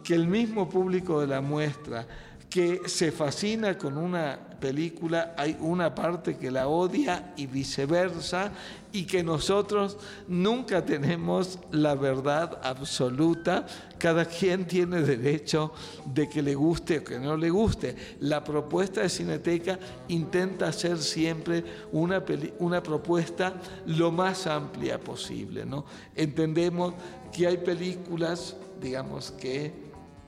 que 0.03 0.13
el 0.13 0.27
mismo 0.27 0.69
público 0.69 1.21
de 1.21 1.27
la 1.27 1.41
muestra 1.41 2.05
que 2.49 2.81
se 2.85 3.11
fascina 3.11 3.77
con 3.77 3.97
una 3.97 4.37
película, 4.63 5.35
hay 5.37 5.57
una 5.59 5.93
parte 5.93 6.37
que 6.37 6.49
la 6.49 6.69
odia 6.69 7.33
y 7.35 7.47
viceversa, 7.47 8.49
y 8.93 9.03
que 9.03 9.21
nosotros 9.23 9.97
nunca 10.29 10.85
tenemos 10.85 11.59
la 11.71 11.95
verdad 11.95 12.61
absoluta, 12.63 13.65
cada 13.97 14.23
quien 14.23 14.65
tiene 14.65 15.01
derecho 15.01 15.73
de 16.05 16.29
que 16.29 16.41
le 16.41 16.55
guste 16.55 16.99
o 16.99 17.03
que 17.03 17.19
no 17.19 17.35
le 17.35 17.49
guste. 17.49 17.93
La 18.21 18.41
propuesta 18.41 19.01
de 19.01 19.09
Cineteca 19.09 19.77
intenta 20.07 20.67
hacer 20.67 20.97
siempre 20.99 21.65
una, 21.91 22.23
una 22.59 22.81
propuesta 22.81 23.55
lo 23.87 24.13
más 24.13 24.47
amplia 24.47 24.97
posible. 24.97 25.65
¿no? 25.65 25.83
Entendemos 26.15 26.93
que 27.33 27.47
hay 27.47 27.57
películas, 27.57 28.55
digamos, 28.79 29.31
que 29.31 29.73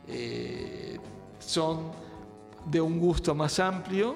eh, 0.09 0.99
son 1.39 2.03
de 2.65 2.81
un 2.81 2.99
gusto 2.99 3.35
más 3.35 3.59
amplio 3.59 4.15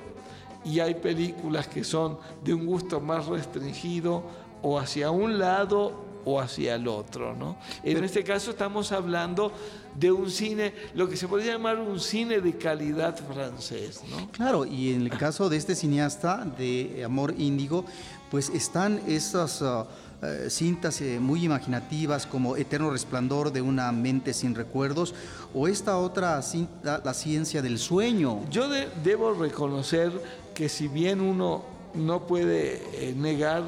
y 0.66 0.80
hay 0.80 0.96
películas 0.96 1.68
que 1.68 1.84
son 1.84 2.18
de 2.44 2.54
un 2.54 2.66
gusto 2.66 3.00
más 3.00 3.28
restringido 3.28 4.24
o 4.62 4.78
hacia 4.78 5.10
un 5.12 5.40
lado 5.40 6.10
o 6.26 6.40
hacia 6.40 6.76
el 6.76 6.88
otro. 6.88 7.36
¿no? 7.36 7.58
En 7.84 8.04
este 8.04 8.24
caso 8.24 8.52
estamos 8.52 8.92
hablando 8.92 9.52
de 9.96 10.12
un 10.12 10.30
cine, 10.30 10.74
lo 10.94 11.08
que 11.08 11.18
se 11.18 11.28
podría 11.28 11.54
llamar 11.54 11.80
un 11.80 12.00
cine 12.00 12.42
de 12.42 12.58
calidad 12.58 13.18
francés. 13.18 14.02
¿no? 14.10 14.30
Claro, 14.32 14.66
y 14.66 14.94
en 14.94 15.04
el 15.04 15.10
caso 15.10 15.50
de 15.50 15.58
este 15.58 15.76
cineasta 15.76 16.46
de 16.58 17.04
Amor 17.06 17.34
Índigo, 17.38 17.86
pues 18.30 18.50
están 18.50 19.02
esas... 19.08 19.62
Uh, 19.62 19.86
eh, 20.22 20.48
cintas 20.50 21.00
eh, 21.00 21.18
muy 21.18 21.46
imaginativas 21.46 22.26
como 22.26 22.58
Eterno 22.58 22.92
Resplandor 22.92 23.54
de 23.54 23.62
una 23.62 23.90
mente 23.94 24.34
sin 24.34 24.54
recuerdos 24.54 25.16
o 25.54 25.70
esta 25.70 25.98
otra 25.98 26.42
La 26.84 27.14
ciencia 27.14 27.62
del 27.62 27.80
sueño. 27.80 28.42
Yo 28.50 28.68
debo 29.02 29.34
reconocer 29.34 30.12
que 30.54 30.68
si 30.68 30.90
bien 30.90 31.22
uno 31.22 31.64
no 31.94 32.28
puede 32.28 32.82
eh, 32.96 33.14
negar 33.16 33.64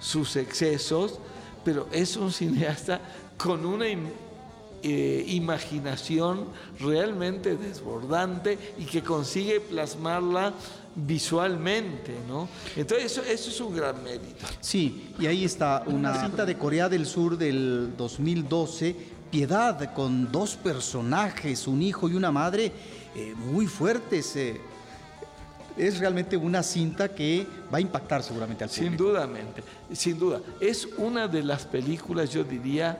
sus 0.00 0.34
excesos, 0.34 1.20
pero 1.64 1.86
es 1.92 2.16
un 2.16 2.32
cineasta 2.32 3.00
con 3.36 3.64
una 3.64 3.86
imaginación 4.82 6.46
realmente 6.80 7.56
desbordante 7.56 8.58
y 8.76 8.86
que 8.86 9.02
consigue 9.02 9.60
plasmarla 9.60 10.52
visualmente, 10.94 12.14
¿no? 12.28 12.48
Entonces 12.76 13.18
eso, 13.18 13.22
es 13.22 13.60
un 13.60 13.76
gran 13.76 14.02
mérito. 14.02 14.46
Sí, 14.60 15.14
y 15.18 15.26
ahí 15.26 15.44
está 15.44 15.84
una 15.86 16.20
cinta 16.20 16.44
de 16.44 16.56
Corea 16.56 16.88
del 16.88 17.06
Sur 17.06 17.38
del 17.38 17.94
2012, 17.96 18.96
Piedad, 19.30 19.94
con 19.94 20.30
dos 20.30 20.56
personajes, 20.56 21.66
un 21.66 21.80
hijo 21.80 22.08
y 22.08 22.14
una 22.14 22.30
madre 22.30 22.70
eh, 23.14 23.34
muy 23.34 23.66
fuertes. 23.66 24.36
Eh. 24.36 24.60
es 25.76 25.98
realmente 25.98 26.36
una 26.36 26.62
cinta 26.62 27.08
que 27.14 27.46
va 27.72 27.78
a 27.78 27.80
impactar 27.80 28.22
seguramente 28.22 28.64
al 28.64 28.70
público. 28.70 28.88
Sin 28.90 28.96
duda, 28.96 29.28
sin 29.92 30.18
duda. 30.18 30.40
Es 30.60 30.86
una 30.98 31.26
de 31.28 31.42
las 31.42 31.64
películas, 31.64 32.30
yo 32.30 32.44
diría, 32.44 32.98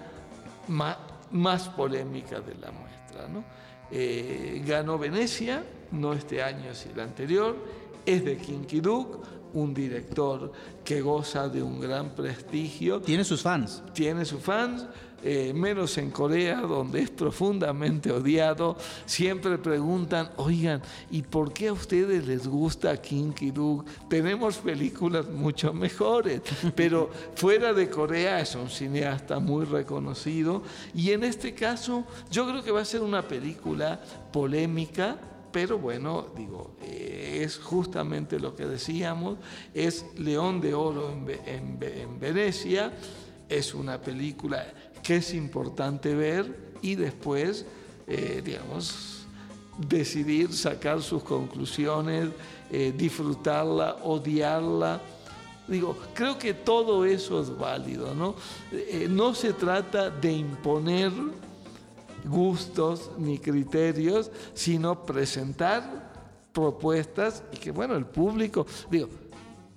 más, 0.69 0.97
más 1.31 1.69
polémicas 1.69 2.47
de 2.47 2.55
la 2.55 2.71
muestra, 2.71 3.29
¿no? 3.29 3.45
Eh, 3.91 4.63
ganó 4.67 4.97
Venecia, 4.97 5.63
no 5.91 6.15
este 6.15 6.43
año, 6.43 6.75
sino 6.75 6.95
el 6.95 7.01
anterior, 7.01 7.57
es 8.07 8.25
de 8.25 8.37
Kinky 8.37 8.81
Duke, 8.81 9.19
un 9.55 9.75
director 9.75 10.53
que 10.85 11.01
goza 11.01 11.49
de 11.49 11.63
un 11.63 11.81
gran 11.81 12.11
prestigio. 12.15 13.01
Tiene 13.01 13.25
sus 13.25 13.43
fans. 13.43 13.83
Tiene 13.93 14.25
sus 14.25 14.41
fans, 14.41 14.87
eh, 15.23 15.53
menos 15.55 15.97
en 15.99 16.11
Corea, 16.11 16.63
donde 16.63 17.03
es 17.03 17.11
profundamente 17.11 18.11
odiado. 18.11 18.77
Siempre 19.07 19.59
preguntan, 19.59 20.31
oigan, 20.37 20.83
¿y 21.11 21.23
por 21.23 21.53
qué 21.53 21.69
a 21.69 21.73
ustedes 21.73 22.27
les 22.27 22.49
gusta 22.49 23.01
Kinky 23.01 23.51
Duke? 23.51 23.89
Tenemos 24.09 24.57
películas 24.57 25.29
mucho 25.29 25.73
mejores, 25.73 26.41
pero 26.75 27.11
fuera 27.35 27.73
de 27.73 27.89
Corea 27.89 28.41
es 28.41 28.55
un 28.55 28.69
cineasta 28.69 29.39
muy 29.39 29.65
reconocido. 29.65 30.63
Y 30.95 31.13
en 31.13 31.25
este 31.25 31.55
caso, 31.55 32.05
yo 32.31 32.49
creo 32.49 32.65
que 32.65 32.73
va 32.73 32.81
a 32.81 32.85
ser 32.85 33.03
una 33.03 33.23
película 33.23 34.01
polémica 34.33 35.19
pero 35.53 35.79
bueno, 35.79 36.29
digo, 36.35 36.77
eh, 36.81 37.22
es 37.43 37.59
justamente 37.59 38.39
lo 38.39 38.55
que 38.55 38.67
decíamos, 38.67 39.39
es 39.75 40.05
León 40.17 40.61
de 40.61 40.75
Oro 40.75 41.11
en, 41.11 42.21
Venecia, 42.21 42.93
es 43.49 43.75
una 43.75 44.01
película 44.01 44.67
que 45.03 45.17
es 45.17 45.35
importante 45.35 46.15
ver 46.15 46.73
y 46.83 46.95
después, 46.95 47.67
eh, 48.07 48.43
digamos, 48.45 49.27
decidir 49.79 50.53
sacar 50.53 51.03
sus 51.03 51.23
conclusiones, 51.23 52.29
eh, 52.71 52.93
disfrutarla, 52.97 53.97
odiarla. 54.03 55.01
Digo, 55.69 55.97
creo 56.15 56.39
que 56.39 56.55
todo 56.55 57.05
eso 57.05 57.41
es 57.41 57.57
válido, 57.57 58.15
¿no? 58.15 58.35
no 59.09 59.35
se 59.35 59.53
trata 59.53 60.11
de 60.11 60.33
imponer 60.33 61.13
gustos 62.25 63.11
ni 63.19 63.39
criterios, 63.39 64.31
sino 64.55 65.05
presentar 65.05 66.12
propuestas 66.53 67.43
y 67.53 67.57
que, 67.57 67.71
bueno, 67.71 67.97
el 67.97 68.07
público, 68.07 68.67
digo, 68.91 69.09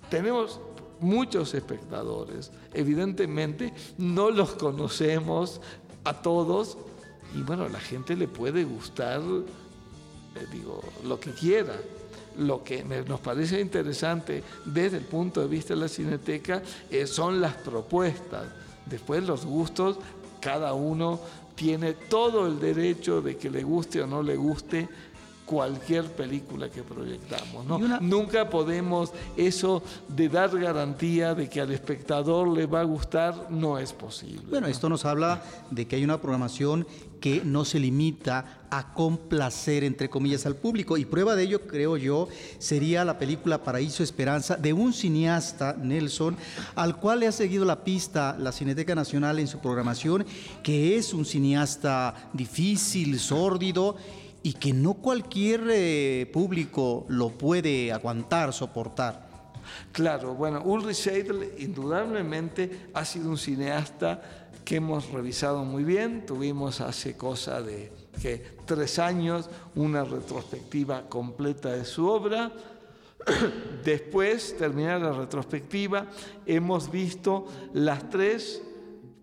tenemos 0.09 0.59
muchos 0.99 1.53
espectadores, 1.53 2.51
evidentemente 2.73 3.73
no 3.97 4.31
los 4.31 4.53
conocemos 4.53 5.61
a 6.03 6.13
todos 6.21 6.77
y 7.35 7.41
bueno, 7.41 7.67
la 7.67 7.79
gente 7.79 8.15
le 8.15 8.27
puede 8.27 8.63
gustar, 8.63 9.21
eh, 9.21 10.45
digo, 10.51 10.81
lo 11.03 11.19
que 11.19 11.31
quiera. 11.31 11.73
Lo 12.37 12.65
que 12.65 12.83
nos 12.83 13.21
parece 13.21 13.61
interesante 13.61 14.43
desde 14.65 14.97
el 14.97 15.05
punto 15.05 15.39
de 15.39 15.47
vista 15.47 15.73
de 15.73 15.79
la 15.79 15.87
cineteca 15.87 16.61
eh, 16.91 17.07
son 17.07 17.39
las 17.39 17.53
propuestas. 17.53 18.47
Después 18.85 19.23
los 19.23 19.45
gustos, 19.45 19.97
cada 20.41 20.73
uno 20.73 21.19
tiene 21.55 21.93
todo 21.93 22.45
el 22.45 22.59
derecho 22.59 23.21
de 23.21 23.37
que 23.37 23.49
le 23.49 23.63
guste 23.63 24.01
o 24.01 24.07
no 24.07 24.21
le 24.21 24.35
guste 24.35 24.89
cualquier 25.45 26.05
película 26.05 26.69
que 26.69 26.81
proyectamos. 26.83 27.65
¿no? 27.65 27.79
Nunca 28.01 28.49
podemos 28.49 29.11
eso 29.37 29.83
de 30.07 30.29
dar 30.29 30.57
garantía 30.57 31.35
de 31.35 31.49
que 31.49 31.61
al 31.61 31.71
espectador 31.71 32.47
le 32.47 32.65
va 32.65 32.81
a 32.81 32.83
gustar, 32.83 33.47
no 33.49 33.77
es 33.77 33.93
posible. 33.93 34.43
Bueno, 34.49 34.67
esto 34.67 34.89
nos 34.89 35.05
habla 35.05 35.43
de 35.69 35.87
que 35.87 35.95
hay 35.95 36.03
una 36.03 36.19
programación 36.19 36.87
que 37.19 37.41
no 37.43 37.65
se 37.65 37.79
limita 37.79 38.67
a 38.69 38.93
complacer, 38.93 39.83
entre 39.83 40.09
comillas, 40.09 40.45
al 40.45 40.55
público. 40.55 40.97
Y 40.97 41.05
prueba 41.05 41.35
de 41.35 41.43
ello, 41.43 41.61
creo 41.61 41.97
yo, 41.97 42.27
sería 42.59 43.05
la 43.05 43.17
película 43.17 43.63
Paraíso 43.63 44.03
Esperanza 44.03 44.57
de 44.57 44.73
un 44.73 44.93
cineasta, 44.93 45.75
Nelson, 45.79 46.37
al 46.75 46.97
cual 46.97 47.21
le 47.21 47.27
ha 47.27 47.31
seguido 47.31 47.65
la 47.65 47.83
pista 47.83 48.35
la 48.37 48.51
Cineteca 48.51 48.95
Nacional 48.95 49.39
en 49.39 49.47
su 49.47 49.59
programación, 49.59 50.25
que 50.61 50.97
es 50.97 51.13
un 51.13 51.25
cineasta 51.25 52.29
difícil, 52.33 53.19
sórdido 53.19 53.95
y 54.45 54.53
que 54.53 54.73
no 54.73 54.93
cualquier 54.93 55.63
eh, 55.71 56.29
público 56.31 57.07
lo 57.09 57.29
puede 57.29 57.91
aguantar, 57.91 58.53
soportar. 58.53 59.27
Claro, 59.91 60.35
bueno, 60.35 60.61
Ulrich 60.63 60.97
Seidel 60.97 61.53
indudablemente 61.57 62.89
ha 62.93 63.03
sido 63.05 63.31
un 63.31 63.39
cineasta 63.39 64.21
que 64.63 64.75
hemos 64.75 65.09
revisado 65.09 65.65
muy 65.65 65.83
bien. 65.83 66.27
Tuvimos 66.27 66.79
hace 66.79 67.17
cosa 67.17 67.59
de 67.59 67.91
tres 68.67 68.99
años 68.99 69.49
una 69.73 70.03
retrospectiva 70.03 71.09
completa 71.09 71.71
de 71.71 71.83
su 71.83 72.07
obra. 72.07 72.51
Después, 73.83 74.55
terminar 74.59 75.01
la 75.01 75.13
retrospectiva, 75.13 76.05
hemos 76.45 76.91
visto 76.91 77.47
las 77.73 78.11
tres 78.11 78.61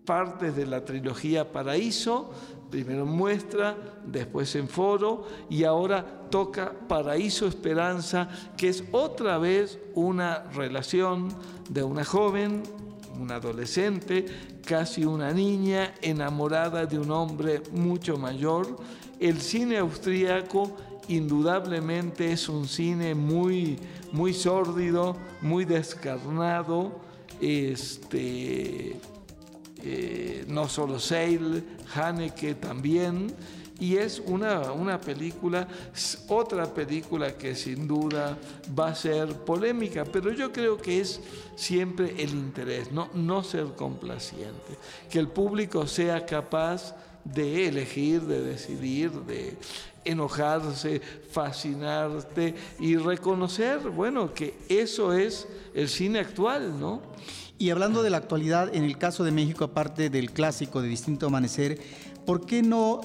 partes 0.05 0.55
de 0.55 0.65
la 0.65 0.83
trilogía 0.83 1.51
Paraíso, 1.51 2.31
primero 2.73 3.05
muestra, 3.05 3.77
después 4.03 4.55
en 4.55 4.67
foro 4.67 5.27
y 5.47 5.63
ahora 5.63 6.03
toca 6.31 6.73
Paraíso 6.87 7.45
Esperanza, 7.45 8.27
que 8.57 8.67
es 8.67 8.83
otra 8.91 9.37
vez 9.37 9.77
una 9.93 10.45
relación 10.55 11.29
de 11.69 11.83
una 11.83 12.03
joven, 12.03 12.63
una 13.21 13.35
adolescente, 13.35 14.25
casi 14.65 15.05
una 15.05 15.31
niña 15.31 15.93
enamorada 16.01 16.87
de 16.87 16.97
un 16.97 17.11
hombre 17.11 17.61
mucho 17.71 18.17
mayor. 18.17 18.75
El 19.19 19.39
cine 19.39 19.77
austríaco 19.77 20.75
indudablemente 21.09 22.31
es 22.31 22.49
un 22.49 22.67
cine 22.67 23.13
muy, 23.13 23.77
muy 24.11 24.33
sórdido, 24.33 25.15
muy 25.41 25.63
descarnado, 25.65 26.91
este, 27.39 28.95
eh, 29.83 30.45
no 30.47 30.69
solo 30.69 30.99
Seil, 30.99 31.63
Haneke 31.93 32.55
también, 32.55 33.33
y 33.79 33.97
es 33.97 34.19
una, 34.19 34.71
una, 34.71 35.01
película, 35.01 35.67
otra 36.27 36.73
película 36.73 37.35
que 37.35 37.55
sin 37.55 37.87
duda 37.87 38.37
va 38.77 38.89
a 38.89 38.95
ser 38.95 39.33
polémica, 39.33 40.05
pero 40.05 40.31
yo 40.31 40.53
creo 40.53 40.77
que 40.77 41.01
es 41.01 41.19
siempre 41.55 42.15
el 42.17 42.29
interés, 42.29 42.91
no, 42.91 43.09
no 43.13 43.43
ser 43.43 43.65
complaciente, 43.75 44.77
que 45.09 45.19
el 45.19 45.27
público 45.27 45.85
sea 45.87 46.25
capaz 46.25 46.95
de 47.25 47.67
elegir, 47.67 48.21
de 48.21 48.41
decidir, 48.41 49.11
de 49.11 49.57
enojarse, 50.05 51.01
fascinarte 51.31 52.55
y 52.79 52.95
reconocer, 52.97 53.79
bueno, 53.89 54.33
que 54.33 54.55
eso 54.69 55.13
es 55.13 55.47
el 55.73 55.89
cine 55.89 56.19
actual, 56.19 56.79
¿no? 56.79 57.01
Y 57.57 57.69
hablando 57.69 58.03
de 58.03 58.09
la 58.09 58.17
actualidad, 58.17 58.73
en 58.75 58.83
el 58.83 58.97
caso 58.97 59.23
de 59.23 59.31
México, 59.31 59.65
aparte 59.65 60.09
del 60.09 60.31
clásico 60.31 60.81
de 60.81 60.87
Distinto 60.87 61.27
Amanecer, 61.27 61.79
¿por 62.25 62.45
qué 62.45 62.61
no 62.61 63.01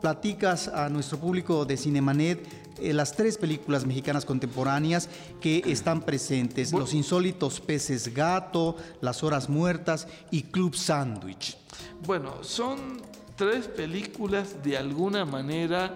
platicas 0.00 0.68
a 0.68 0.88
nuestro 0.88 1.18
público 1.18 1.64
de 1.64 1.76
Cinemanet 1.76 2.46
eh, 2.80 2.92
las 2.92 3.12
tres 3.12 3.38
películas 3.38 3.86
mexicanas 3.86 4.24
contemporáneas 4.24 5.08
que 5.40 5.62
están 5.66 6.02
presentes? 6.02 6.72
Los 6.72 6.94
insólitos 6.94 7.60
peces 7.60 8.12
gato, 8.12 8.76
Las 9.00 9.22
horas 9.22 9.48
muertas 9.48 10.08
y 10.30 10.42
Club 10.42 10.74
Sandwich. 10.74 11.56
Bueno, 12.04 12.42
son 12.42 13.00
tres 13.36 13.68
películas 13.68 14.62
de 14.62 14.76
alguna 14.76 15.24
manera 15.24 15.94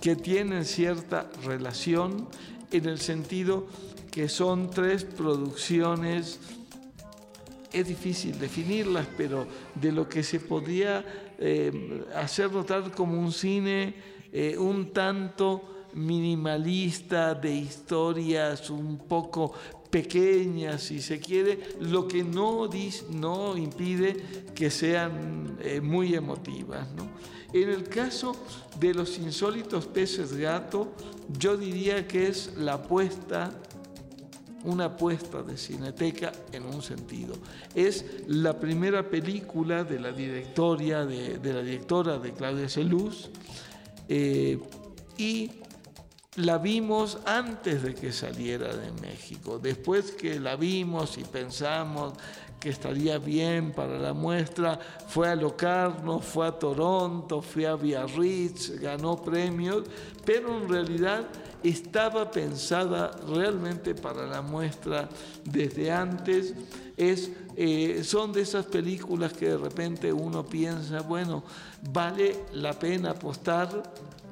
que 0.00 0.16
tienen 0.16 0.64
cierta 0.64 1.30
relación 1.44 2.28
en 2.72 2.86
el 2.86 2.98
sentido 2.98 3.66
que 4.10 4.28
son 4.28 4.68
tres 4.68 5.04
producciones, 5.04 6.38
es 7.72 7.88
difícil 7.88 8.38
definirlas, 8.38 9.06
pero 9.16 9.46
de 9.74 9.92
lo 9.92 10.08
que 10.08 10.22
se 10.22 10.40
podía 10.40 11.04
eh, 11.38 12.04
hacer 12.14 12.52
notar 12.52 12.90
como 12.92 13.18
un 13.18 13.32
cine 13.32 13.94
eh, 14.32 14.56
un 14.56 14.92
tanto 14.92 15.88
minimalista, 15.92 17.34
de 17.34 17.54
historias 17.54 18.70
un 18.70 18.96
poco 18.96 19.52
pequeñas, 19.90 20.84
si 20.84 21.02
se 21.02 21.20
quiere, 21.20 21.58
lo 21.80 22.08
que 22.08 22.24
no, 22.24 22.66
no 23.10 23.56
impide 23.58 24.16
que 24.54 24.70
sean 24.70 25.58
eh, 25.60 25.82
muy 25.82 26.14
emotivas. 26.14 26.88
En 27.52 27.68
el 27.68 27.84
caso 27.90 28.34
de 28.80 28.94
los 28.94 29.18
insólitos 29.18 29.86
peces 29.86 30.34
gato, 30.34 30.92
yo 31.38 31.58
diría 31.58 32.08
que 32.08 32.28
es 32.28 32.56
la 32.56 32.74
apuesta 32.74 33.52
una 34.64 34.86
apuesta 34.86 35.42
de 35.42 35.56
Cineteca 35.56 36.32
en 36.52 36.64
un 36.64 36.82
sentido. 36.82 37.34
Es 37.74 38.04
la 38.28 38.58
primera 38.58 39.08
película 39.08 39.84
de 39.84 40.00
la 40.00 40.12
directoria, 40.12 41.04
de, 41.04 41.38
la 41.42 41.62
directora 41.62 42.18
de 42.18 42.32
Claudia 42.32 42.68
Celuz, 42.68 43.30
eh, 44.08 44.58
y 45.18 45.50
la 46.36 46.58
vimos 46.58 47.18
antes 47.26 47.82
de 47.82 47.94
que 47.94 48.12
saliera 48.12 48.74
de 48.74 48.90
México. 49.02 49.58
Después 49.58 50.12
que 50.12 50.40
la 50.40 50.56
vimos 50.56 51.18
y 51.18 51.24
pensamos 51.24 52.14
que 52.58 52.70
estaría 52.70 53.18
bien 53.18 53.72
para 53.72 53.98
la 53.98 54.12
muestra, 54.12 54.78
fue 55.08 55.28
a 55.28 55.34
Locarno, 55.34 56.20
fue 56.20 56.46
a 56.46 56.52
Toronto, 56.52 57.42
fue 57.42 57.66
a 57.66 57.74
Biarritz, 57.74 58.78
ganó 58.80 59.20
premios, 59.20 59.82
pero 60.24 60.56
en 60.56 60.68
realidad 60.68 61.24
estaba 61.62 62.30
pensada 62.30 63.10
realmente 63.28 63.94
para 63.94 64.26
la 64.26 64.42
muestra 64.42 65.08
desde 65.44 65.90
antes. 65.90 66.54
Es, 66.96 67.30
eh, 67.56 68.02
son 68.04 68.32
de 68.32 68.42
esas 68.42 68.66
películas 68.66 69.32
que 69.32 69.50
de 69.50 69.56
repente 69.56 70.12
uno 70.12 70.44
piensa, 70.44 71.00
bueno, 71.02 71.42
vale 71.92 72.44
la 72.52 72.72
pena 72.72 73.10
apostar, 73.10 73.82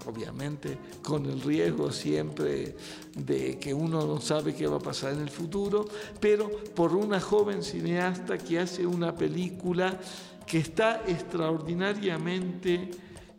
obviamente 0.06 0.78
con 1.02 1.26
el 1.26 1.40
riesgo 1.40 1.92
siempre 1.92 2.76
de 3.14 3.58
que 3.58 3.74
uno 3.74 4.06
no 4.06 4.20
sabe 4.20 4.54
qué 4.54 4.66
va 4.66 4.76
a 4.76 4.80
pasar 4.80 5.12
en 5.12 5.20
el 5.20 5.30
futuro, 5.30 5.86
pero 6.20 6.50
por 6.74 6.94
una 6.94 7.20
joven 7.20 7.62
cineasta 7.62 8.38
que 8.38 8.60
hace 8.60 8.86
una 8.86 9.14
película 9.14 9.98
que 10.46 10.58
está 10.58 11.02
extraordinariamente 11.06 12.90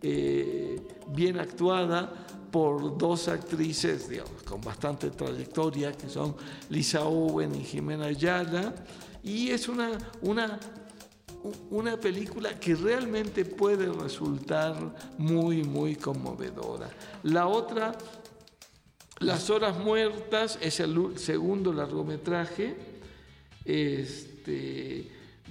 eh, 0.02 0.82
bien 1.10 1.40
actuada, 1.40 2.12
por 2.52 2.98
dos 2.98 3.28
actrices 3.28 4.10
con 4.46 4.62
bastante 4.62 5.10
trayectoria, 5.10 5.94
que 5.94 6.10
son 6.10 6.36
Lisa 6.70 7.06
Owen 7.06 7.56
y 7.56 7.64
Jimena 7.64 8.06
Ayala, 8.06 8.76
y 9.24 9.50
es 9.50 9.70
una, 9.70 9.98
una, 10.22 10.60
una 11.70 11.98
película 11.98 12.60
que 12.60 12.76
realmente 12.76 13.46
puede 13.46 13.92
resultar 13.92 14.76
muy, 15.18 15.64
muy 15.64 15.96
conmovedora. 15.96 16.90
La 17.24 17.48
otra, 17.48 17.98
Las 19.20 19.50
Horas 19.50 19.78
Muertas, 19.78 20.60
es 20.62 20.80
el 20.80 21.18
segundo 21.18 21.72
largometraje 21.72 22.76
este, 23.66 25.10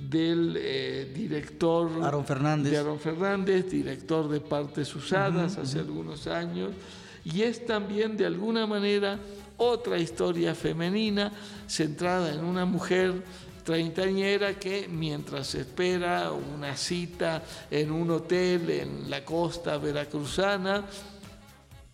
del 0.09 0.57
eh, 0.59 1.11
director 1.15 1.91
Aaron 2.03 2.25
Fernández. 2.25 2.73
de 2.73 2.79
Aaron 2.79 3.01
Fernández, 3.01 3.71
director 3.71 4.29
de 4.29 4.41
Partes 4.41 4.95
Usadas 4.95 5.59
hace 5.59 5.81
algunos 5.81 6.27
años, 6.27 6.71
y 7.25 7.43
es 7.43 7.67
también 7.67 8.17
de 8.17 8.27
alguna 8.27 8.67
manera 8.67 9.19
otra 9.57 9.99
historia 9.99 10.55
femenina 10.55 11.33
centrada 11.67 12.33
en 12.33 12.45
una 12.45 12.65
mujer 12.65 13.23
treintañera 13.63 14.59
que 14.59 14.89
mientras 14.89 15.55
espera 15.55 16.33
una 16.33 16.77
cita 16.77 17.43
en 17.71 17.91
un 17.91 18.11
hotel 18.11 18.71
en 18.71 19.11
la 19.11 19.25
costa 19.25 19.77
veracruzana, 19.77 20.85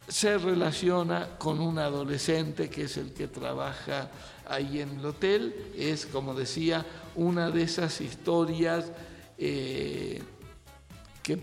se 0.09 0.39
relaciona 0.39 1.31
con 1.37 1.61
un 1.61 1.79
adolescente 1.79 2.71
que 2.71 2.85
es 2.85 2.97
el 2.97 3.13
que 3.13 3.27
trabaja 3.27 4.09
ahí 4.49 4.81
en 4.81 4.99
el 4.99 5.07
hotel. 5.07 5.55
Es, 5.77 6.07
como 6.07 6.35
decía, 6.35 6.85
una 7.15 7.51
de 7.51 7.63
esas 7.63 8.01
historias 8.01 8.93
eh, 9.39 10.23
que 11.23 11.39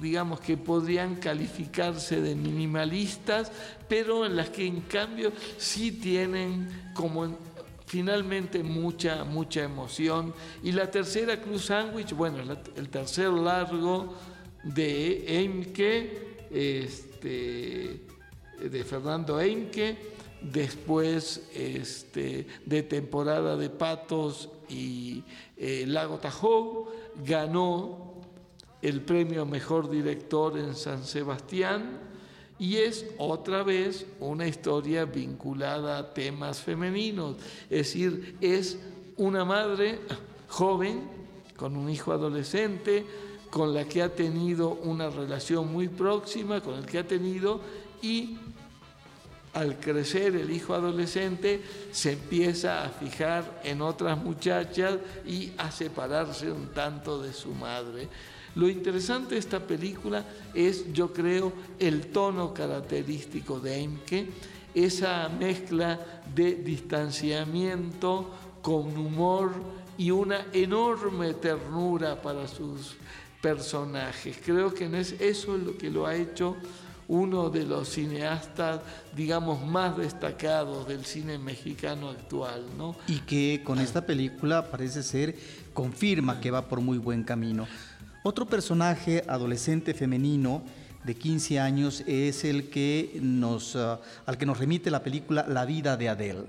digamos 0.00 0.40
que 0.40 0.56
podrían 0.56 1.16
calificarse 1.16 2.20
de 2.20 2.34
minimalistas, 2.34 3.52
pero 3.88 4.26
en 4.26 4.36
las 4.36 4.50
que 4.50 4.66
en 4.66 4.80
cambio 4.80 5.32
sí 5.56 5.92
tienen 5.92 6.90
como 6.94 7.38
finalmente 7.86 8.62
mucha, 8.62 9.24
mucha 9.24 9.62
emoción. 9.62 10.34
Y 10.62 10.72
la 10.72 10.90
tercera 10.90 11.40
Cruz 11.40 11.66
Sandwich, 11.66 12.12
bueno, 12.12 12.38
el 12.76 12.88
tercer 12.88 13.30
largo 13.30 14.14
de 14.64 15.24
Eimke, 15.38 16.46
este, 16.50 18.00
de 18.60 18.84
Fernando 18.84 19.40
Eimke, 19.40 20.13
después 20.52 21.42
este, 21.54 22.46
de 22.64 22.82
temporada 22.82 23.56
de 23.56 23.70
Patos 23.70 24.50
y 24.68 25.22
eh, 25.56 25.84
Lago 25.86 26.18
Tahoe, 26.18 26.86
ganó 27.24 28.14
el 28.82 29.00
premio 29.00 29.46
Mejor 29.46 29.90
Director 29.90 30.58
en 30.58 30.74
San 30.74 31.04
Sebastián 31.04 32.00
y 32.58 32.76
es 32.76 33.06
otra 33.18 33.62
vez 33.62 34.06
una 34.20 34.46
historia 34.46 35.04
vinculada 35.06 35.98
a 35.98 36.14
temas 36.14 36.60
femeninos, 36.60 37.36
es 37.64 37.78
decir, 37.78 38.36
es 38.40 38.78
una 39.16 39.44
madre 39.44 40.00
joven 40.48 41.02
con 41.56 41.76
un 41.76 41.88
hijo 41.88 42.12
adolescente 42.12 43.04
con 43.50 43.72
la 43.72 43.84
que 43.84 44.02
ha 44.02 44.14
tenido 44.14 44.70
una 44.70 45.10
relación 45.10 45.72
muy 45.72 45.88
próxima, 45.88 46.60
con 46.60 46.74
el 46.74 46.86
que 46.86 46.98
ha 46.98 47.06
tenido 47.06 47.60
y 48.02 48.36
al 49.54 49.78
crecer 49.78 50.34
el 50.34 50.50
hijo 50.50 50.74
adolescente 50.74 51.62
se 51.92 52.12
empieza 52.12 52.84
a 52.84 52.88
fijar 52.90 53.60
en 53.64 53.80
otras 53.80 54.18
muchachas 54.18 54.98
y 55.26 55.52
a 55.56 55.70
separarse 55.70 56.50
un 56.50 56.68
tanto 56.68 57.22
de 57.22 57.32
su 57.32 57.54
madre. 57.54 58.08
Lo 58.56 58.68
interesante 58.68 59.34
de 59.34 59.40
esta 59.40 59.60
película 59.60 60.24
es, 60.52 60.92
yo 60.92 61.12
creo, 61.12 61.52
el 61.78 62.08
tono 62.08 62.52
característico 62.52 63.58
de 63.58 63.76
Eimke, 63.76 64.28
esa 64.74 65.28
mezcla 65.28 66.22
de 66.34 66.56
distanciamiento 66.56 68.30
con 68.60 68.96
humor 68.96 69.52
y 69.96 70.10
una 70.10 70.46
enorme 70.52 71.34
ternura 71.34 72.20
para 72.20 72.48
sus 72.48 72.96
personajes. 73.40 74.38
Creo 74.44 74.72
que 74.72 74.86
eso 74.86 75.14
es 75.20 75.46
lo 75.46 75.76
que 75.76 75.90
lo 75.90 76.06
ha 76.06 76.16
hecho 76.16 76.56
uno 77.08 77.50
de 77.50 77.64
los 77.64 77.88
cineastas, 77.88 78.80
digamos, 79.14 79.64
más 79.64 79.96
destacados 79.96 80.86
del 80.88 81.04
cine 81.04 81.38
mexicano 81.38 82.10
actual. 82.10 82.64
¿no? 82.76 82.96
Y 83.06 83.20
que 83.20 83.62
con 83.64 83.78
esta 83.78 84.06
película 84.06 84.70
parece 84.70 85.02
ser, 85.02 85.36
confirma 85.72 86.40
que 86.40 86.50
va 86.50 86.68
por 86.68 86.80
muy 86.80 86.98
buen 86.98 87.24
camino. 87.24 87.66
Otro 88.22 88.46
personaje 88.46 89.22
adolescente 89.28 89.92
femenino 89.92 90.62
de 91.04 91.14
15 91.14 91.60
años 91.60 92.02
es 92.06 92.44
el 92.44 92.70
que 92.70 93.18
nos, 93.20 93.76
ah, 93.76 94.00
al 94.24 94.38
que 94.38 94.46
nos 94.46 94.58
remite 94.58 94.90
la 94.90 95.02
película 95.02 95.44
La 95.46 95.66
vida 95.66 95.96
de 95.96 96.08
Adele. 96.08 96.44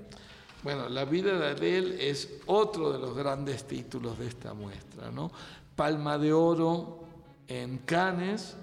Bueno, 0.62 0.88
La 0.88 1.04
vida 1.04 1.38
de 1.38 1.48
Adele 1.48 2.08
es 2.10 2.30
otro 2.46 2.92
de 2.92 2.98
los 2.98 3.14
grandes 3.14 3.64
títulos 3.64 4.18
de 4.18 4.26
esta 4.26 4.54
muestra, 4.54 5.10
¿no? 5.10 5.30
Palma 5.76 6.16
de 6.16 6.32
Oro 6.32 7.04
en 7.46 7.78
Cannes, 7.78 8.56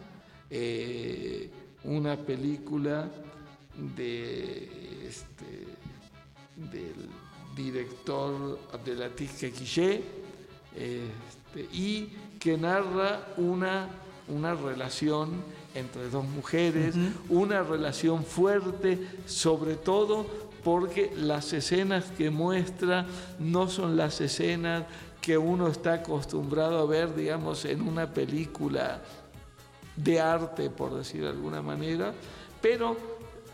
eh, 0.49 1.51
una 1.83 2.15
película 2.17 3.09
de, 3.95 5.07
este, 5.07 5.67
del 6.55 7.09
director 7.55 8.59
Abdelatif 8.73 9.39
Kekiché, 9.39 10.01
este, 10.75 11.67
y 11.71 12.09
que 12.39 12.57
narra 12.57 13.27
una, 13.37 13.87
una 14.27 14.55
relación 14.55 15.43
entre 15.75 16.09
dos 16.09 16.25
mujeres, 16.25 16.95
una 17.29 17.63
relación 17.63 18.23
fuerte, 18.23 18.99
sobre 19.25 19.75
todo 19.75 20.25
porque 20.63 21.11
las 21.15 21.51
escenas 21.53 22.05
que 22.17 22.29
muestra 22.29 23.05
no 23.39 23.67
son 23.67 23.97
las 23.97 24.21
escenas 24.21 24.85
que 25.21 25.37
uno 25.37 25.67
está 25.67 25.93
acostumbrado 25.95 26.79
a 26.79 26.85
ver, 26.85 27.15
digamos, 27.15 27.65
en 27.65 27.81
una 27.81 28.13
película 28.13 29.01
de 29.95 30.19
arte, 30.19 30.69
por 30.69 30.95
decir 30.95 31.21
de 31.21 31.29
alguna 31.29 31.61
manera, 31.61 32.13
pero 32.61 32.97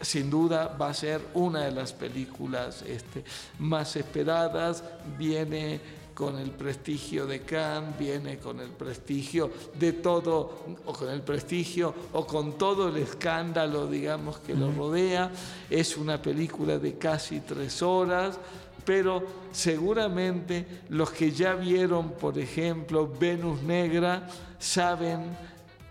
sin 0.01 0.29
duda 0.29 0.75
va 0.79 0.89
a 0.89 0.93
ser 0.93 1.21
una 1.33 1.65
de 1.65 1.71
las 1.71 1.93
películas 1.93 2.83
este, 2.83 3.23
más 3.59 3.95
esperadas, 3.95 4.83
viene 5.17 5.79
con 6.19 6.37
el 6.37 6.51
prestigio 6.51 7.25
de 7.25 7.43
Cannes, 7.43 7.97
viene 7.97 8.39
con 8.39 8.59
el 8.59 8.71
prestigio 8.71 9.49
de 9.79 9.93
todo, 9.93 10.65
o 10.85 10.91
con 10.91 11.09
el 11.09 11.21
prestigio, 11.21 11.93
o 12.11 12.27
con 12.27 12.57
todo 12.57 12.89
el 12.89 12.97
escándalo, 12.97 13.87
digamos, 13.87 14.37
que 14.39 14.53
lo 14.53 14.69
rodea. 14.69 15.31
Es 15.69 15.95
una 15.95 16.21
película 16.21 16.77
de 16.77 16.97
casi 16.97 17.39
tres 17.39 17.81
horas, 17.81 18.37
pero 18.83 19.23
seguramente 19.53 20.65
los 20.89 21.09
que 21.11 21.31
ya 21.31 21.55
vieron, 21.55 22.11
por 22.11 22.37
ejemplo, 22.37 23.07
Venus 23.07 23.61
Negra, 23.61 24.27
saben 24.59 25.37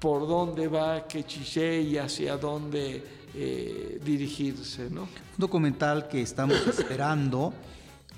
por 0.01 0.27
dónde 0.27 0.69
va 0.69 1.07
Quechiché 1.07 1.81
y 1.81 1.99
hacia 1.99 2.37
dónde 2.37 3.03
eh, 3.35 4.01
dirigirse. 4.05 4.89
¿no? 4.91 5.03
Un 5.03 5.09
documental 5.37 6.09
que 6.09 6.23
estamos 6.23 6.67
esperando 6.67 7.53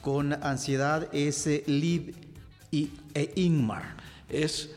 con 0.01 0.33
ansiedad 0.33 1.09
es 1.15 1.47
eh, 1.47 1.65
Liv 1.67 2.15
y, 2.71 2.91
e 3.15 3.33
Ingmar. 3.37 3.97
Es, 4.29 4.71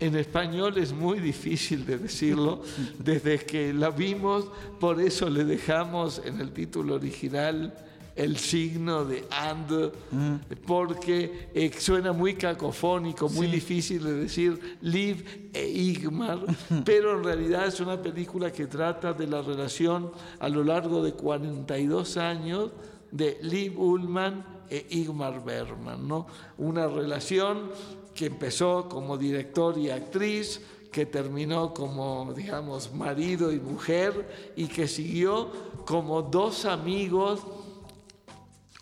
en 0.00 0.16
español 0.16 0.78
es 0.78 0.92
muy 0.92 1.20
difícil 1.20 1.86
de 1.86 1.98
decirlo. 1.98 2.62
Desde 2.98 3.38
que 3.38 3.72
la 3.72 3.90
vimos, 3.90 4.46
por 4.80 5.00
eso 5.00 5.28
le 5.30 5.44
dejamos 5.44 6.20
en 6.24 6.40
el 6.40 6.52
título 6.52 6.94
original 6.94 7.74
el 8.14 8.36
signo 8.36 9.04
de 9.04 9.24
and, 9.30 9.92
mm. 10.10 10.34
porque 10.66 11.48
eh, 11.54 11.72
suena 11.78 12.12
muy 12.12 12.34
cacofónico, 12.34 13.28
muy 13.28 13.46
difícil 13.46 14.02
de 14.04 14.14
decir 14.14 14.78
Liv 14.82 15.50
e 15.52 15.66
Igmar, 15.68 16.40
pero 16.84 17.18
en 17.18 17.24
realidad 17.24 17.66
es 17.66 17.80
una 17.80 18.00
película 18.00 18.52
que 18.52 18.66
trata 18.66 19.12
de 19.12 19.26
la 19.26 19.42
relación 19.42 20.10
a 20.38 20.48
lo 20.48 20.62
largo 20.64 21.02
de 21.02 21.12
42 21.12 22.16
años 22.16 22.70
de 23.10 23.38
Liv 23.42 23.78
Ullman 23.78 24.44
e 24.68 24.86
Igmar 24.90 25.44
Bergman, 25.44 26.06
¿no? 26.06 26.26
Una 26.58 26.86
relación 26.86 27.70
que 28.14 28.26
empezó 28.26 28.88
como 28.88 29.16
director 29.16 29.76
y 29.78 29.90
actriz, 29.90 30.60
que 30.90 31.06
terminó 31.06 31.72
como, 31.72 32.32
digamos, 32.36 32.92
marido 32.92 33.50
y 33.50 33.58
mujer 33.58 34.52
y 34.56 34.66
que 34.66 34.86
siguió 34.86 35.50
como 35.86 36.20
dos 36.22 36.66
amigos 36.66 37.40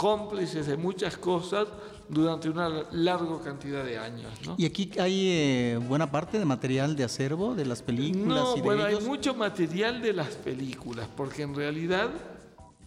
cómplices 0.01 0.67
de 0.67 0.79
muchas 0.79 1.19
cosas 1.19 1.69
durante 2.09 2.49
una 2.49 2.71
larga 2.91 3.39
cantidad 3.45 3.85
de 3.85 3.99
años. 3.99 4.33
¿no? 4.47 4.55
¿Y 4.57 4.65
aquí 4.65 4.91
hay 4.99 5.29
eh, 5.29 5.79
buena 5.87 6.11
parte 6.11 6.39
de 6.39 6.47
material 6.47 6.97
de 6.97 7.05
acervo 7.05 7.55
de 7.55 7.67
las 7.67 7.83
películas? 7.83 8.27
No, 8.27 8.57
bueno, 8.63 8.85
hay 8.85 8.99
mucho 9.01 9.35
material 9.35 10.01
de 10.01 10.15
las 10.15 10.29
películas, 10.37 11.07
porque 11.15 11.43
en 11.43 11.55
realidad 11.55 12.09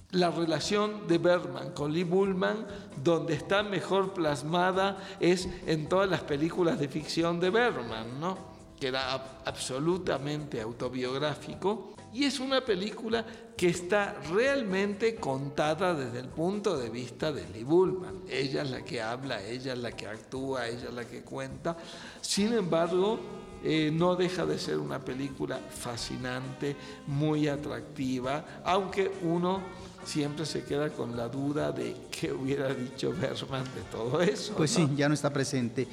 la 0.10 0.32
relación 0.32 1.08
de 1.08 1.20
Bergman 1.20 1.70
con 1.74 1.94
Lee 1.94 2.04
Bullman, 2.04 2.66
donde 3.04 3.36
está 3.36 3.62
mejor 3.62 4.16
plasmada, 4.16 4.98
es 5.20 5.48
en 5.68 5.88
todas 5.88 6.10
las 6.10 6.22
películas 6.22 6.80
de 6.80 6.88
ficción 6.88 7.40
de 7.40 7.52
Bergman, 7.52 8.20
¿no? 8.20 8.40
que 8.80 8.88
era 8.88 9.14
absolutamente 9.46 10.60
autobiográfico. 10.60 11.94
Y 12.12 12.26
es 12.26 12.40
una 12.40 12.62
película 12.62 13.24
que 13.56 13.70
está 13.70 14.16
realmente 14.32 15.16
contada 15.16 15.94
desde 15.94 16.20
el 16.20 16.28
punto 16.28 16.78
de 16.78 16.90
vista 16.90 17.32
de 17.32 17.48
Lee 17.50 17.64
Bullman. 17.64 18.24
Ella 18.30 18.64
es 18.64 18.72
la 18.72 18.84
que 18.84 19.02
habla, 19.02 19.44
ella 19.44 19.74
es 19.74 19.80
la 19.80 19.92
que 19.92 20.08
actúa, 20.08 20.68
ella 20.68 20.88
es 20.90 20.94
la 20.94 21.06
que 21.06 21.22
cuenta. 21.22 21.78
Sin 22.22 22.54
embargo, 22.54 23.20
eh, 23.64 23.92
no 23.94 24.16
deja 24.16 24.46
de 24.46 24.58
ser 24.58 24.78
una 24.78 25.00
película 25.00 25.58
fascinante, 25.58 26.76
muy 27.08 27.48
atractiva, 27.48 28.44
aunque 28.66 29.12
uno 29.22 29.62
siempre 30.04 30.46
se 30.46 30.64
queda 30.64 30.90
con 30.90 31.16
la 31.16 31.30
duda 31.30 31.72
de 31.72 31.96
qué 32.12 32.32
hubiera 32.32 32.74
dicho 32.74 33.14
Bergman 33.14 33.64
de 33.64 33.82
todo 33.92 34.22
eso. 34.22 34.56
Pues 34.56 34.72
sí, 34.72 34.90
ya 34.98 35.08
no 35.08 35.14
está 35.14 35.32
presente. 35.32 35.88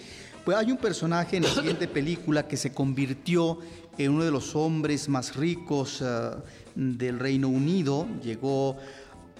Pues 0.44 0.56
hay 0.56 0.72
un 0.72 0.78
personaje 0.78 1.36
en 1.36 1.44
la 1.44 1.50
siguiente 1.50 1.86
película 1.86 2.48
que 2.48 2.56
se 2.56 2.72
convirtió 2.72 3.58
en 3.98 4.12
uno 4.12 4.24
de 4.24 4.30
los 4.30 4.56
hombres 4.56 5.08
más 5.08 5.36
ricos 5.36 6.02
eh, 6.02 6.30
del 6.80 7.18
Reino 7.18 7.48
Unido. 7.48 8.06
Llegó 8.22 8.76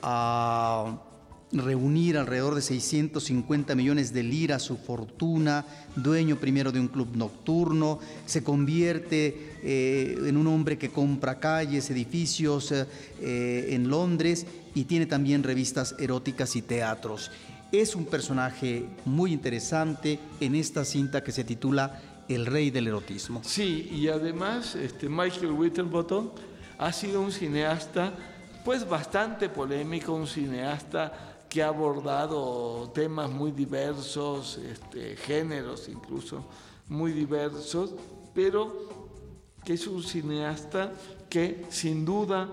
a 0.03 1.01
reunir 1.53 2.17
alrededor 2.17 2.55
de 2.55 2.63
650 2.63 3.75
millones 3.75 4.13
de 4.13 4.23
liras 4.23 4.63
su 4.63 4.77
fortuna, 4.77 5.65
dueño 5.97 6.37
primero 6.37 6.71
de 6.71 6.79
un 6.79 6.89
club 6.89 7.17
nocturno, 7.17 7.99
se 8.27 8.45
convierte 8.45 9.57
eh, 9.63 10.17
en 10.27 10.37
un 10.37 10.47
hombre 10.47 10.79
que 10.79 10.91
compra 10.91 11.41
calles, 11.41 11.91
edificios 11.91 12.73
eh, 12.73 13.67
en 13.71 13.89
Londres 13.89 14.47
y 14.75 14.85
tiene 14.85 15.07
también 15.07 15.43
revistas 15.43 15.97
eróticas 15.99 16.55
y 16.55 16.63
teatros. 16.63 17.33
Es 17.73 17.97
un 17.97 18.05
personaje 18.05 18.85
muy 19.05 19.33
interesante 19.33 20.19
en 20.41 20.55
esta 20.55 20.85
cinta 20.85 21.25
que 21.25 21.33
se 21.33 21.45
titula 21.45 22.01
El 22.29 22.47
Rey 22.47 22.71
del 22.71 22.89
Erotismo. 22.89 23.41
Sí, 23.45 23.89
y 23.93 24.09
además 24.09 24.77
este, 24.77 25.09
Michael 25.09 25.53
Winterbottom 25.53 26.31
ha 26.81 26.93
sido 26.93 27.21
un 27.21 27.31
cineasta 27.31 28.13
pues 28.65 28.89
bastante 28.89 29.51
polémico, 29.51 30.15
un 30.15 30.27
cineasta 30.27 31.13
que 31.49 31.63
ha 31.63 31.69
abordado 31.69 32.91
temas 32.95 33.31
muy 33.31 33.51
diversos, 33.51 34.59
este, 34.59 35.17
géneros 35.17 35.89
incluso 35.89 36.45
muy 36.89 37.13
diversos, 37.13 37.95
pero 38.35 38.89
que 39.63 39.75
es 39.75 39.87
un 39.87 40.03
cineasta 40.03 40.93
que 41.29 41.67
sin 41.69 42.05
duda 42.05 42.49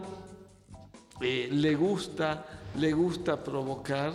eh, 1.22 1.48
le 1.50 1.76
gusta, 1.76 2.46
le 2.78 2.92
gusta 2.92 3.42
provocar 3.42 4.14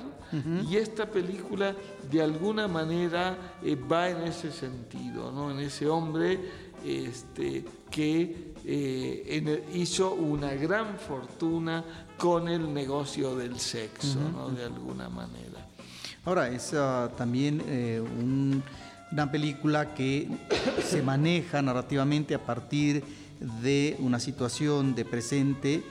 y 0.66 0.76
esta 0.76 1.04
película 1.04 1.76
de 2.10 2.22
alguna 2.22 2.66
manera 2.66 3.58
eh, 3.62 3.76
va 3.76 4.08
en 4.08 4.22
ese 4.22 4.50
sentido, 4.50 5.30
¿no? 5.30 5.50
en 5.50 5.58
ese 5.60 5.86
hombre 5.86 6.71
este, 6.84 7.64
que 7.90 8.54
eh, 8.64 9.64
hizo 9.74 10.14
una 10.14 10.54
gran 10.54 10.98
fortuna 10.98 11.84
con 12.16 12.48
el 12.48 12.72
negocio 12.72 13.36
del 13.36 13.58
sexo, 13.58 14.18
¿no? 14.32 14.50
de 14.50 14.64
alguna 14.64 15.08
manera. 15.08 15.66
Ahora, 16.24 16.48
es 16.48 16.72
ah, 16.74 17.10
también 17.16 18.62
una 19.14 19.30
película 19.30 19.94
que 19.94 20.28
se 20.84 21.02
maneja 21.02 21.60
narrativamente 21.62 22.34
a 22.34 22.44
partir 22.44 23.02
de 23.62 23.96
una 23.98 24.20
situación 24.20 24.94
de 24.94 25.04
presente 25.04 25.82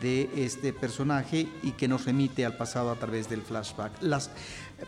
de 0.00 0.30
este 0.36 0.72
personaje 0.72 1.48
y 1.62 1.72
que 1.72 1.88
nos 1.88 2.04
remite 2.04 2.44
al 2.44 2.56
pasado 2.56 2.90
a 2.90 2.96
través 2.96 3.28
del 3.28 3.42
flashback. 3.42 4.02
La 4.02 4.20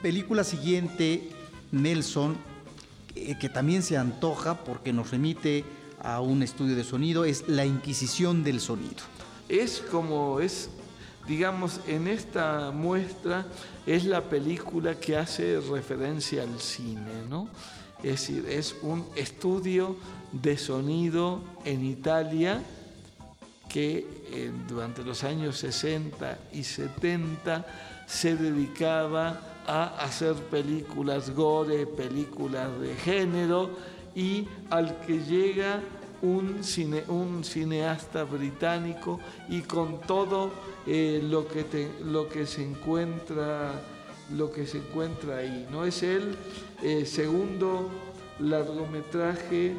película 0.01 0.45
siguiente, 0.45 1.31
Nelson, 1.73 2.37
que 3.15 3.49
también 3.49 3.83
se 3.83 3.97
antoja 3.97 4.65
porque 4.65 4.93
nos 4.93 5.11
remite 5.11 5.65
a 6.03 6.21
un 6.21 6.43
estudio 6.43 6.75
de 6.75 6.85
sonido, 6.85 7.25
es 7.25 7.49
La 7.49 7.65
Inquisición 7.65 8.43
del 8.43 8.61
Sonido. 8.61 9.03
Es 9.49 9.81
como 9.91 10.41
es, 10.41 10.71
digamos, 11.29 11.81
en 11.87 12.09
esta 12.09 12.71
muestra 12.73 13.47
es 13.87 14.05
la 14.05 14.23
película 14.23 14.99
que 14.99 15.17
hace 15.17 15.61
referencia 15.61 16.43
al 16.43 16.61
cine, 16.61 17.25
¿no? 17.29 17.49
Es 18.03 18.27
decir, 18.27 18.47
es 18.49 18.75
un 18.83 19.07
estudio 19.15 19.97
de 20.33 20.59
sonido 20.59 21.41
en 21.65 21.85
Italia 21.85 22.61
que 23.69 24.07
eh, 24.31 24.51
durante 24.69 25.05
los 25.05 25.23
años 25.23 25.57
60 25.59 26.39
y 26.53 26.65
70 26.65 27.65
se 28.07 28.37
dedicaba 28.37 29.52
a 29.67 30.05
hacer 30.05 30.35
películas 30.35 31.31
gore, 31.31 31.87
películas 31.87 32.69
de 32.81 32.95
género, 32.95 33.71
y 34.15 34.47
al 34.71 35.01
que 35.01 35.21
llega 35.21 35.81
un, 36.23 36.61
un 37.09 37.45
cineasta 37.45 38.25
británico 38.25 39.21
y 39.49 39.63
con 39.63 40.01
todo 40.01 40.51
eh, 40.87 41.21
lo, 41.23 41.47
que 41.49 41.91
lo 42.05 42.29
que 42.29 42.47
se 42.47 42.63
encuentra 42.63 43.73
lo 44.35 44.51
que 44.51 44.67
se 44.67 44.79
encuentra 44.79 45.39
ahí. 45.39 45.67
¿no? 45.71 45.85
Es 45.85 46.03
el 46.03 46.37
eh, 46.83 47.05
segundo 47.05 47.91
largometraje 48.39 49.75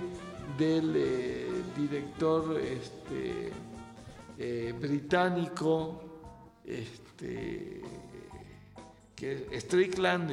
del 0.58 0.94
director 1.76 2.60
este, 2.60 3.52
eh, 4.38 4.74
británico, 4.80 6.02
este, 6.66 7.82
que 9.16 9.48
Strickland, 9.60 10.32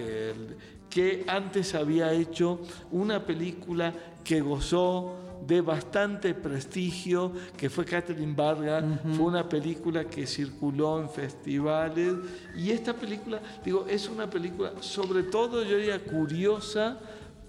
que 0.89 1.25
antes 1.27 1.75
había 1.75 2.13
hecho 2.13 2.61
una 2.91 3.25
película 3.25 3.95
que 4.25 4.41
gozó 4.41 5.17
de 5.47 5.61
bastante 5.61 6.35
prestigio, 6.35 7.33
que 7.57 7.71
fue 7.71 7.85
Catherine 7.85 8.35
Vargas, 8.35 8.85
fue 9.17 9.27
una 9.27 9.49
película 9.49 10.05
que 10.05 10.27
circuló 10.27 11.01
en 11.01 11.09
festivales, 11.09 12.15
y 12.57 12.71
esta 12.71 12.93
película, 12.93 13.41
digo, 13.65 13.87
es 13.89 14.09
una 14.09 14.29
película 14.29 14.73
sobre 14.81 15.23
todo, 15.25 15.65
yo 15.65 15.77
diría, 15.77 16.03
curiosa, 16.05 16.99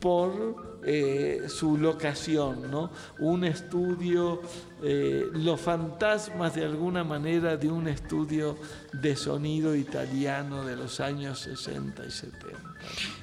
por 0.02 0.82
eh, 0.84 1.44
su 1.48 1.78
locación, 1.78 2.72
¿no? 2.72 2.90
Un 3.20 3.44
estudio, 3.44 4.42
eh, 4.82 5.30
los 5.32 5.62
fantasmas 5.62 6.56
de 6.56 6.66
alguna 6.66 7.04
manera 7.04 7.56
de 7.56 7.70
un 7.70 7.88
estudio 7.88 8.58
de 8.92 9.16
sonido 9.16 9.76
italiano 9.76 10.66
de 10.66 10.76
los 10.76 11.00
años 11.00 11.40
60 11.42 12.04
y 12.04 12.12
70. 12.12 12.58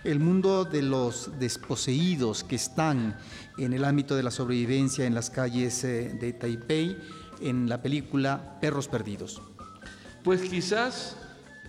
El 0.04 0.20
mundo 0.20 0.64
de 0.64 0.82
los 0.82 1.32
desposeídos 1.40 2.44
que 2.44 2.54
están 2.54 3.18
en 3.58 3.72
el 3.72 3.84
ámbito 3.84 4.14
de 4.14 4.22
la 4.22 4.30
sobrevivencia 4.30 5.04
en 5.04 5.14
las 5.14 5.28
calles 5.28 5.82
eh, 5.82 6.16
de 6.18 6.32
Taipei, 6.32 6.96
en 7.40 7.68
la 7.68 7.82
película 7.82 8.58
Perros 8.60 8.86
Perdidos. 8.86 9.42
Pues 10.22 10.42
quizás 10.42 11.16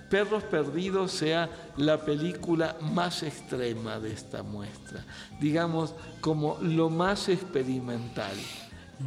Perros 0.09 0.43
Perdidos 0.43 1.11
sea 1.11 1.49
la 1.77 2.03
película 2.03 2.77
más 2.81 3.23
extrema 3.23 3.99
de 3.99 4.11
esta 4.11 4.43
muestra, 4.43 5.05
digamos 5.39 5.93
como 6.21 6.57
lo 6.61 6.89
más 6.89 7.29
experimental. 7.29 8.35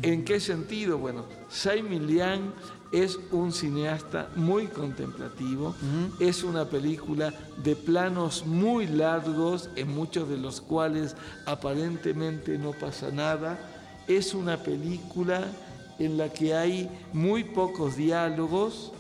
¿En 0.01 0.25
qué 0.25 0.41
sentido? 0.41 0.97
Bueno, 0.99 1.27
Simon 1.51 2.07
Liang 2.07 2.53
es 2.93 3.19
un 3.31 3.53
cineasta 3.53 4.29
muy 4.37 4.67
contemplativo, 4.67 5.75
es 6.21 6.45
una 6.45 6.67
película 6.67 7.33
de 7.63 7.75
planos 7.75 8.47
muy 8.47 8.87
largos, 8.87 9.71
en 9.77 9.95
muchos 9.95 10.29
de 10.29 10.37
los 10.37 10.61
cuales 10.61 11.17
aparentemente 11.47 12.59
no 12.59 12.73
pasa 12.73 13.11
nada, 13.11 13.59
es 14.07 14.35
una 14.35 14.59
película 14.59 15.43
en 15.99 16.19
la 16.19 16.29
que 16.29 16.55
hay 16.55 16.91
muy 17.13 17.45
pocos 17.45 17.97
diálogos, 17.97 18.93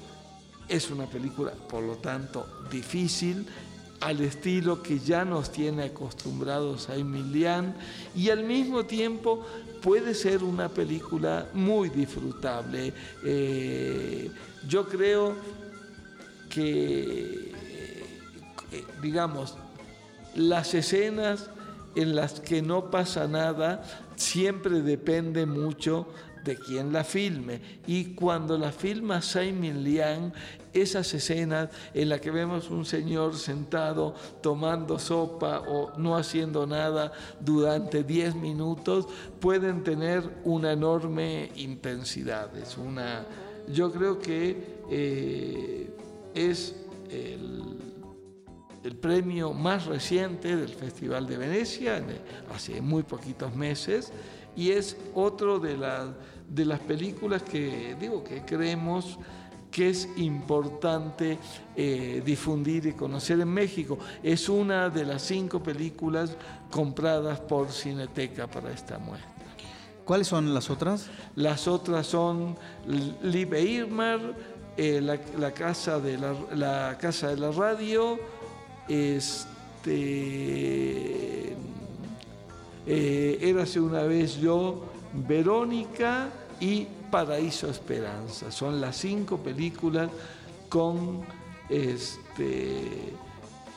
es 0.72 0.90
una 0.90 1.04
película, 1.04 1.52
por 1.52 1.82
lo 1.82 1.96
tanto, 1.96 2.46
difícil, 2.70 3.46
al 4.00 4.22
estilo 4.22 4.82
que 4.82 4.98
ya 4.98 5.22
nos 5.24 5.52
tiene 5.52 5.84
acostumbrados 5.84 6.88
a 6.88 6.96
Emilian 6.96 7.76
y 8.16 8.30
al 8.30 8.42
mismo 8.44 8.84
tiempo 8.86 9.46
puede 9.82 10.14
ser 10.14 10.42
una 10.42 10.70
película 10.70 11.46
muy 11.52 11.90
disfrutable. 11.90 12.94
Eh, 13.22 14.30
yo 14.66 14.88
creo 14.88 15.36
que, 16.48 17.52
eh, 18.72 18.84
digamos, 19.02 19.56
las 20.34 20.72
escenas 20.72 21.50
en 21.94 22.16
las 22.16 22.40
que 22.40 22.62
no 22.62 22.90
pasa 22.90 23.28
nada 23.28 23.84
siempre 24.16 24.80
depende 24.80 25.44
mucho 25.44 26.06
de 26.44 26.56
quien 26.56 26.92
la 26.92 27.04
filme. 27.04 27.60
Y 27.86 28.14
cuando 28.14 28.58
la 28.58 28.72
filma 28.72 29.22
Simon 29.22 29.82
Liang, 29.82 30.32
esas 30.72 31.12
escenas 31.14 31.70
en 31.92 32.08
las 32.08 32.20
que 32.20 32.30
vemos 32.30 32.70
un 32.70 32.84
señor 32.84 33.36
sentado 33.36 34.14
tomando 34.40 34.98
sopa 34.98 35.60
o 35.60 35.92
no 35.98 36.16
haciendo 36.16 36.66
nada 36.66 37.12
durante 37.40 38.02
10 38.02 38.36
minutos 38.36 39.06
pueden 39.40 39.82
tener 39.82 40.22
una 40.44 40.72
enorme 40.72 41.50
intensidad. 41.56 42.56
Es 42.56 42.78
una, 42.78 43.26
yo 43.68 43.92
creo 43.92 44.18
que 44.18 44.80
eh, 44.90 45.90
es 46.34 46.74
el, 47.10 47.62
el, 48.82 48.96
premio 48.96 49.52
más 49.52 49.86
reciente 49.86 50.56
del 50.56 50.70
Festival 50.70 51.26
de 51.26 51.36
Venecia, 51.36 52.02
hace 52.54 52.80
muy 52.80 53.02
poquitos 53.02 53.54
meses, 53.54 54.12
y 54.56 54.70
es 54.70 54.96
otro 55.14 55.58
de 55.58 55.76
las 55.76 56.08
de 56.54 56.64
las 56.64 56.80
películas 56.80 57.42
que 57.42 57.96
digo 57.98 58.22
que 58.22 58.42
creemos 58.42 59.18
que 59.70 59.88
es 59.88 60.08
importante 60.16 61.38
eh, 61.74 62.22
difundir 62.24 62.86
y 62.86 62.92
conocer 62.92 63.40
en 63.40 63.48
México. 63.48 63.98
Es 64.22 64.48
una 64.50 64.90
de 64.90 65.06
las 65.06 65.22
cinco 65.22 65.62
películas 65.62 66.36
compradas 66.70 67.40
por 67.40 67.72
Cineteca 67.72 68.46
para 68.46 68.70
esta 68.70 68.98
muestra. 68.98 69.32
¿Cuáles 70.04 70.26
son 70.26 70.52
las 70.52 70.68
otras? 70.68 71.08
Las 71.36 71.66
otras 71.68 72.06
son 72.06 72.56
Liebe 73.22 73.62
Irmer, 73.62 74.20
eh, 74.76 75.00
la, 75.00 75.52
casa 75.52 75.98
de 75.98 76.18
la, 76.18 76.34
la, 76.54 76.98
casa 76.98 77.28
de 77.28 77.36
la 77.38 77.50
radio, 77.50 78.18
este, 78.88 79.92
eh, 82.86 83.38
Érase 83.40 83.80
una 83.80 84.02
vez 84.02 84.36
yo, 84.38 84.84
Verónica, 85.12 86.28
y 86.62 86.86
Paraíso 87.10 87.68
Esperanza. 87.68 88.52
Son 88.52 88.80
las 88.80 88.96
cinco 88.96 89.38
películas 89.38 90.08
con 90.68 91.22
este, 91.68 93.12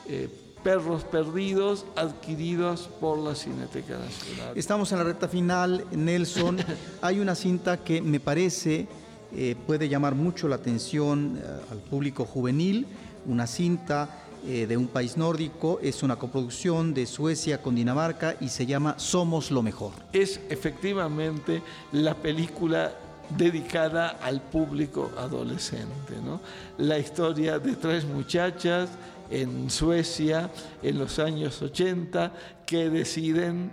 eh, 0.08 0.28
perros 0.62 1.02
perdidos 1.02 1.84
adquiridos 1.96 2.88
por 3.00 3.18
la 3.18 3.34
Cineteca 3.34 3.98
Nacional. 3.98 4.56
Estamos 4.56 4.92
en 4.92 4.98
la 4.98 5.04
recta 5.04 5.26
final, 5.26 5.84
Nelson. 5.90 6.58
Hay 7.02 7.18
una 7.18 7.34
cinta 7.34 7.78
que 7.78 8.00
me 8.00 8.20
parece 8.20 8.86
eh, 9.34 9.56
puede 9.66 9.88
llamar 9.88 10.14
mucho 10.14 10.46
la 10.46 10.54
atención 10.54 11.40
eh, 11.42 11.72
al 11.72 11.78
público 11.78 12.24
juvenil, 12.24 12.86
una 13.26 13.48
cinta 13.48 14.25
de 14.46 14.76
un 14.76 14.86
país 14.86 15.16
nórdico, 15.16 15.80
es 15.82 16.04
una 16.04 16.16
coproducción 16.16 16.94
de 16.94 17.06
Suecia 17.06 17.60
con 17.60 17.74
Dinamarca 17.74 18.36
y 18.40 18.48
se 18.48 18.64
llama 18.64 18.96
Somos 18.96 19.50
lo 19.50 19.60
Mejor. 19.60 19.92
Es 20.12 20.40
efectivamente 20.48 21.62
la 21.90 22.14
película 22.14 22.92
dedicada 23.30 24.18
al 24.22 24.40
público 24.40 25.10
adolescente. 25.18 26.14
¿no? 26.24 26.40
La 26.78 26.98
historia 26.98 27.58
de 27.58 27.74
tres 27.74 28.04
muchachas 28.04 28.90
en 29.30 29.68
Suecia 29.70 30.50
en 30.82 30.98
los 30.98 31.18
años 31.18 31.60
80 31.60 32.32
que 32.64 32.88
deciden 32.88 33.70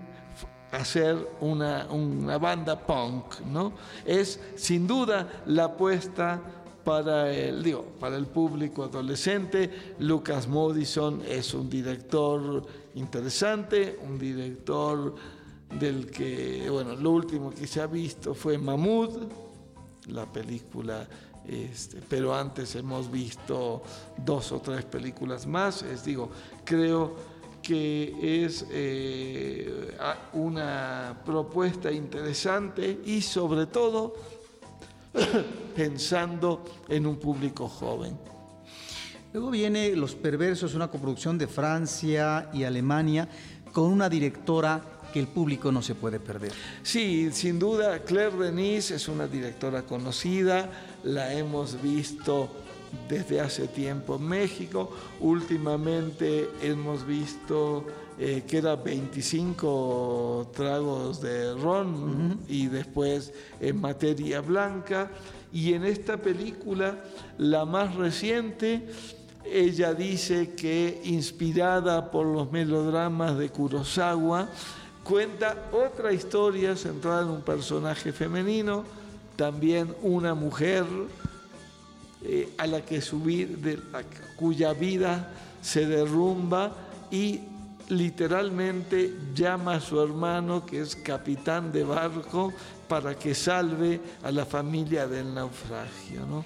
hacer 0.71 1.15
una, 1.39 1.86
una 1.91 2.38
banda 2.38 2.80
punk. 2.80 3.41
¿no? 3.41 3.74
Es 4.05 4.39
sin 4.55 4.88
duda 4.88 5.28
la 5.45 5.65
apuesta 5.65 6.41
para 6.84 7.31
el, 7.31 7.63
digo, 7.63 7.86
para 7.99 8.17
el 8.17 8.27
público 8.27 8.84
adolescente. 8.84 9.95
Lucas 9.99 10.47
Modison 10.47 11.21
es 11.27 11.53
un 11.53 11.69
director 11.69 12.65
interesante, 12.95 13.99
un 14.03 14.17
director 14.19 15.15
del 15.79 16.09
que, 16.11 16.69
bueno, 16.69 16.95
lo 16.95 17.11
último 17.11 17.51
que 17.51 17.67
se 17.67 17.81
ha 17.81 17.88
visto 17.88 18.34
fue 18.34 18.57
Mahmoud, 18.57 19.23
la 20.07 20.31
película, 20.31 21.07
este, 21.47 22.01
pero 22.07 22.36
antes 22.36 22.75
hemos 22.75 23.11
visto 23.11 23.81
dos 24.17 24.51
o 24.51 24.59
tres 24.59 24.86
películas 24.86 25.47
más. 25.47 25.81
Es 25.84 26.03
digo, 26.03 26.29
creo 26.63 27.15
que 27.61 28.43
es 28.43 28.65
eh, 28.69 29.97
una 30.34 31.21
propuesta 31.25 31.91
interesante 31.91 32.99
y 33.05 33.21
sobre 33.21 33.65
todo 33.67 34.13
pensando 35.76 36.64
en 36.88 37.05
un 37.05 37.18
público 37.18 37.68
joven. 37.68 38.18
Luego 39.34 39.49
viene 39.49 39.95
Los 39.95 40.14
Perversos, 40.14 40.76
una 40.76 40.89
coproducción 40.89 41.38
de 41.38 41.47
Francia 41.47 42.49
y 42.53 42.64
Alemania 42.64 43.28
con 43.72 43.86
una 43.86 44.07
directora 44.07 44.82
que 45.11 45.20
el 45.20 45.28
público 45.28 45.72
no 45.72 45.82
se 45.82 45.95
puede 45.95 46.20
perder. 46.20 46.51
Sí, 46.82 47.30
sin 47.32 47.59
duda, 47.59 47.99
Claire 47.99 48.36
Denis 48.38 48.91
es 48.91 49.07
una 49.07 49.28
directora 49.28 49.84
conocida, 49.84 50.70
la 51.03 51.34
hemos 51.34 51.82
visto 51.82 52.49
desde 53.07 53.41
hace 53.41 53.68
tiempo 53.68 54.16
en 54.16 54.28
México, 54.28 54.91
últimamente 55.20 56.49
hemos 56.61 57.05
visto 57.05 57.86
que 58.18 58.57
era 58.57 58.76
25 58.76 60.51
tragos 60.53 61.22
de 61.22 61.53
ron 61.55 62.39
y 62.47 62.68
después 62.68 63.34
en 63.59 63.82
materia 63.82 64.41
blanca. 64.41 65.09
Y 65.51 65.74
en 65.74 65.84
esta 65.84 66.18
película, 66.18 67.03
la 67.38 67.66
más 67.66 67.95
reciente, 67.95 68.88
ella 69.45 69.93
dice 69.93 70.51
que 70.51 71.01
inspirada 71.03 72.09
por 72.11 72.26
los 72.26 72.51
melodramas 72.51 73.38
de 73.38 73.49
Kurosawa, 73.49 74.49
cuenta 75.03 75.70
otra 75.72 76.14
historia 76.14 76.76
centrada 76.76 77.24
en 77.24 77.30
un 77.30 77.41
personaje 77.41 78.14
femenino, 78.14 78.84
también 79.36 79.93
una 80.01 80.34
mujer 80.34 80.86
eh, 82.24 82.53
a 82.57 82.68
la 82.68 82.82
que 82.82 83.01
subir, 83.01 83.82
cuya 84.38 84.74
vida 84.74 85.34
se 85.61 85.86
derrumba 85.86 86.74
y 87.11 87.41
literalmente 87.98 89.14
llama 89.34 89.76
a 89.76 89.80
su 89.80 90.02
hermano, 90.02 90.66
que 90.66 90.82
es 90.82 90.96
capitán 90.96 91.72
de 91.72 91.84
barco, 91.84 92.54
para 92.88 93.16
que 93.16 93.34
salve 93.34 94.00
a 94.24 94.32
la 94.32 94.46
familia 94.46 95.08
del 95.08 95.34
naufragio. 95.34 96.26
¿no? 96.26 96.46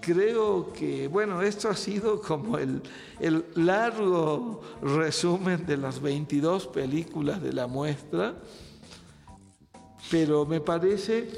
Creo 0.00 0.72
que, 0.72 1.08
bueno, 1.08 1.42
esto 1.42 1.68
ha 1.68 1.76
sido 1.76 2.20
como 2.20 2.58
el, 2.58 2.82
el 3.20 3.44
largo 3.54 4.62
resumen 4.82 5.66
de 5.66 5.76
las 5.76 6.00
22 6.00 6.68
películas 6.68 7.42
de 7.42 7.52
la 7.52 7.66
muestra, 7.66 8.34
pero 10.10 10.46
me 10.46 10.60
parece, 10.60 11.28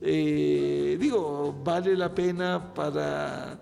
eh, 0.00 0.96
digo, 0.98 1.54
vale 1.64 1.96
la 1.96 2.14
pena 2.14 2.72
para 2.74 3.60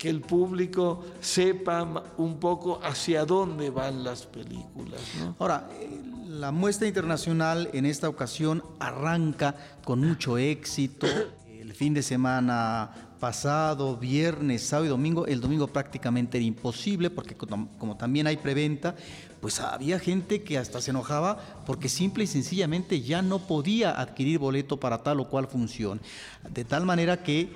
que 0.00 0.08
el 0.08 0.22
público 0.22 1.04
sepa 1.20 1.86
un 2.16 2.40
poco 2.40 2.80
hacia 2.82 3.26
dónde 3.26 3.68
van 3.68 4.02
las 4.02 4.24
películas. 4.24 4.98
Ahora, 5.38 5.68
eh, 5.78 6.00
la 6.26 6.50
muestra 6.52 6.88
internacional 6.88 7.68
en 7.74 7.84
esta 7.84 8.08
ocasión 8.08 8.64
arranca 8.78 9.54
con 9.84 10.00
mucho 10.00 10.38
éxito. 10.38 11.06
El 11.50 11.74
fin 11.74 11.92
de 11.92 12.02
semana 12.02 13.10
pasado, 13.20 13.98
viernes, 13.98 14.62
sábado 14.62 14.86
y 14.86 14.88
domingo, 14.88 15.26
el 15.26 15.42
domingo 15.42 15.66
prácticamente 15.66 16.38
era 16.38 16.46
imposible 16.46 17.10
porque 17.10 17.36
como, 17.36 17.96
también 17.98 18.26
hay 18.26 18.38
preventa, 18.38 18.96
pues 19.42 19.60
había 19.60 19.98
gente 19.98 20.42
que 20.42 20.56
hasta 20.56 20.80
se 20.80 20.92
enojaba 20.92 21.38
porque 21.66 21.90
simple 21.90 22.24
y 22.24 22.26
sencillamente 22.26 23.02
ya 23.02 23.20
no 23.20 23.38
podía 23.38 24.00
adquirir 24.00 24.38
boleto 24.38 24.80
para 24.80 25.02
tal 25.02 25.20
o 25.20 25.28
cual 25.28 25.46
función. 25.46 26.00
De 26.48 26.64
tal 26.64 26.86
manera 26.86 27.22
que 27.22 27.50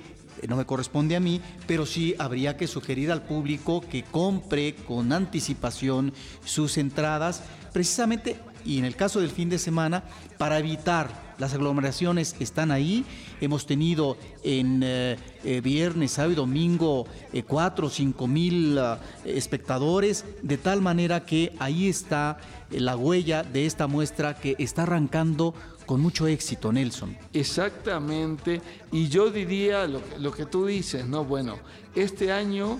no 0.47 0.55
me 0.55 0.65
corresponde 0.65 1.15
a 1.15 1.19
mí, 1.19 1.41
pero 1.67 1.85
sí 1.85 2.15
habría 2.19 2.57
que 2.57 2.67
sugerir 2.67 3.11
al 3.11 3.23
público 3.23 3.81
que 3.81 4.03
compre 4.03 4.75
con 4.75 5.13
anticipación 5.13 6.13
sus 6.43 6.77
entradas, 6.77 7.43
precisamente, 7.73 8.37
y 8.65 8.79
en 8.79 8.85
el 8.85 8.95
caso 8.95 9.19
del 9.19 9.29
fin 9.29 9.49
de 9.49 9.59
semana, 9.59 10.03
para 10.37 10.59
evitar 10.59 11.25
las 11.37 11.53
aglomeraciones 11.53 12.35
están 12.39 12.71
ahí. 12.71 13.05
Hemos 13.41 13.65
tenido 13.65 14.17
en 14.43 14.81
eh, 14.83 15.17
eh, 15.43 15.61
viernes, 15.61 16.11
sábado 16.11 16.31
y 16.31 16.35
domingo 16.35 17.05
eh, 17.33 17.43
cuatro 17.43 17.87
o 17.87 17.89
cinco 17.89 18.27
mil 18.27 18.79
espectadores, 19.25 20.25
de 20.41 20.57
tal 20.57 20.81
manera 20.81 21.25
que 21.25 21.53
ahí 21.59 21.87
está 21.87 22.37
la 22.71 22.95
huella 22.95 23.43
de 23.43 23.65
esta 23.65 23.87
muestra 23.87 24.35
que 24.35 24.55
está 24.59 24.83
arrancando 24.83 25.53
con 25.85 26.01
mucho 26.01 26.27
éxito, 26.27 26.71
Nelson. 26.71 27.17
Exactamente, 27.33 28.61
y 28.91 29.07
yo 29.07 29.29
diría 29.29 29.87
lo, 29.87 30.31
que 30.31 30.45
tú 30.45 30.65
dices, 30.65 31.05
¿no? 31.05 31.23
Bueno, 31.23 31.57
este 31.95 32.31
año 32.31 32.79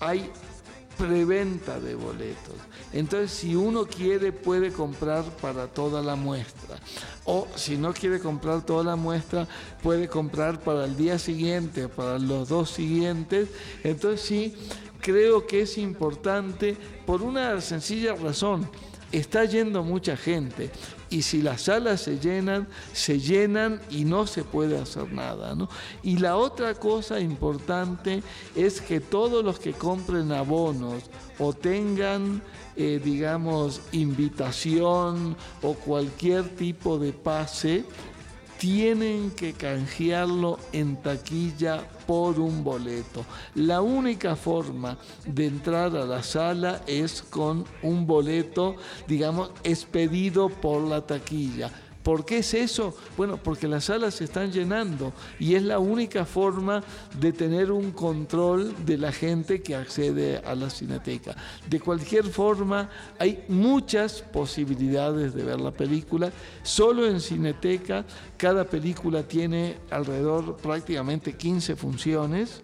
hay 0.00 0.30
preventa 0.96 1.80
de 1.80 1.94
boletos. 1.94 2.54
Entonces, 2.92 3.30
si 3.30 3.56
uno 3.56 3.86
quiere, 3.86 4.32
puede 4.32 4.72
comprar 4.72 5.24
para 5.40 5.66
toda 5.66 6.02
la 6.02 6.14
muestra. 6.14 6.76
O 7.24 7.48
si 7.56 7.76
no 7.76 7.92
quiere 7.94 8.20
comprar 8.20 8.64
toda 8.64 8.84
la 8.84 8.96
muestra, 8.96 9.48
puede 9.82 10.08
comprar 10.08 10.60
para 10.60 10.84
el 10.84 10.96
día 10.96 11.18
siguiente, 11.18 11.88
para 11.88 12.18
los 12.18 12.48
dos 12.48 12.70
siguientes. 12.70 13.48
Entonces, 13.82 14.20
sí, 14.20 14.54
creo 15.00 15.46
que 15.46 15.62
es 15.62 15.78
importante 15.78 16.76
por 17.06 17.22
una 17.22 17.60
sencilla 17.60 18.14
razón. 18.14 18.68
Está 19.12 19.44
yendo 19.44 19.84
mucha 19.84 20.16
gente 20.16 20.70
y 21.10 21.22
si 21.22 21.42
las 21.42 21.62
salas 21.62 22.00
se 22.00 22.18
llenan, 22.18 22.66
se 22.94 23.20
llenan 23.20 23.80
y 23.90 24.04
no 24.04 24.26
se 24.26 24.42
puede 24.42 24.78
hacer 24.78 25.12
nada. 25.12 25.54
Y 26.02 26.16
la 26.16 26.36
otra 26.36 26.74
cosa 26.74 27.20
importante 27.20 28.22
es 28.56 28.80
que 28.80 29.00
todos 29.00 29.44
los 29.44 29.58
que 29.58 29.74
compren 29.74 30.32
abonos 30.32 31.04
o 31.38 31.52
tengan 31.52 32.42
eh, 32.74 32.98
digamos, 33.04 33.82
invitación 33.92 35.36
o 35.60 35.74
cualquier 35.74 36.48
tipo 36.56 36.98
de 36.98 37.12
pase, 37.12 37.84
tienen 38.62 39.32
que 39.32 39.54
canjearlo 39.54 40.56
en 40.72 40.94
taquilla 40.94 41.82
por 42.06 42.38
un 42.38 42.62
boleto. 42.62 43.24
La 43.56 43.80
única 43.80 44.36
forma 44.36 44.98
de 45.26 45.46
entrar 45.46 45.96
a 45.96 46.04
la 46.04 46.22
sala 46.22 46.80
es 46.86 47.22
con 47.22 47.64
un 47.82 48.06
boleto, 48.06 48.76
digamos, 49.08 49.50
expedido 49.64 50.48
por 50.48 50.82
la 50.82 51.04
taquilla. 51.04 51.72
¿Por 52.02 52.24
qué 52.24 52.38
es 52.38 52.54
eso? 52.54 52.96
Bueno, 53.16 53.36
porque 53.36 53.68
las 53.68 53.84
salas 53.84 54.14
se 54.14 54.24
están 54.24 54.50
llenando 54.50 55.12
y 55.38 55.54
es 55.54 55.62
la 55.62 55.78
única 55.78 56.24
forma 56.24 56.82
de 57.20 57.32
tener 57.32 57.70
un 57.70 57.92
control 57.92 58.74
de 58.84 58.98
la 58.98 59.12
gente 59.12 59.62
que 59.62 59.76
accede 59.76 60.38
a 60.38 60.54
la 60.54 60.68
cineteca. 60.68 61.36
De 61.68 61.78
cualquier 61.78 62.24
forma, 62.24 62.90
hay 63.18 63.44
muchas 63.48 64.22
posibilidades 64.22 65.34
de 65.34 65.44
ver 65.44 65.60
la 65.60 65.70
película. 65.70 66.32
Solo 66.64 67.06
en 67.06 67.20
cineteca, 67.20 68.04
cada 68.36 68.64
película 68.64 69.22
tiene 69.22 69.76
alrededor 69.90 70.56
prácticamente 70.56 71.36
15 71.36 71.76
funciones. 71.76 72.62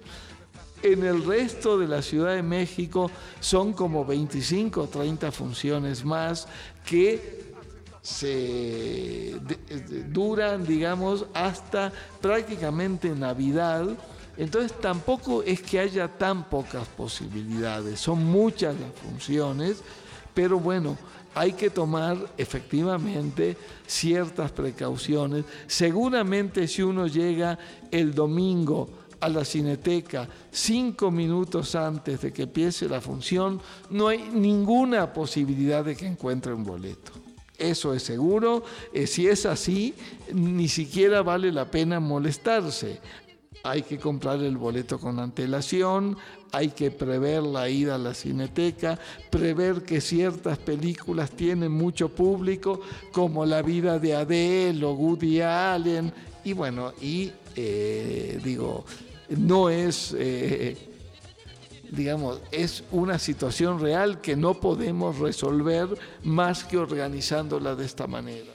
En 0.82 1.04
el 1.04 1.24
resto 1.24 1.78
de 1.78 1.88
la 1.88 2.02
Ciudad 2.02 2.34
de 2.34 2.42
México 2.42 3.10
son 3.40 3.72
como 3.72 4.04
25 4.04 4.82
o 4.82 4.86
30 4.86 5.32
funciones 5.32 6.04
más 6.04 6.46
que 6.84 7.47
se 8.08 9.34
duran, 10.10 10.64
digamos, 10.64 11.26
hasta 11.34 11.92
prácticamente 12.22 13.10
Navidad. 13.10 13.86
Entonces 14.36 14.72
tampoco 14.80 15.42
es 15.42 15.60
que 15.60 15.80
haya 15.80 16.08
tan 16.08 16.48
pocas 16.48 16.88
posibilidades, 16.88 18.00
son 18.00 18.24
muchas 18.24 18.74
las 18.80 18.92
funciones, 18.92 19.82
pero 20.32 20.58
bueno, 20.58 20.96
hay 21.34 21.52
que 21.52 21.70
tomar 21.70 22.16
efectivamente 22.38 23.56
ciertas 23.86 24.52
precauciones. 24.52 25.44
Seguramente 25.66 26.66
si 26.66 26.82
uno 26.82 27.08
llega 27.08 27.58
el 27.90 28.14
domingo 28.14 28.88
a 29.20 29.28
la 29.28 29.44
cineteca 29.44 30.28
cinco 30.50 31.10
minutos 31.10 31.74
antes 31.74 32.20
de 32.22 32.32
que 32.32 32.44
empiece 32.44 32.88
la 32.88 33.00
función, 33.00 33.60
no 33.90 34.08
hay 34.08 34.30
ninguna 34.32 35.12
posibilidad 35.12 35.84
de 35.84 35.96
que 35.96 36.06
encuentre 36.06 36.54
un 36.54 36.64
boleto. 36.64 37.17
Eso 37.58 37.92
es 37.92 38.04
seguro. 38.04 38.62
Eh, 38.92 39.08
si 39.08 39.26
es 39.26 39.44
así, 39.44 39.94
ni 40.32 40.68
siquiera 40.68 41.22
vale 41.22 41.50
la 41.50 41.70
pena 41.70 41.98
molestarse. 41.98 43.00
Hay 43.64 43.82
que 43.82 43.98
comprar 43.98 44.40
el 44.40 44.56
boleto 44.56 45.00
con 45.00 45.18
antelación, 45.18 46.16
hay 46.52 46.68
que 46.68 46.92
prever 46.92 47.42
la 47.42 47.68
ida 47.68 47.96
a 47.96 47.98
la 47.98 48.14
cineteca, 48.14 48.98
prever 49.30 49.82
que 49.82 50.00
ciertas 50.00 50.58
películas 50.58 51.32
tienen 51.32 51.72
mucho 51.72 52.08
público, 52.08 52.80
como 53.10 53.44
La 53.44 53.62
vida 53.62 53.98
de 53.98 54.14
Adele 54.14 54.84
o 54.84 54.92
Woody 54.92 55.40
Allen, 55.40 56.12
y 56.44 56.52
bueno, 56.52 56.92
y 57.02 57.32
eh, 57.56 58.40
digo, 58.44 58.84
no 59.28 59.68
es 59.68 60.14
eh, 60.16 60.87
digamos, 61.90 62.40
es 62.52 62.84
una 62.90 63.18
situación 63.18 63.80
real 63.80 64.20
que 64.20 64.36
no 64.36 64.54
podemos 64.54 65.18
resolver 65.18 65.88
más 66.22 66.64
que 66.64 66.78
organizándola 66.78 67.74
de 67.74 67.84
esta 67.84 68.06
manera. 68.06 68.52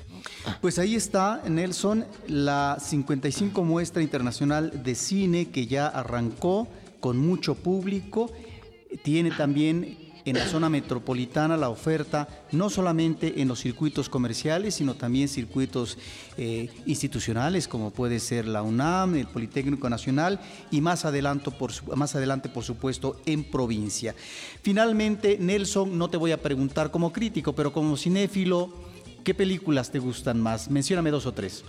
Pues 0.62 0.80
ahí 0.80 0.96
está, 0.96 1.42
Nelson, 1.48 2.06
la 2.28 2.78
55 2.80 3.64
muestra 3.64 4.02
internacional 4.02 4.84
de 4.84 4.96
cine 4.96 5.50
que 5.50 5.68
ya 5.68 5.88
arrancó 5.88 6.68
con 7.00 7.18
mucho 7.18 7.56
público. 7.56 8.32
Tiene 9.04 9.32
también 9.32 9.98
en 10.26 10.38
la 10.38 10.47
zona 10.47 10.69
metropolitana 10.69 11.57
la 11.57 11.69
oferta 11.69 12.28
no 12.51 12.69
solamente 12.69 13.41
en 13.41 13.47
los 13.47 13.59
circuitos 13.59 14.09
comerciales, 14.09 14.76
sino 14.76 14.95
también 14.95 15.28
circuitos 15.28 15.97
eh, 16.38 16.69
institucionales 16.86 17.67
como 17.67 17.91
puede 17.91 18.19
ser 18.19 18.47
la 18.47 18.61
UNAM, 18.61 19.15
el 19.15 19.28
Politécnico 19.28 19.89
Nacional 19.89 20.39
y 20.71 20.82
más 20.82 21.05
adelante, 21.05 21.51
por, 21.51 21.71
más 21.95 22.15
adelante, 22.15 22.49
por 22.49 22.63
supuesto, 22.63 23.19
en 23.26 23.43
provincia. 23.43 24.15
Finalmente, 24.61 25.38
Nelson, 25.39 25.97
no 25.97 26.09
te 26.09 26.17
voy 26.17 26.32
a 26.32 26.41
preguntar 26.41 26.91
como 26.91 27.11
crítico, 27.11 27.53
pero 27.53 27.74
como 27.74 27.97
cinéfilo, 27.97 28.74
¿qué 29.24 29.34
películas 29.34 29.91
te 29.91 29.99
gustan 29.99 30.41
más? 30.41 30.69
Mencióname 30.69 31.11
dos 31.11 31.26
o 31.26 31.34
tres. 31.34 31.63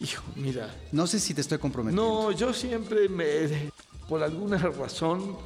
Hijo, 0.00 0.22
mira. 0.36 0.74
No 0.92 1.06
sé 1.06 1.18
si 1.18 1.34
te 1.34 1.40
estoy 1.40 1.58
comprometiendo. 1.58 2.02
No, 2.02 2.32
yo 2.32 2.52
siempre 2.52 3.08
me, 3.08 3.70
por 4.08 4.22
alguna 4.22 4.58
razón, 4.58 5.36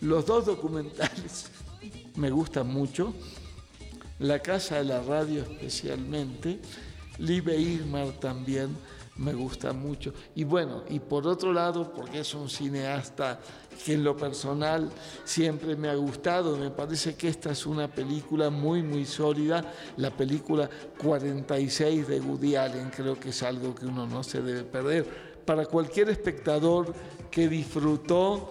los 0.00 0.26
dos 0.26 0.46
documentales 0.46 1.50
me 2.16 2.30
gusta 2.30 2.64
mucho, 2.64 3.14
La 4.18 4.38
Casa 4.40 4.76
de 4.76 4.84
la 4.84 5.02
Radio 5.02 5.42
especialmente, 5.42 6.58
Libe 7.18 7.56
Irmar 7.56 8.12
también 8.12 8.76
me 9.18 9.32
gusta 9.32 9.72
mucho. 9.72 10.12
Y 10.34 10.44
bueno, 10.44 10.84
y 10.88 11.00
por 11.00 11.26
otro 11.26 11.52
lado, 11.52 11.92
porque 11.94 12.20
es 12.20 12.34
un 12.34 12.48
cineasta 12.48 13.38
que 13.84 13.94
en 13.94 14.04
lo 14.04 14.16
personal 14.16 14.90
siempre 15.24 15.76
me 15.76 15.88
ha 15.88 15.94
gustado, 15.94 16.56
me 16.56 16.70
parece 16.70 17.14
que 17.14 17.28
esta 17.28 17.50
es 17.52 17.66
una 17.66 17.88
película 17.88 18.50
muy, 18.50 18.82
muy 18.82 19.04
sólida, 19.04 19.72
la 19.96 20.10
película 20.10 20.68
46 20.98 22.08
de 22.08 22.20
Woody 22.20 22.56
Allen, 22.56 22.90
creo 22.90 23.18
que 23.18 23.30
es 23.30 23.42
algo 23.42 23.74
que 23.74 23.86
uno 23.86 24.06
no 24.06 24.22
se 24.22 24.42
debe 24.42 24.64
perder. 24.64 25.36
Para 25.44 25.66
cualquier 25.66 26.10
espectador 26.10 26.92
que 27.30 27.48
disfrutó 27.48 28.50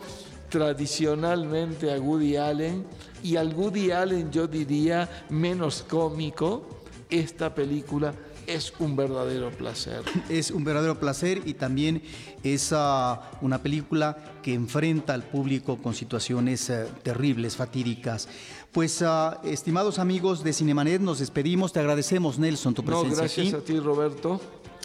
tradicionalmente 0.49 1.93
a 1.93 1.99
Woody 1.99 2.37
Allen 2.37 2.85
y 3.25 3.37
al 3.37 3.55
Woody 3.55 3.89
Allen 3.89 4.31
yo 4.31 4.45
diría 4.45 5.25
menos 5.29 5.83
cómico, 5.89 6.83
esta 7.09 7.55
película 7.55 8.13
es 8.45 8.71
un 8.77 8.95
verdadero 8.95 9.49
placer. 9.49 10.03
Es 10.29 10.51
un 10.51 10.63
verdadero 10.63 10.99
placer 10.99 11.41
y 11.43 11.55
también 11.55 12.03
es 12.43 12.71
ah, 12.71 13.31
una 13.41 13.63
película 13.63 14.15
que 14.43 14.53
enfrenta 14.53 15.15
al 15.15 15.23
público 15.23 15.77
con 15.77 15.95
situaciones 15.95 16.69
eh, 16.69 16.85
terribles, 17.01 17.55
fatídicas. 17.55 18.27
Pues, 18.71 19.01
ah, 19.01 19.41
estimados 19.43 19.97
amigos 19.97 20.43
de 20.43 20.53
Cinemanet, 20.53 21.01
nos 21.01 21.17
despedimos. 21.17 21.73
Te 21.73 21.79
agradecemos, 21.79 22.37
Nelson, 22.37 22.75
tu 22.75 22.83
presencia 22.83 23.09
no, 23.09 23.15
gracias 23.15 23.53
a 23.55 23.61
ti, 23.61 23.79
Roberto. 23.79 24.39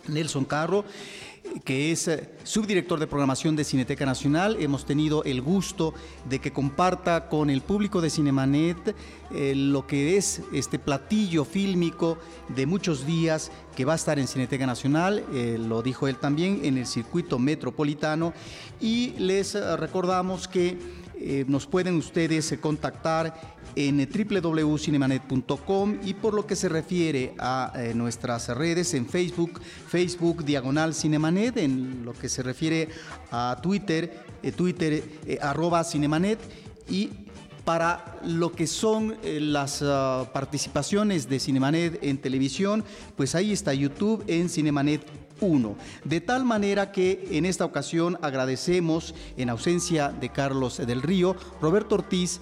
Nelson 0.09 0.47
Carro. 0.47 0.87
Que 1.65 1.93
es 1.93 2.09
eh, 2.09 2.31
subdirector 2.45 2.99
de 2.99 3.07
programación 3.07 3.57
de 3.57 3.65
Cineteca 3.65 4.07
Nacional. 4.07 4.57
Hemos 4.61 4.85
tenido 4.85 5.25
el 5.25 5.43
gusto 5.43 5.95
de 6.29 6.39
que 6.39 6.53
comparta 6.53 7.29
con 7.29 7.51
el 7.51 7.61
público 7.61 8.01
de 8.01 8.11
Cinemanet 8.11 8.95
eh, 9.33 9.55
lo 9.55 9.87
que 9.87 10.17
es 10.17 10.43
este 10.53 10.79
platillo 10.79 11.45
fílmico 11.45 12.19
de 12.49 12.67
muchos 12.67 13.07
días 13.07 13.51
que 13.77 13.85
va 13.85 13.93
a 13.93 13.97
estar 13.97 14.19
en 14.19 14.27
Cineteca 14.27 14.67
Nacional, 14.67 15.25
eh, 15.33 15.59
lo 15.59 15.83
dijo 15.83 16.09
él 16.09 16.17
también, 16.17 16.61
en 16.65 16.79
el 16.79 16.87
circuito 16.87 17.39
metropolitano. 17.39 18.33
Y 18.81 19.11
les 19.19 19.55
recordamos 19.79 20.49
que 20.49 20.79
nos 21.47 21.67
pueden 21.67 21.97
ustedes 21.97 22.55
contactar 22.61 23.35
en 23.77 24.09
www.cinemanet.com 24.09 25.99
y 26.05 26.15
por 26.15 26.35
lo 26.35 26.47
que 26.47 26.57
se 26.57 26.69
refiere 26.69 27.35
a 27.39 27.73
eh, 27.77 27.95
nuestras 27.95 28.49
redes 28.49 28.95
en 28.95 29.07
Facebook, 29.07 29.61
Facebook 29.89 30.45
Diagonal 30.45 30.95
Cinemanet, 30.95 31.57
en 31.59 32.05
lo 32.05 32.13
que 32.13 32.29
se 32.29 32.43
refiere 32.43 32.89
a 33.31 33.59
Twitter, 33.63 34.25
eh, 34.43 34.53
Twitter 34.53 35.03
eh, 35.27 35.39
arroba 35.41 35.85
Cinemanet. 35.85 36.39
Y 36.89 37.11
para 37.65 38.19
lo 38.25 38.53
que 38.53 38.67
son 38.67 39.17
las 39.23 39.83
ah, 39.83 40.29
participaciones 40.33 41.29
de 41.29 41.39
Cinemanet 41.39 42.03
en 42.03 42.19
televisión, 42.19 42.83
pues 43.17 43.35
ahí 43.35 43.53
está 43.53 43.73
YouTube 43.75 44.25
en 44.27 44.49
Cinemanet 44.49 45.03
1. 45.41 45.77
De 46.05 46.21
tal 46.21 46.45
manera 46.45 46.93
que 46.93 47.27
en 47.31 47.47
esta 47.47 47.65
ocasión 47.65 48.19
agradecemos, 48.23 49.15
en 49.37 49.51
ausencia 49.51 50.09
de 50.09 50.31
Carlos 50.31 50.79
del 50.79 51.03
Río, 51.03 51.37
Roberto 51.61 51.97
Ortiz, 51.97 52.41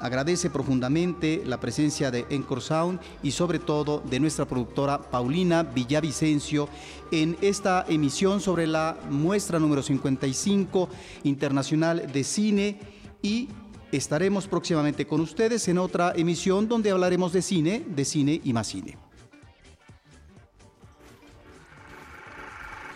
agradece 0.00 0.50
profundamente 0.50 1.42
la 1.46 1.60
presencia 1.60 2.10
de 2.10 2.26
Encore 2.30 2.60
Sound 2.60 3.00
y 3.22 3.30
sobre 3.30 3.58
todo 3.58 4.02
de 4.08 4.18
nuestra 4.18 4.46
productora 4.46 4.98
Paulina 4.98 5.62
Villavicencio 5.62 6.68
en 7.12 7.36
esta 7.42 7.84
emisión 7.88 8.40
sobre 8.40 8.66
la 8.66 8.98
muestra 9.10 9.58
número 9.58 9.82
55 9.82 10.88
internacional 11.24 12.10
de 12.10 12.24
cine 12.24 12.80
y 13.22 13.48
estaremos 13.92 14.48
próximamente 14.48 15.06
con 15.06 15.20
ustedes 15.20 15.68
en 15.68 15.78
otra 15.78 16.12
emisión 16.16 16.66
donde 16.66 16.90
hablaremos 16.90 17.32
de 17.32 17.42
cine, 17.42 17.84
de 17.86 18.04
cine 18.04 18.40
y 18.42 18.52
más 18.52 18.68
cine. 18.68 19.09